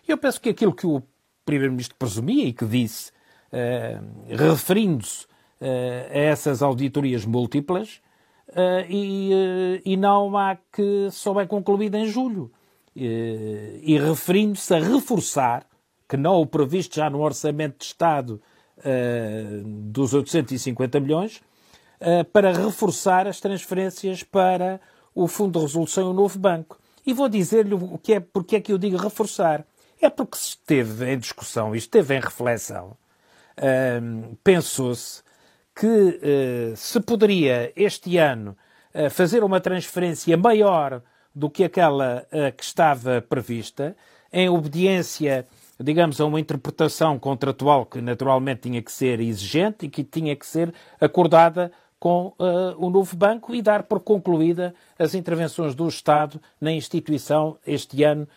Eu 0.05 0.17
penso 0.17 0.41
que 0.41 0.49
aquilo 0.49 0.73
que 0.73 0.87
o 0.87 1.01
Primeiro-Ministro 1.45 1.95
presumia 1.97 2.45
e 2.45 2.53
que 2.53 2.65
disse, 2.65 3.11
uh, 3.51 4.35
referindo-se 4.35 5.25
a 5.61 6.17
essas 6.17 6.61
auditorias 6.61 7.25
múltiplas 7.25 8.01
uh, 8.49 8.85
e, 8.89 9.31
uh, 9.33 9.81
e, 9.83 9.97
não 9.97 10.37
há 10.37 10.57
que 10.71 11.09
só 11.11 11.39
é 11.39 11.45
concluída 11.45 11.97
em 11.97 12.07
julho. 12.07 12.51
e 12.95 13.97
referindo-se 13.99 14.73
a 14.73 14.79
reforçar, 14.79 15.65
que 16.09 16.17
não 16.17 16.41
o 16.41 16.45
previsto 16.45 16.95
já 16.95 17.09
no 17.09 17.21
Orçamento 17.21 17.79
de 17.79 17.85
Estado 17.85 18.41
dos 19.65 20.13
850 20.13 20.99
milhões, 20.99 21.41
para 22.31 22.53
reforçar 22.53 23.27
as 23.27 23.39
transferências 23.39 24.23
para 24.23 24.79
o 25.13 25.27
Fundo 25.27 25.59
de 25.59 25.65
Resolução 25.65 26.07
e 26.07 26.09
o 26.11 26.13
novo 26.13 26.39
banco. 26.39 26.79
E 27.05 27.13
vou 27.13 27.27
dizer-lhe 27.29 27.73
o 27.73 27.97
que 27.97 28.13
é, 28.13 28.19
porque 28.19 28.55
é 28.55 28.61
que 28.61 28.71
eu 28.71 28.77
digo 28.77 28.97
reforçar. 28.97 29.65
É 30.01 30.09
porque 30.09 30.37
se 30.37 30.49
esteve 30.49 31.11
em 31.11 31.17
discussão 31.17 31.75
e 31.75 31.77
esteve 31.77 32.15
em 32.15 32.19
reflexão, 32.19 32.95
pensou-se 34.43 35.21
que 35.77 36.19
eh, 36.23 36.73
se 36.75 36.99
poderia 36.99 37.71
este 37.75 38.17
ano 38.17 38.57
eh, 38.91 39.09
fazer 39.09 39.43
uma 39.43 39.59
transferência 39.59 40.35
maior 40.35 41.03
do 41.33 41.51
que 41.51 41.63
aquela 41.63 42.25
eh, 42.31 42.49
que 42.51 42.63
estava 42.63 43.21
prevista, 43.21 43.95
em 44.33 44.49
obediência, 44.49 45.45
digamos, 45.79 46.19
a 46.19 46.25
uma 46.25 46.39
interpretação 46.39 47.19
contratual 47.19 47.85
que 47.85 48.01
naturalmente 48.01 48.61
tinha 48.61 48.81
que 48.81 48.91
ser 48.91 49.19
exigente 49.19 49.85
e 49.85 49.89
que 49.89 50.03
tinha 50.03 50.35
que 50.35 50.47
ser 50.47 50.73
acordada 50.99 51.71
com 51.99 52.33
o 52.77 52.91
novo 52.91 53.15
banco 53.15 53.55
e 53.55 53.61
dar 53.61 53.83
por 53.83 54.01
concluída 54.01 54.75
as 54.99 55.15
intervenções 55.15 55.73
do 55.73 55.87
Estado 55.87 56.39
na 56.61 56.71
instituição 56.71 57.57
este 57.65 58.03
ano, 58.03 58.27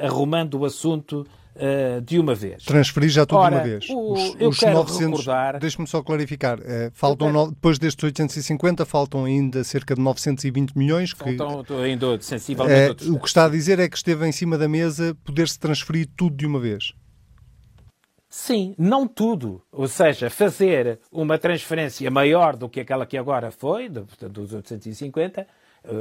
arrumando 0.00 0.54
o 0.54 0.64
assunto 0.64 1.26
uh, 1.56 2.00
de 2.00 2.18
uma 2.18 2.34
vez. 2.34 2.64
Transferir 2.64 3.10
já 3.10 3.26
tudo 3.26 3.38
Ora, 3.38 3.50
de 3.50 3.56
uma 3.56 3.62
vez. 3.64 3.88
O, 3.90 4.12
os, 4.12 4.36
eu 4.38 4.48
os 4.50 4.58
quero 4.58 4.74
900, 4.74 5.20
recordar... 5.20 5.58
Deixe-me 5.58 5.86
só 5.86 6.02
clarificar. 6.02 6.58
Uh, 6.58 6.90
faltam, 6.92 7.28
quero... 7.28 7.46
no, 7.46 7.50
depois 7.50 7.78
destes 7.78 8.02
850, 8.02 8.84
faltam 8.84 9.24
ainda 9.24 9.64
cerca 9.64 9.94
de 9.94 10.00
920 10.00 10.76
milhões. 10.76 11.12
Que, 11.12 11.36
faltam 11.36 11.78
ainda 11.78 12.20
sensivelmente 12.20 13.08
uh, 13.08 13.14
O 13.14 13.20
que 13.20 13.28
está 13.28 13.46
a 13.46 13.48
dizer 13.48 13.78
é 13.78 13.88
que 13.88 13.96
esteve 13.96 14.26
em 14.26 14.32
cima 14.32 14.56
da 14.58 14.68
mesa 14.68 15.16
poder-se 15.24 15.58
transferir 15.58 16.08
tudo 16.16 16.36
de 16.36 16.46
uma 16.46 16.60
vez. 16.60 16.92
Sim, 18.28 18.74
não 18.78 19.06
tudo. 19.06 19.62
Ou 19.70 19.86
seja, 19.86 20.30
fazer 20.30 20.98
uma 21.12 21.38
transferência 21.38 22.10
maior 22.10 22.56
do 22.56 22.66
que 22.66 22.80
aquela 22.80 23.04
que 23.04 23.18
agora 23.18 23.50
foi, 23.50 23.90
dos 23.90 24.54
850, 24.54 25.46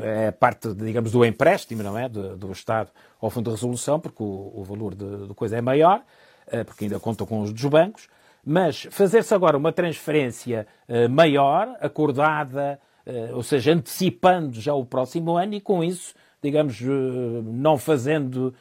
é 0.04 0.32
parte, 0.32 0.74
digamos, 0.74 1.12
do 1.12 1.26
empréstimo, 1.26 1.82
não 1.82 1.98
é? 1.98 2.08
Do, 2.08 2.38
do 2.38 2.52
Estado 2.52 2.92
ao 3.20 3.30
Fundo 3.30 3.46
de 3.46 3.56
Resolução, 3.56 4.00
porque 4.00 4.22
o, 4.22 4.52
o 4.56 4.64
valor 4.64 4.94
de, 4.94 5.34
coisa 5.34 5.58
é 5.58 5.62
maior, 5.62 6.04
eh, 6.48 6.64
porque 6.64 6.86
ainda 6.86 7.00
conta 7.00 7.26
com 7.26 7.42
os 7.42 7.52
dos 7.52 7.66
bancos, 7.66 8.08
mas 8.46 8.88
fazer-se 8.92 9.34
agora 9.34 9.58
uma 9.58 9.72
transferência 9.72 10.68
eh, 10.88 11.08
maior, 11.08 11.76
acordada, 11.80 12.80
eh, 13.06 13.32
ou 13.34 13.42
seja, 13.42 13.74
antecipando 13.74 14.60
já 14.60 14.74
o 14.74 14.86
próximo 14.86 15.38
ano 15.38 15.56
e 15.56 15.62
com 15.62 15.84
isso, 15.84 16.14
digamos, 16.42 16.82
não 16.82 17.78
fazendo 17.78 18.54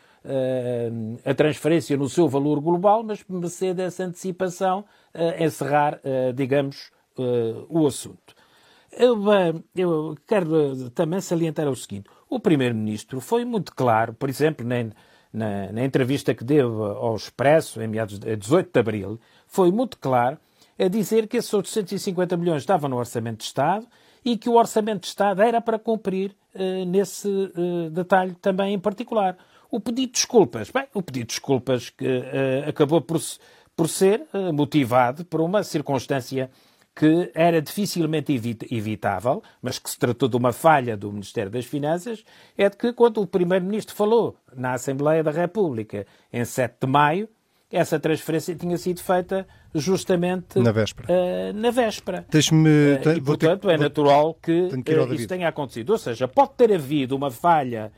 a 1.25 1.33
transferência 1.33 1.97
no 1.97 2.11
seu 2.11 2.29
valor 2.29 2.61
global, 2.61 3.03
mas 3.03 3.25
mercê 3.27 3.73
dessa 3.73 4.05
antecipação 4.05 4.85
encerrar, 5.39 5.99
digamos, 6.35 6.93
o 7.71 7.87
assunto. 7.87 8.35
Eu, 8.93 9.25
eu 9.75 10.17
quero 10.27 10.91
também 10.91 11.21
salientar 11.21 11.69
o 11.69 11.77
seguinte: 11.77 12.09
o 12.29 12.41
Primeiro-Ministro 12.41 13.21
foi 13.21 13.45
muito 13.45 13.75
claro, 13.75 14.15
por 14.15 14.29
exemplo, 14.29 14.67
na, 14.67 14.85
na, 15.33 15.73
na, 15.73 15.85
entrevista 15.85 16.35
que 16.35 16.45
deu 16.45 16.85
ao 16.85 17.15
Expresso, 17.15 17.81
em 17.81 17.89
meados 17.89 18.19
de 18.19 18.37
18 18.37 18.71
de 18.73 18.81
abril, 18.81 19.21
foi 19.47 19.71
muito 19.71 19.99
claro 19.99 20.39
a 20.79 20.89
dizer 20.89 21.29
que 21.29 21.37
esses 21.37 21.53
850 21.53 22.37
milhões 22.37 22.63
estavam 22.63 22.89
no 22.89 22.97
Orçamento 22.97 23.39
de 23.39 23.45
Estado 23.45 23.87
e 24.25 24.37
que 24.37 24.49
o 24.49 24.55
Orçamento 24.55 25.03
de 25.03 25.09
Estado 25.09 25.43
era 25.43 25.61
para 25.61 25.79
cumprir 25.79 26.35
nesse 26.87 27.29
detalhe 27.93 28.35
também 28.41 28.75
em 28.75 28.79
particular. 28.79 29.37
O 29.71 29.79
pedido 29.79 30.07
de 30.07 30.13
desculpas, 30.13 30.71
bem, 30.71 30.87
o 30.95 31.03
pedido 31.03 31.27
de 31.27 31.35
desculpas 31.35 31.91
que 31.91 32.07
acabou 32.67 33.01
por, 33.01 33.21
por 33.77 33.89
ser 33.89 34.27
motivado 34.53 35.25
por 35.25 35.41
uma 35.41 35.63
circunstância 35.63 36.51
que 37.01 37.31
era 37.35 37.63
dificilmente 37.63 38.31
evitável, 38.71 39.43
mas 39.63 39.79
que 39.79 39.89
se 39.89 39.99
tratou 39.99 40.29
de 40.29 40.37
uma 40.37 40.53
falha 40.53 40.99
do 40.99 41.11
Ministério 41.11 41.51
das 41.51 41.65
Finanças, 41.65 42.23
é 42.59 42.69
de 42.69 42.77
que 42.77 42.93
quando 42.93 43.23
o 43.23 43.27
Primeiro-Ministro 43.27 43.97
falou 43.97 44.37
na 44.55 44.75
Assembleia 44.75 45.25
da 45.25 45.31
República 45.31 46.07
em 46.31 46.45
7 46.45 46.75
de 46.79 46.87
maio, 46.87 47.27
essa 47.73 47.99
transferência 47.99 48.55
tinha 48.55 48.77
sido 48.77 49.01
feita 49.01 49.49
justamente 49.75 50.59
na 50.59 50.73
véspera. 50.73 51.09
Uh, 51.09 51.55
na 51.55 51.71
véspera. 51.71 52.27
Deixe-me. 52.29 52.69
Uh, 52.69 53.17
e, 53.17 53.21
portanto, 53.23 53.63
ter, 53.63 53.75
é 53.75 53.79
natural 53.79 54.35
que, 54.35 54.69
que 54.83 54.95
uh, 54.95 55.15
isso 55.15 55.27
tenha 55.27 55.49
acontecido. 55.49 55.91
Ou 55.91 55.99
seja, 55.99 56.29
pode 56.29 56.51
ter 56.59 56.71
havido 56.71 57.17
uma 57.17 57.31
falha 57.31 57.91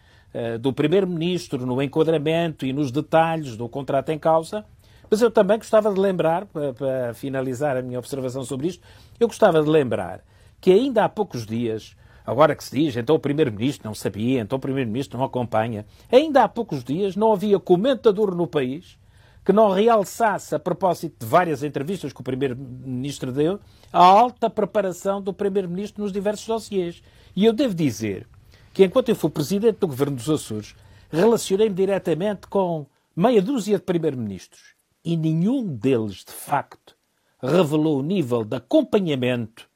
do 0.62 0.72
Primeiro-Ministro 0.72 1.66
no 1.66 1.82
enquadramento 1.82 2.64
e 2.64 2.72
nos 2.72 2.90
detalhes 2.90 3.54
do 3.54 3.68
contrato 3.68 4.08
em 4.08 4.18
causa, 4.18 4.64
mas 5.12 5.20
eu 5.20 5.30
também 5.30 5.58
gostava 5.58 5.92
de 5.92 6.00
lembrar, 6.00 6.46
para, 6.46 7.12
finalizar 7.12 7.76
a 7.76 7.82
minha 7.82 7.98
observação 7.98 8.42
sobre 8.44 8.68
isto, 8.68 8.82
eu 9.20 9.28
gostava 9.28 9.62
de 9.62 9.68
lembrar 9.68 10.24
que 10.58 10.72
ainda 10.72 11.04
há 11.04 11.08
poucos 11.08 11.44
dias 11.44 11.94
agora 12.24 12.56
que 12.56 12.64
se 12.64 12.74
diz, 12.74 12.96
então 12.96 13.16
o 13.16 13.18
Primeiro-Ministro 13.18 13.86
não 13.86 13.94
sabia, 13.94 14.40
então 14.40 14.56
o 14.56 14.58
Primeiro-Ministro 14.58 15.18
não 15.18 15.26
acompanha. 15.26 15.84
Ainda 16.10 16.42
há 16.42 16.48
poucos 16.48 16.82
dias 16.82 17.14
não 17.14 17.30
havia 17.30 17.60
comentador 17.60 18.34
no 18.34 18.46
país 18.46 18.98
que 19.44 19.52
não 19.52 19.70
realçasse, 19.70 20.54
a 20.54 20.58
propósito 20.58 21.14
de 21.20 21.26
várias 21.26 21.62
entrevistas 21.62 22.10
que 22.10 22.20
o 22.22 22.24
Primeiro-Ministro 22.24 23.30
deu, 23.30 23.60
a 23.92 24.02
alta 24.02 24.48
preparação 24.48 25.20
do 25.20 25.34
Primeiro-Ministro 25.34 26.02
nos 26.02 26.10
diversos 26.10 26.46
dossiês. 26.46 27.02
E 27.36 27.44
eu 27.44 27.52
devo 27.52 27.74
dizer 27.74 28.26
que, 28.72 28.82
enquanto 28.82 29.10
eu 29.10 29.14
fui 29.14 29.28
Presidente 29.28 29.76
do 29.78 29.88
Governo 29.88 30.16
dos 30.16 30.30
Açores, 30.30 30.74
relacionei-me 31.10 31.74
diretamente 31.74 32.46
com 32.46 32.86
meia 33.14 33.42
dúzia 33.42 33.76
de 33.76 33.84
Primeiro-Ministros 33.84 34.71
e 35.04 35.16
nenhum 35.16 35.66
deles, 35.66 36.24
de 36.24 36.32
facto, 36.32 36.96
revelou 37.42 37.98
o 37.98 38.02
nível 38.02 38.44
de 38.44 38.56
acompanhamento 38.56 39.68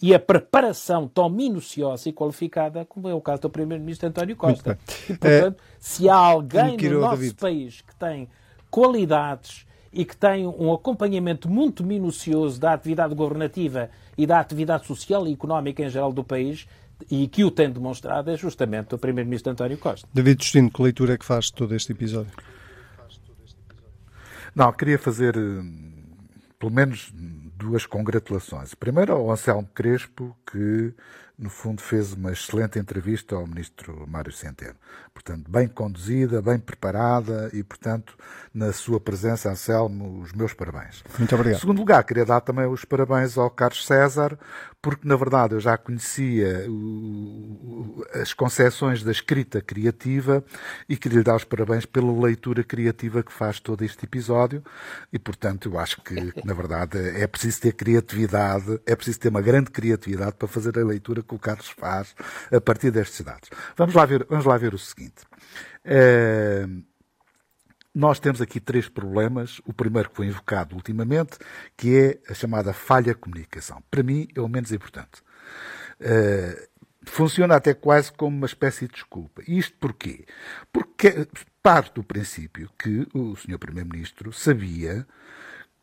e 0.00 0.14
a 0.14 0.18
preparação 0.18 1.08
tão 1.08 1.28
minuciosa 1.28 2.08
e 2.08 2.12
qualificada 2.12 2.84
como 2.84 3.08
é 3.08 3.14
o 3.14 3.20
caso 3.20 3.42
do 3.42 3.50
Primeiro-Ministro 3.50 4.08
António 4.08 4.36
Costa. 4.36 4.78
E, 5.04 5.14
portanto, 5.14 5.60
é, 5.60 5.76
se 5.78 6.08
há 6.08 6.16
alguém 6.16 6.76
no 6.76 7.00
nosso 7.00 7.16
David. 7.16 7.34
país 7.34 7.80
que 7.80 7.94
tem 7.96 8.28
qualidades 8.70 9.66
e 9.92 10.04
que 10.04 10.16
tem 10.16 10.46
um 10.46 10.72
acompanhamento 10.72 11.48
muito 11.48 11.84
minucioso 11.84 12.60
da 12.60 12.74
atividade 12.74 13.14
governativa 13.14 13.90
e 14.16 14.26
da 14.26 14.38
atividade 14.38 14.86
social 14.86 15.26
e 15.26 15.32
económica 15.32 15.82
em 15.82 15.88
geral 15.88 16.12
do 16.12 16.22
país, 16.22 16.66
e 17.10 17.28
que 17.28 17.44
o 17.44 17.50
tem 17.50 17.70
demonstrado 17.70 18.30
é 18.30 18.36
justamente 18.36 18.94
o 18.94 18.98
Primeiro-Ministro 18.98 19.52
António 19.52 19.78
Costa. 19.78 20.08
David 20.12 20.42
Justino, 20.42 20.70
que 20.70 20.82
leitura 20.82 21.14
é 21.14 21.18
que 21.18 21.24
faz 21.24 21.46
de 21.46 21.54
todo 21.54 21.74
este 21.74 21.92
episódio? 21.92 22.32
Não, 24.54 24.72
queria 24.72 24.98
fazer 24.98 25.36
hum, 25.36 25.92
pelo 26.58 26.72
menos 26.72 27.12
duas 27.14 27.86
congratulações. 27.86 28.74
Primeiro 28.74 29.12
ao 29.12 29.30
Anselmo 29.30 29.68
Crespo, 29.74 30.36
que 30.50 30.94
no 31.38 31.48
fundo 31.48 31.80
fez 31.80 32.14
uma 32.14 32.32
excelente 32.32 32.80
entrevista 32.80 33.36
ao 33.36 33.46
ministro 33.46 34.04
Mário 34.08 34.32
Centeno. 34.32 34.74
Portanto, 35.14 35.48
bem 35.48 35.68
conduzida, 35.68 36.42
bem 36.42 36.58
preparada 36.58 37.48
e, 37.52 37.62
portanto, 37.62 38.16
na 38.52 38.72
sua 38.72 38.98
presença, 38.98 39.50
Anselmo, 39.50 40.20
os 40.20 40.32
meus 40.32 40.52
parabéns. 40.52 41.04
Muito 41.18 41.34
obrigado. 41.34 41.58
Em 41.58 41.60
segundo 41.60 41.78
lugar, 41.78 42.02
queria 42.02 42.24
dar 42.24 42.40
também 42.40 42.66
os 42.66 42.84
parabéns 42.84 43.38
ao 43.38 43.50
Carlos 43.50 43.86
César, 43.86 44.36
porque, 44.82 45.06
na 45.06 45.16
verdade, 45.16 45.54
eu 45.54 45.60
já 45.60 45.76
conhecia 45.76 46.66
as 48.14 48.32
concepções 48.32 49.02
da 49.02 49.10
escrita 49.10 49.60
criativa 49.60 50.44
e 50.88 50.96
queria 50.96 51.18
lhe 51.18 51.24
dar 51.24 51.36
os 51.36 51.44
parabéns 51.44 51.84
pela 51.84 52.12
leitura 52.20 52.62
criativa 52.64 53.22
que 53.22 53.32
faz 53.32 53.60
todo 53.60 53.84
este 53.84 54.04
episódio 54.04 54.62
e, 55.12 55.18
portanto, 55.18 55.68
eu 55.68 55.78
acho 55.78 56.00
que, 56.02 56.14
na 56.44 56.54
verdade, 56.54 56.98
é 56.98 57.26
preciso 57.26 57.60
ter 57.60 57.72
criatividade, 57.72 58.80
é 58.86 58.94
preciso 58.94 59.20
ter 59.20 59.28
uma 59.28 59.42
grande 59.42 59.70
criatividade 59.70 60.36
para 60.36 60.48
fazer 60.48 60.78
a 60.78 60.84
leitura 60.84 61.22
que 61.28 61.34
o 61.34 61.38
Carlos 61.38 61.68
faz 61.68 62.14
a 62.52 62.60
partir 62.60 62.90
destes 62.90 63.20
dados. 63.20 63.50
Vamos 63.76 63.94
lá 63.94 64.04
ver, 64.06 64.26
vamos 64.28 64.44
lá 64.44 64.56
ver 64.56 64.74
o 64.74 64.78
seguinte. 64.78 65.24
Uh, 65.84 66.82
nós 67.94 68.18
temos 68.18 68.40
aqui 68.40 68.60
três 68.60 68.88
problemas. 68.88 69.60
O 69.66 69.72
primeiro 69.72 70.10
que 70.10 70.16
foi 70.16 70.26
invocado 70.26 70.74
ultimamente, 70.74 71.38
que 71.76 71.96
é 71.96 72.30
a 72.30 72.34
chamada 72.34 72.72
falha 72.72 73.12
de 73.12 73.20
comunicação. 73.20 73.82
Para 73.90 74.02
mim, 74.02 74.28
é 74.34 74.40
o 74.40 74.48
menos 74.48 74.72
importante. 74.72 75.22
Uh, 76.00 76.68
funciona 77.04 77.56
até 77.56 77.74
quase 77.74 78.12
como 78.12 78.36
uma 78.36 78.46
espécie 78.46 78.86
de 78.86 78.94
desculpa. 78.94 79.42
Isto 79.46 79.76
porquê? 79.78 80.24
Porque 80.72 81.26
parte 81.62 81.94
do 81.94 82.04
princípio 82.04 82.70
que 82.78 83.06
o 83.14 83.34
Sr. 83.36 83.58
Primeiro-Ministro 83.58 84.32
sabia 84.32 85.06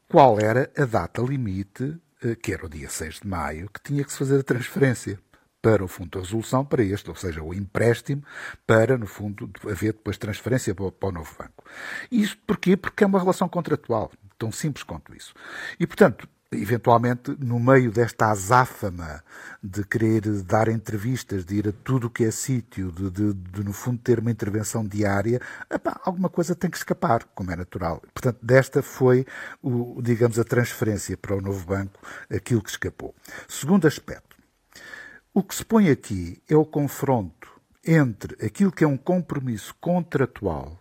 qual 0.08 0.40
era 0.40 0.72
a 0.78 0.86
data 0.86 1.22
limite, 1.22 1.98
eh, 2.24 2.36
que 2.36 2.54
era 2.54 2.66
o 2.66 2.70
dia 2.70 2.90
6 2.90 3.22
de 3.22 3.28
maio, 3.28 3.70
que 3.70 3.82
tinha 3.82 4.04
que 4.04 4.12
se 4.12 4.18
fazer 4.18 4.40
a 4.40 4.44
transferência 4.44 5.20
para 5.66 5.84
o 5.84 5.88
fundo 5.88 6.12
de 6.12 6.20
resolução 6.20 6.64
para 6.64 6.84
este, 6.84 7.10
ou 7.10 7.16
seja, 7.16 7.42
o 7.42 7.52
empréstimo 7.52 8.24
para, 8.68 9.00
no 9.00 9.08
fundo, 9.08 9.50
haver 9.64 9.94
depois 9.94 10.16
transferência 10.16 10.76
para, 10.76 10.86
o 10.86 11.12
novo 11.12 11.36
banco. 11.40 11.64
Isto 12.12 12.38
porquê? 12.46 12.78
Porque 12.78 13.04
é 13.04 13.08
uma 13.08 13.18
relação 13.18 13.50
contratual, 13.50 14.12
tão 14.38 14.52
simples 14.52 14.84
quanto 14.84 15.16
isso. 15.16 15.34
E, 15.80 15.88
portanto, 15.88 16.30
eventualmente, 16.52 17.36
no 17.40 17.60
meio 17.60 17.92
desta 17.92 18.30
azáfama 18.30 19.24
de 19.64 19.84
querer 19.84 20.22
dar 20.44 20.68
entrevistas, 20.68 21.44
de 21.44 21.56
ir 21.56 21.70
a 21.70 21.74
tudo 21.84 22.06
o 22.06 22.10
que 22.12 22.26
é 22.26 22.30
sítio, 22.30 22.92
de, 22.92 23.10
de, 23.10 23.34
de, 23.34 23.64
no 23.64 23.74
fundo 23.74 23.98
ter 23.98 24.20
uma 24.20 24.30
intervenção 24.30 24.86
diária, 24.86 25.42
epá, 25.68 26.00
alguma 26.04 26.30
coisa 26.30 26.54
tem 26.54 26.70
que 26.70 26.78
escapar, 26.78 27.24
como 27.34 27.50
é 27.50 27.56
natural. 27.56 28.04
Portanto, 28.14 28.38
desta 28.40 28.84
foi, 28.84 29.26
o, 29.64 30.00
digamos, 30.00 30.38
a 30.38 30.44
transferência 30.44 31.18
para 31.18 31.36
o 31.36 31.42
novo 31.42 31.66
banco, 31.66 32.00
aquilo 32.30 32.62
que 32.62 32.70
escapou. 32.70 33.16
Segundo 33.48 33.88
aspecto, 33.88 34.35
o 35.36 35.44
que 35.44 35.54
se 35.54 35.66
põe 35.66 35.90
aqui 35.90 36.42
é 36.50 36.56
o 36.56 36.64
confronto 36.64 37.52
entre 37.86 38.34
aquilo 38.44 38.72
que 38.72 38.86
é 38.86 38.88
um 38.88 38.96
compromisso 38.96 39.76
contratual, 39.82 40.80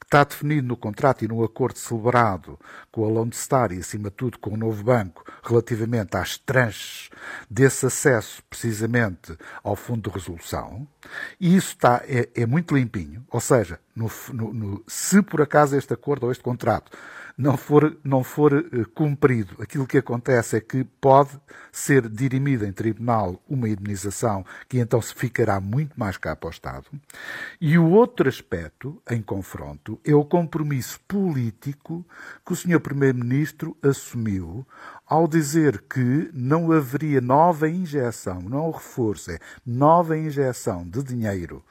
que 0.00 0.04
está 0.04 0.24
definido 0.24 0.66
no 0.66 0.76
contrato 0.76 1.24
e 1.24 1.28
no 1.28 1.44
acordo 1.44 1.78
celebrado 1.78 2.58
com 2.90 3.04
a 3.04 3.08
Lone 3.08 3.32
Star 3.32 3.70
e, 3.70 3.78
acima 3.78 4.10
de 4.10 4.16
tudo, 4.16 4.40
com 4.40 4.54
o 4.54 4.56
novo 4.56 4.82
banco, 4.82 5.24
relativamente 5.44 6.16
às 6.16 6.36
tranches 6.36 7.10
desse 7.48 7.86
acesso, 7.86 8.42
precisamente, 8.50 9.38
ao 9.62 9.76
fundo 9.76 10.10
de 10.10 10.16
resolução, 10.18 10.84
e 11.40 11.54
isso 11.54 11.68
está, 11.68 12.02
é, 12.04 12.28
é 12.34 12.44
muito 12.44 12.74
limpinho, 12.74 13.24
ou 13.30 13.40
seja, 13.40 13.78
no, 13.94 14.10
no, 14.32 14.52
no, 14.52 14.84
se 14.88 15.22
por 15.22 15.40
acaso 15.40 15.76
este 15.76 15.94
acordo 15.94 16.26
ou 16.26 16.32
este 16.32 16.42
contrato 16.42 16.90
não 17.36 17.56
for, 17.56 17.96
não 18.04 18.22
for 18.22 18.52
uh, 18.52 18.88
cumprido, 18.94 19.56
aquilo 19.60 19.86
que 19.86 19.98
acontece 19.98 20.56
é 20.56 20.60
que 20.60 20.84
pode 21.00 21.30
ser 21.70 22.08
dirimida 22.08 22.66
em 22.66 22.72
tribunal 22.72 23.40
uma 23.48 23.68
indemnização 23.68 24.44
que 24.68 24.78
então 24.78 25.00
se 25.00 25.14
ficará 25.14 25.60
muito 25.60 25.98
mais 25.98 26.16
cá 26.16 26.36
para 26.36 26.48
o 26.48 26.50
Estado. 26.50 26.86
E 27.60 27.78
o 27.78 27.90
outro 27.90 28.28
aspecto, 28.28 29.00
em 29.10 29.22
confronto, 29.22 29.98
é 30.04 30.14
o 30.14 30.24
compromisso 30.24 31.00
político 31.08 32.04
que 32.44 32.52
o 32.52 32.56
Sr. 32.56 32.80
Primeiro-Ministro 32.80 33.76
assumiu 33.82 34.66
ao 35.06 35.28
dizer 35.28 35.82
que 35.82 36.30
não 36.32 36.72
haveria 36.72 37.20
nova 37.20 37.68
injeção, 37.68 38.40
não 38.40 38.70
reforço, 38.70 39.30
é 39.30 39.38
nova 39.64 40.16
injeção 40.16 40.88
de 40.88 41.02
dinheiro, 41.02 41.62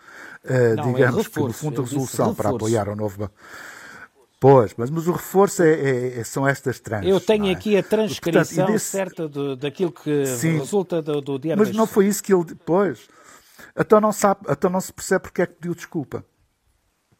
uh, 0.45 0.75
não, 0.75 0.93
digamos, 0.93 1.01
é 1.01 1.05
reforço, 1.05 1.31
pelo 1.31 1.53
Fundo 1.53 1.83
de 1.83 1.89
Resolução 1.89 2.35
para 2.35 2.49
apoiar 2.49 2.87
o 2.87 2.95
novo 2.95 3.17
banco. 3.17 3.33
Pois, 4.41 4.73
mas, 4.75 4.89
mas 4.89 5.07
o 5.07 5.11
reforço 5.11 5.61
é, 5.61 5.69
é, 5.69 6.19
é 6.19 6.23
são 6.23 6.47
estas 6.47 6.79
trans. 6.79 7.05
Eu 7.05 7.21
tenho 7.21 7.45
é? 7.45 7.51
aqui 7.51 7.77
a 7.77 7.83
transcrição 7.83 8.43
Portanto, 8.43 8.73
desse... 8.73 8.85
certa 8.85 9.29
do, 9.29 9.55
daquilo 9.55 9.91
que 9.91 10.25
Sim, 10.25 10.57
resulta 10.57 10.99
do, 10.99 11.21
do 11.21 11.37
diário. 11.37 11.63
Mas 11.63 11.75
não 11.75 11.85
foi 11.85 12.07
isso 12.07 12.23
que 12.23 12.33
ele. 12.33 12.55
Pois. 12.65 13.07
Então 13.77 14.01
não, 14.01 14.11
sabe, 14.11 14.41
então 14.49 14.67
não 14.71 14.81
se 14.81 14.91
percebe 14.91 15.21
porque 15.21 15.43
é 15.43 15.45
que 15.45 15.53
pediu 15.53 15.75
desculpa. 15.75 16.25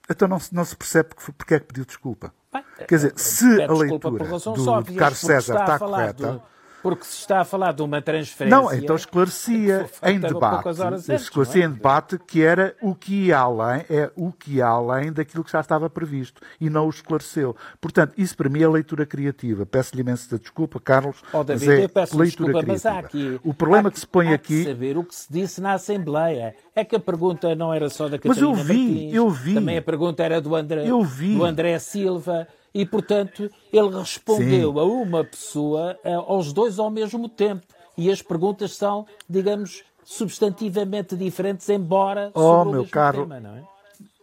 Então 0.09 0.27
não, 0.27 0.39
não 0.51 0.65
se 0.65 0.75
percebe 0.75 1.09
porque 1.37 1.53
é 1.53 1.59
que 1.59 1.67
pediu 1.67 1.85
desculpa. 1.85 2.33
Bem, 2.51 2.63
Quer 2.87 2.95
dizer, 2.95 3.13
se 3.15 3.45
a 3.61 3.71
leitura 3.71 4.25
do, 4.39 4.81
do 4.81 4.95
Carlos 4.95 5.19
César 5.19 5.53
está, 5.53 5.75
está 5.75 5.79
correta. 5.79 6.31
Do 6.33 6.41
porque 6.81 7.05
se 7.05 7.19
está 7.19 7.41
a 7.41 7.45
falar 7.45 7.73
de 7.73 7.81
uma 7.81 8.01
transferência. 8.01 8.57
Não, 8.57 8.73
então 8.73 8.95
esclarecia 8.95 9.89
em 10.03 10.19
debate. 10.19 10.69
Antes, 10.81 11.09
esclarecia 11.09 11.63
é? 11.63 11.65
em 11.67 11.71
debate 11.71 12.19
que 12.19 12.41
era 12.41 12.75
o 12.81 12.95
que 12.95 13.27
ia 13.27 13.39
além, 13.39 13.85
é 13.89 14.11
o 14.15 14.31
que 14.31 14.55
ia 14.55 14.67
além 14.67 15.11
daquilo 15.11 15.43
que 15.43 15.51
já 15.51 15.59
estava 15.59 15.89
previsto 15.89 16.41
e 16.59 16.69
não 16.69 16.87
o 16.87 16.89
esclareceu. 16.89 17.55
Portanto, 17.79 18.13
isso 18.17 18.35
para 18.35 18.49
mim 18.49 18.61
é 18.61 18.67
leitura 18.67 19.05
criativa. 19.05 19.65
Peço-lhe 19.65 20.01
imensa 20.01 20.37
desculpa, 20.39 20.79
Carlos. 20.79 21.21
Oh, 21.33 21.43
David, 21.43 21.67
mas 21.67 21.79
é 21.79 21.83
eu 21.83 21.89
peço 21.89 22.17
leitura 22.17 22.53
desculpa, 22.53 22.65
criativa. 22.65 22.73
mas 22.73 22.85
há 22.85 22.99
aqui. 22.99 23.39
O 23.43 23.53
problema 23.53 23.89
há, 23.89 23.91
que 23.91 23.99
se 23.99 24.07
põe 24.07 24.33
aqui. 24.33 24.63
saber 24.63 24.97
o 24.97 25.03
que 25.03 25.15
se 25.15 25.31
disse 25.31 25.61
na 25.61 25.73
Assembleia. 25.73 26.55
É 26.75 26.83
que 26.83 26.95
a 26.95 26.99
pergunta 26.99 27.53
não 27.55 27.73
era 27.73 27.89
só 27.89 28.07
da 28.07 28.17
Catarina 28.17 28.47
Mas 28.49 28.59
eu 28.59 28.63
vi, 28.63 28.83
Martins, 28.83 29.13
eu 29.13 29.29
vi. 29.29 29.53
Também 29.53 29.77
a 29.77 29.81
pergunta 29.81 30.23
era 30.23 30.39
do 30.39 30.55
André, 30.55 30.87
eu 30.87 31.03
vi. 31.03 31.35
do 31.35 31.43
André 31.43 31.77
Silva 31.79 32.47
e, 32.73 32.85
portanto, 32.85 33.49
ele 33.71 33.97
respondeu 33.97 34.73
Sim. 34.73 34.79
a 34.79 34.83
uma 34.83 35.23
pessoa 35.23 35.97
eh, 36.03 36.13
aos 36.13 36.53
dois 36.53 36.79
ao 36.79 36.89
mesmo 36.89 37.27
tempo. 37.27 37.65
E 37.97 38.09
as 38.09 38.21
perguntas 38.21 38.75
são, 38.75 39.05
digamos, 39.29 39.83
substantivamente 40.03 41.15
diferentes, 41.15 41.67
embora 41.69 42.31
oh, 42.33 42.65
meu 42.65 42.87
caro, 42.87 43.23
tema, 43.23 43.39
não 43.39 43.55
é? 43.57 43.63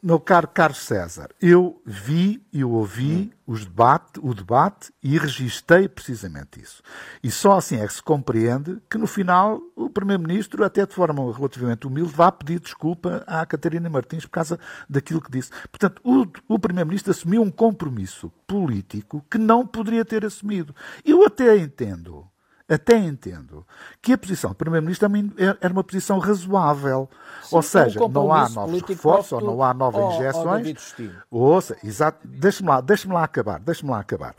Meu 0.02 0.20
caro 0.20 0.48
Carlos 0.48 0.78
César, 0.78 1.30
eu 1.40 1.82
vi 1.84 2.42
e 2.52 2.62
ouvi 2.62 3.32
os 3.46 3.64
debate, 3.64 4.20
o 4.22 4.32
debate 4.32 4.92
e 5.02 5.18
registrei 5.18 5.88
precisamente 5.88 6.60
isso. 6.60 6.82
E 7.22 7.30
só 7.30 7.56
assim 7.56 7.80
é 7.80 7.86
que 7.86 7.94
se 7.94 8.02
compreende 8.02 8.80
que, 8.88 8.98
no 8.98 9.06
final, 9.06 9.60
o 9.74 9.90
Primeiro-Ministro, 9.90 10.64
até 10.64 10.86
de 10.86 10.94
forma 10.94 11.32
relativamente 11.32 11.86
humilde, 11.86 12.12
vá 12.12 12.30
pedir 12.30 12.60
desculpa 12.60 13.24
à 13.26 13.44
Catarina 13.44 13.88
Martins 13.88 14.24
por 14.24 14.32
causa 14.32 14.58
daquilo 14.88 15.20
que 15.20 15.30
disse. 15.30 15.50
Portanto, 15.70 16.00
o, 16.04 16.26
o 16.54 16.58
Primeiro-Ministro 16.58 17.10
assumiu 17.10 17.42
um 17.42 17.50
compromisso 17.50 18.30
político 18.46 19.24
que 19.30 19.38
não 19.38 19.66
poderia 19.66 20.04
ter 20.04 20.24
assumido. 20.24 20.74
Eu 21.04 21.24
até 21.24 21.56
entendo 21.56 22.26
até 22.68 22.98
entendo 22.98 23.66
que 24.02 24.12
a 24.12 24.18
posição 24.18 24.50
do 24.50 24.56
Primeiro-Ministro 24.56 25.08
é 25.38 25.56
era 25.60 25.72
uma 25.72 25.82
posição 25.82 26.18
razoável. 26.18 27.08
Sim, 27.42 27.56
ou 27.56 27.62
seja, 27.62 28.04
um 28.04 28.08
não 28.08 28.32
há 28.32 28.48
novos 28.48 28.82
reforços, 28.82 29.32
ou 29.32 29.40
não 29.40 29.62
há 29.62 29.72
novas 29.72 30.14
injeções. 30.14 30.94
Ouça, 31.30 31.76
exato. 31.82 32.26
Deixe-me 32.28 32.68
lá, 32.68 32.80
deixe 32.80 33.08
lá 33.08 33.24
acabar, 33.24 33.58
deixe-me 33.58 33.90
lá 33.90 34.00
acabar. 34.00 34.34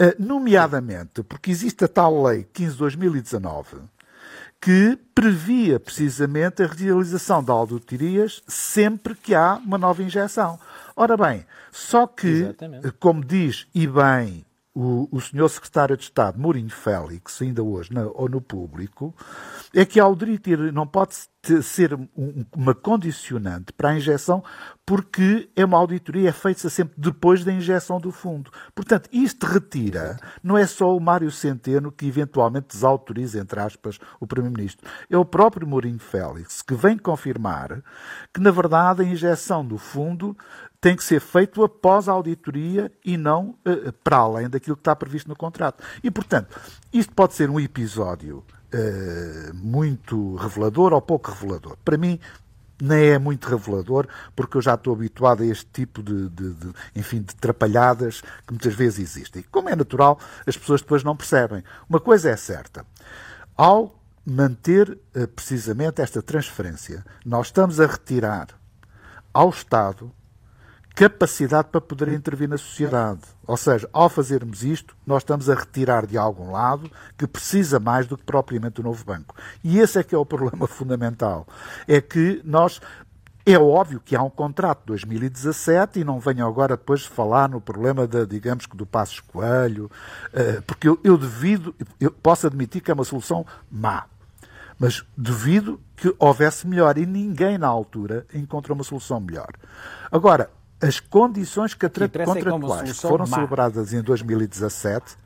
Uh, 0.00 0.14
nomeadamente 0.18 1.22
porque 1.22 1.50
existe 1.50 1.84
a 1.84 1.88
tal 1.88 2.22
lei 2.22 2.46
15 2.52 2.72
de 2.72 2.78
2019 2.78 3.76
que 4.60 4.98
previa 5.14 5.80
precisamente 5.80 6.62
a 6.62 6.66
realização 6.66 7.42
de 7.42 7.50
auditorias 7.50 8.42
sempre 8.46 9.14
que 9.14 9.34
há 9.34 9.54
uma 9.54 9.76
nova 9.76 10.02
injeção. 10.02 10.58
Ora 10.94 11.16
bem, 11.16 11.44
só 11.72 12.06
que, 12.06 12.28
Exatamente. 12.28 12.92
como 12.92 13.24
diz 13.24 13.66
e 13.74 13.86
bem 13.86 14.44
o, 14.74 15.08
o 15.10 15.20
senhor 15.20 15.48
secretário 15.48 15.96
de 15.96 16.04
Estado, 16.04 16.40
Mourinho 16.40 16.70
Félix, 16.70 17.42
ainda 17.42 17.62
hoje 17.62 17.92
na, 17.92 18.06
ou 18.06 18.28
no 18.28 18.40
público, 18.40 19.14
é 19.74 19.84
que 19.84 20.00
a 20.00 20.04
auditoria 20.04 20.72
não 20.72 20.86
pode 20.86 21.14
ser 21.62 21.92
um, 21.94 22.08
uma 22.54 22.74
condicionante 22.74 23.72
para 23.72 23.90
a 23.90 23.96
injeção, 23.96 24.42
porque 24.86 25.50
é 25.56 25.64
uma 25.64 25.76
auditoria 25.76 26.28
é 26.28 26.32
feita 26.32 26.70
sempre 26.70 26.94
depois 26.96 27.44
da 27.44 27.52
injeção 27.52 28.00
do 28.00 28.12
fundo. 28.12 28.50
Portanto, 28.74 29.08
isto 29.12 29.44
retira, 29.44 30.18
não 30.42 30.56
é 30.56 30.66
só 30.66 30.96
o 30.96 31.00
Mário 31.00 31.30
Centeno 31.30 31.92
que 31.92 32.06
eventualmente 32.06 32.68
desautoriza, 32.68 33.40
entre 33.40 33.60
aspas, 33.60 33.98
o 34.20 34.26
Primeiro-Ministro. 34.26 34.88
É 35.10 35.18
o 35.18 35.24
próprio 35.24 35.66
Mourinho 35.66 35.98
Félix 35.98 36.62
que 36.62 36.74
vem 36.74 36.96
confirmar 36.96 37.82
que, 38.32 38.40
na 38.40 38.50
verdade, 38.50 39.02
a 39.02 39.04
injeção 39.04 39.66
do 39.66 39.76
fundo 39.76 40.36
tem 40.82 40.96
que 40.96 41.04
ser 41.04 41.20
feito 41.20 41.62
após 41.62 42.08
a 42.08 42.12
auditoria 42.12 42.90
e 43.04 43.16
não 43.16 43.54
uh, 43.64 43.92
para 44.02 44.16
além 44.16 44.50
daquilo 44.50 44.74
que 44.74 44.80
está 44.80 44.96
previsto 44.96 45.28
no 45.28 45.36
contrato. 45.36 45.82
E, 46.02 46.10
portanto, 46.10 46.60
isto 46.92 47.14
pode 47.14 47.34
ser 47.34 47.48
um 47.48 47.60
episódio 47.60 48.38
uh, 48.74 49.54
muito 49.54 50.34
revelador 50.34 50.92
ou 50.92 51.00
pouco 51.00 51.30
revelador. 51.30 51.76
Para 51.84 51.96
mim, 51.96 52.18
nem 52.82 53.10
é 53.10 53.18
muito 53.18 53.48
revelador, 53.48 54.08
porque 54.34 54.56
eu 54.56 54.60
já 54.60 54.74
estou 54.74 54.92
habituado 54.92 55.44
a 55.44 55.46
este 55.46 55.66
tipo 55.66 56.02
de, 56.02 56.28
de, 56.28 56.52
de, 56.52 56.72
enfim, 56.96 57.22
de 57.22 57.36
trapalhadas 57.36 58.20
que 58.44 58.52
muitas 58.52 58.74
vezes 58.74 58.98
existem. 58.98 59.44
Como 59.52 59.68
é 59.68 59.76
natural, 59.76 60.18
as 60.44 60.56
pessoas 60.56 60.80
depois 60.80 61.04
não 61.04 61.16
percebem. 61.16 61.62
Uma 61.88 62.00
coisa 62.00 62.28
é 62.28 62.36
certa. 62.36 62.84
Ao 63.56 63.96
manter 64.26 64.98
uh, 65.14 65.28
precisamente 65.28 66.02
esta 66.02 66.20
transferência, 66.20 67.04
nós 67.24 67.46
estamos 67.46 67.78
a 67.78 67.86
retirar 67.86 68.48
ao 69.32 69.48
Estado 69.48 70.12
capacidade 70.94 71.68
para 71.68 71.80
poder 71.80 72.08
intervir 72.08 72.48
na 72.48 72.58
sociedade. 72.58 73.20
Ou 73.46 73.56
seja, 73.56 73.88
ao 73.92 74.08
fazermos 74.08 74.62
isto, 74.62 74.94
nós 75.06 75.22
estamos 75.22 75.48
a 75.48 75.54
retirar 75.54 76.06
de 76.06 76.18
algum 76.18 76.52
lado 76.52 76.90
que 77.16 77.26
precisa 77.26 77.80
mais 77.80 78.06
do 78.06 78.16
que 78.16 78.24
propriamente 78.24 78.80
o 78.80 78.84
novo 78.84 79.04
banco. 79.04 79.34
E 79.64 79.78
esse 79.78 79.98
é 79.98 80.02
que 80.02 80.14
é 80.14 80.18
o 80.18 80.26
problema 80.26 80.66
fundamental. 80.68 81.46
É 81.88 82.00
que 82.00 82.40
nós 82.44 82.80
é 83.44 83.58
óbvio 83.58 84.00
que 84.00 84.14
há 84.14 84.22
um 84.22 84.30
contrato 84.30 84.80
de 84.80 84.86
2017 84.86 86.00
e 86.00 86.04
não 86.04 86.20
venho 86.20 86.46
agora 86.46 86.76
depois 86.76 87.04
falar 87.04 87.48
no 87.48 87.60
problema, 87.60 88.06
de, 88.06 88.24
digamos 88.24 88.66
que, 88.66 88.76
do 88.76 88.86
Passos 88.86 89.18
Coelho, 89.18 89.90
eh, 90.32 90.62
porque 90.64 90.86
eu, 90.86 91.00
eu 91.02 91.18
devido, 91.18 91.74
eu 92.00 92.12
posso 92.12 92.46
admitir 92.46 92.80
que 92.80 92.90
é 92.90 92.94
uma 92.94 93.02
solução 93.02 93.44
má, 93.68 94.04
mas 94.78 95.04
devido 95.16 95.80
que 95.96 96.14
houvesse 96.20 96.68
melhor 96.68 96.96
e 96.96 97.04
ninguém 97.04 97.58
na 97.58 97.66
altura 97.66 98.24
encontrou 98.32 98.76
uma 98.76 98.84
solução 98.84 99.18
melhor. 99.18 99.50
Agora, 100.10 100.48
as 100.82 100.98
condições 100.98 101.74
contratuais 101.74 102.92
que 102.92 103.00
foram 103.00 103.26
má. 103.26 103.36
celebradas 103.36 103.92
em 103.92 104.02
2017, 104.02 105.16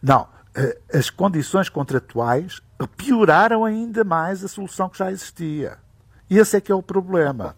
não, 0.00 0.28
eh, 0.54 0.78
as 0.92 1.10
condições 1.10 1.68
contratuais 1.68 2.60
pioraram 2.96 3.64
ainda 3.64 4.04
mais 4.04 4.44
a 4.44 4.48
solução 4.48 4.88
que 4.88 4.98
já 4.98 5.10
existia. 5.10 5.78
Esse 6.30 6.56
é 6.56 6.60
que 6.60 6.72
é 6.72 6.74
o 6.74 6.82
problema. 6.82 7.54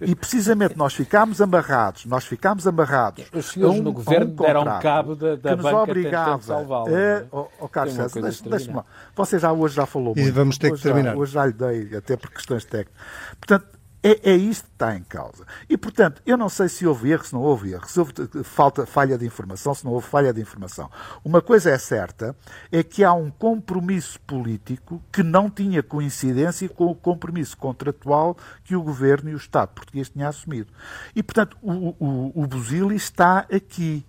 E 0.00 0.14
precisamente 0.14 0.76
nós 0.76 0.94
ficámos 0.94 1.40
amarrados, 1.40 2.06
nós 2.06 2.24
ficámos 2.24 2.66
amarrados. 2.66 3.24
Os 3.32 3.46
senhores 3.52 3.78
um, 3.78 3.82
no 3.82 3.92
governo 3.92 4.32
um 4.32 4.36
deram 4.36 4.64
cabo 4.80 5.14
da, 5.14 5.36
da 5.36 5.50
que 5.50 5.62
nos 5.62 5.72
obrigava 5.72 6.56
a. 6.56 6.90
É, 6.90 7.26
oh, 7.30 7.46
oh, 7.60 7.68
Carlos 7.68 7.94
César, 7.94 8.20
deixe-me. 8.20 8.80
Você 9.14 9.38
já 9.38 9.52
hoje 9.52 9.74
já 9.74 9.86
falou 9.86 10.14
muito. 10.14 10.26
E 10.26 10.30
vamos 10.30 10.56
ter 10.56 10.72
hoje 10.72 10.82
que 10.82 10.88
terminar. 10.88 11.12
Já, 11.12 11.16
hoje 11.18 11.32
já 11.32 11.46
lhe 11.46 11.52
dei, 11.52 11.96
até 11.96 12.16
por 12.16 12.30
questões 12.30 12.64
técnicas. 12.64 12.94
Portanto, 13.38 13.75
é, 14.06 14.30
é 14.30 14.36
isto 14.36 14.66
que 14.66 14.72
está 14.72 14.96
em 14.96 15.02
causa. 15.02 15.44
E, 15.68 15.76
portanto, 15.76 16.22
eu 16.24 16.36
não 16.36 16.48
sei 16.48 16.68
se 16.68 16.86
houve 16.86 17.10
erro, 17.10 17.24
se 17.24 17.32
não 17.32 17.42
houve 17.42 17.72
erro, 17.72 17.88
se 17.88 17.98
houve 17.98 18.12
falta, 18.44 18.86
falha 18.86 19.18
de 19.18 19.26
informação, 19.26 19.74
se 19.74 19.84
não 19.84 19.92
houve 19.92 20.06
falha 20.06 20.32
de 20.32 20.40
informação. 20.40 20.88
Uma 21.24 21.42
coisa 21.42 21.70
é 21.70 21.78
certa, 21.78 22.36
é 22.70 22.84
que 22.84 23.02
há 23.02 23.12
um 23.12 23.30
compromisso 23.30 24.20
político 24.20 25.02
que 25.10 25.24
não 25.24 25.50
tinha 25.50 25.82
coincidência 25.82 26.68
com 26.68 26.86
o 26.86 26.94
compromisso 26.94 27.56
contratual 27.56 28.36
que 28.62 28.76
o 28.76 28.82
Governo 28.82 29.30
e 29.30 29.34
o 29.34 29.38
Estado 29.38 29.70
português 29.70 30.08
tinham 30.08 30.28
assumido. 30.28 30.72
E, 31.14 31.20
portanto, 31.20 31.56
o, 31.60 31.96
o, 31.98 32.42
o 32.42 32.46
Buzili 32.46 32.94
está 32.94 33.40
aqui. 33.52 34.06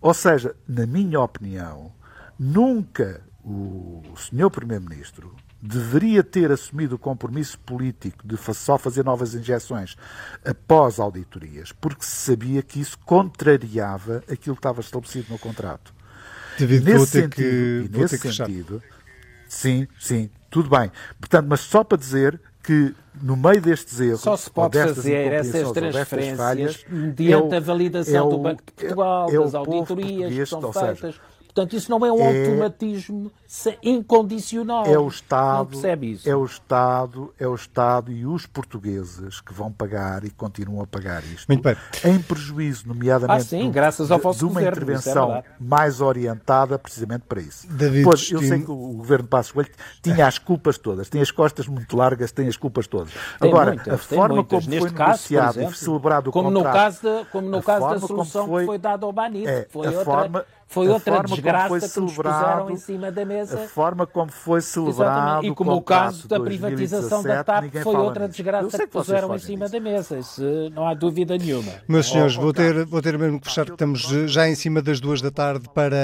Ou 0.00 0.14
seja, 0.14 0.56
na 0.66 0.86
minha 0.86 1.20
opinião, 1.20 1.92
nunca 2.38 3.20
o 3.44 4.02
Sr. 4.16 4.50
Primeiro-Ministro 4.50 5.36
deveria 5.66 6.22
ter 6.22 6.52
assumido 6.52 6.96
o 6.96 6.98
compromisso 6.98 7.58
político 7.60 8.26
de 8.26 8.36
só 8.52 8.76
fazer 8.76 9.02
novas 9.02 9.34
injeções 9.34 9.96
após 10.44 11.00
auditorias, 11.00 11.72
porque 11.72 12.04
se 12.04 12.32
sabia 12.32 12.62
que 12.62 12.78
isso 12.78 12.98
contrariava 12.98 14.22
aquilo 14.30 14.54
que 14.54 14.60
estava 14.60 14.82
estabelecido 14.82 15.26
no 15.30 15.38
contrato. 15.38 15.94
David, 16.58 16.84
nesse 16.84 17.06
sentido, 17.06 17.34
que, 17.34 17.98
nesse 17.98 18.18
sentido 18.18 18.82
sim, 19.48 19.88
sim, 19.98 20.30
tudo 20.50 20.68
bem. 20.68 20.92
Portanto, 21.18 21.46
mas 21.48 21.60
só 21.60 21.82
para 21.82 21.96
dizer 21.96 22.38
que 22.62 22.94
no 23.22 23.36
meio 23.36 23.60
destes 23.60 24.00
erros, 24.00 24.20
só 24.20 24.36
se 24.36 24.50
pode 24.50 24.78
fazer 24.78 25.32
essas 25.32 25.72
transferências 25.72 26.36
falhas, 26.36 26.84
mediante 26.90 27.54
é 27.54 27.56
o, 27.56 27.56
a 27.56 27.60
validação 27.60 28.14
é 28.14 28.22
o, 28.22 28.28
do 28.28 28.38
Banco 28.38 28.62
de 28.66 28.72
Portugal, 28.72 29.30
é, 29.30 29.38
das 29.38 29.54
auditorias 29.54 30.34
que 30.34 30.46
são 30.46 30.72
feitas. 30.72 30.98
Seja, 30.98 31.20
Portanto, 31.54 31.76
isso 31.76 31.88
não 31.88 32.04
é 32.04 32.12
um 32.12 32.18
é, 32.18 32.46
automatismo 32.46 33.30
incondicional. 33.80 34.84
É 34.86 34.98
o 34.98 35.06
Estado, 35.06 35.58
não 35.58 35.66
percebe 35.66 36.10
isso. 36.10 36.28
É 36.28 36.34
o 36.34 36.44
Estado, 36.44 37.32
é 37.38 37.46
o 37.46 37.54
Estado 37.54 38.10
e 38.10 38.26
os 38.26 38.44
portugueses 38.44 39.40
que 39.40 39.54
vão 39.54 39.70
pagar 39.70 40.24
e 40.24 40.30
continuam 40.30 40.82
a 40.82 40.86
pagar 40.86 41.22
isto. 41.22 41.46
Muito 41.46 41.62
bem. 41.62 41.76
Em 42.04 42.20
prejuízo, 42.20 42.88
nomeadamente, 42.88 43.40
ah, 43.40 43.44
sim, 43.44 43.70
graças 43.70 44.10
ao 44.10 44.18
de, 44.18 44.38
de 44.38 44.44
uma 44.44 44.54
governo, 44.54 44.68
é 44.68 44.72
intervenção 44.72 45.34
é 45.36 45.44
mais 45.60 46.00
orientada 46.00 46.76
precisamente 46.76 47.22
para 47.28 47.40
isso. 47.40 47.68
David 47.68 48.02
pois, 48.02 48.28
eu 48.32 48.40
sei 48.40 48.60
que 48.60 48.70
o 48.72 48.94
governo 48.94 49.22
de 49.22 49.30
Passos 49.30 49.52
Coelho 49.52 49.70
tinha 50.02 50.26
as 50.26 50.38
culpas 50.38 50.76
todas, 50.76 51.08
tem 51.08 51.22
as 51.22 51.30
costas 51.30 51.68
muito 51.68 51.96
largas, 51.96 52.32
tem 52.32 52.48
as 52.48 52.56
culpas 52.56 52.88
todas. 52.88 53.12
Tem 53.38 53.48
Agora, 53.48 53.74
muitas, 53.74 53.94
a 53.94 53.98
forma 53.98 54.34
muitas. 54.34 54.64
como 54.64 54.70
Neste 54.70 54.88
foi 54.88 54.98
caso, 54.98 55.10
negociado 55.10 55.56
exemplo, 55.58 55.72
e 55.72 55.76
celebrado 55.76 56.30
o 56.30 56.32
como 56.32 56.52
contrato... 56.52 56.66
No 56.66 56.80
caso 56.80 57.00
de, 57.00 57.30
como 57.30 57.48
no 57.48 57.62
caso 57.62 57.88
da 57.88 58.00
solução 58.00 58.46
foi, 58.48 58.62
que 58.62 58.66
foi 58.66 58.78
dada 58.78 59.06
ao 59.06 59.12
Banito, 59.12 59.48
é, 59.48 59.68
foi 59.70 59.86
a 59.86 59.90
outra... 59.90 60.04
Forma, 60.04 60.44
foi 60.66 60.88
outra 60.88 61.22
desgraça 61.22 61.88
que 61.88 62.00
nos 62.00 62.14
puseram 62.14 62.70
em 62.70 62.76
cima 62.76 63.12
da 63.12 63.24
mesa. 63.24 63.64
A 63.64 63.68
forma 63.68 64.06
como 64.06 64.30
foi 64.30 64.60
celebrado 64.60 64.94
Exatamente. 64.94 65.52
E 65.52 65.54
como 65.54 65.72
o 65.72 65.82
caso 65.82 66.28
da 66.28 66.40
privatização 66.40 67.22
2017, 67.22 67.28
da 67.28 67.44
TAP 67.44 67.82
foi 67.82 67.96
outra 67.96 68.28
desgraça 68.28 68.78
que 68.78 68.86
puseram 68.86 69.34
em 69.34 69.38
cima 69.38 69.68
da 69.68 69.80
mesa. 69.80 70.18
Isso 70.18 70.42
não 70.74 70.86
há 70.86 70.94
dúvida 70.94 71.36
nenhuma. 71.36 71.72
Meus 71.88 72.08
senhores, 72.08 72.34
vou 72.34 72.52
ter, 72.52 72.84
vou 72.84 73.00
ter 73.00 73.18
mesmo 73.18 73.40
que 73.40 73.46
fechar, 73.46 73.66
que 73.66 73.72
estamos 73.72 74.02
já 74.26 74.48
em 74.48 74.54
cima 74.54 74.82
das 74.82 75.00
duas 75.00 75.20
da 75.20 75.30
tarde 75.30 75.68
para 75.74 75.96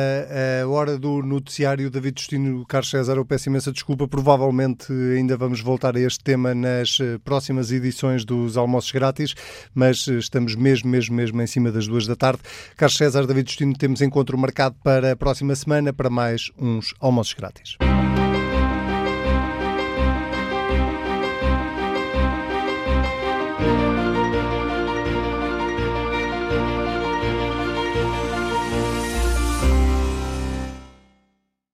a 0.63 0.69
hora 0.69 0.99
do 0.99 1.23
noticiário. 1.23 1.91
David 1.91 2.21
Justino 2.21 2.65
Carlos 2.67 2.91
César, 2.91 3.17
eu 3.17 3.25
peço 3.25 3.49
imensa 3.49 3.73
desculpa. 3.73 4.07
Provavelmente 4.07 4.93
ainda 4.93 5.37
vamos 5.37 5.61
voltar 5.61 5.97
a 5.97 6.01
este 6.01 6.23
tema 6.23 6.55
nas 6.55 6.99
eh, 7.01 7.19
próximas 7.25 7.73
edições 7.73 8.25
dos 8.25 8.57
Almoços 8.57 8.91
Grátis, 8.93 9.35
mas 9.75 10.07
eh, 10.09 10.13
estamos 10.15 10.55
mesmo, 10.55 10.91
mesmo, 10.91 11.15
mesmo 11.15 11.41
em 11.41 11.47
cima 11.47 11.71
das 11.71 11.87
duas 11.87 12.07
da 12.07 12.17
tarde. 12.17 12.41
Carlos 12.77 12.97
César, 12.97 13.27
David 13.27 13.49
Justino, 13.49 13.75
temos 13.75 14.01
encontro 14.01 14.37
marcado 14.51 14.75
para 14.83 15.13
a 15.13 15.17
próxima 15.17 15.55
semana 15.55 15.93
para 15.93 16.11
mais 16.11 16.51
uns 16.59 16.93
almoços 17.01 17.35
grátis. 17.35 17.77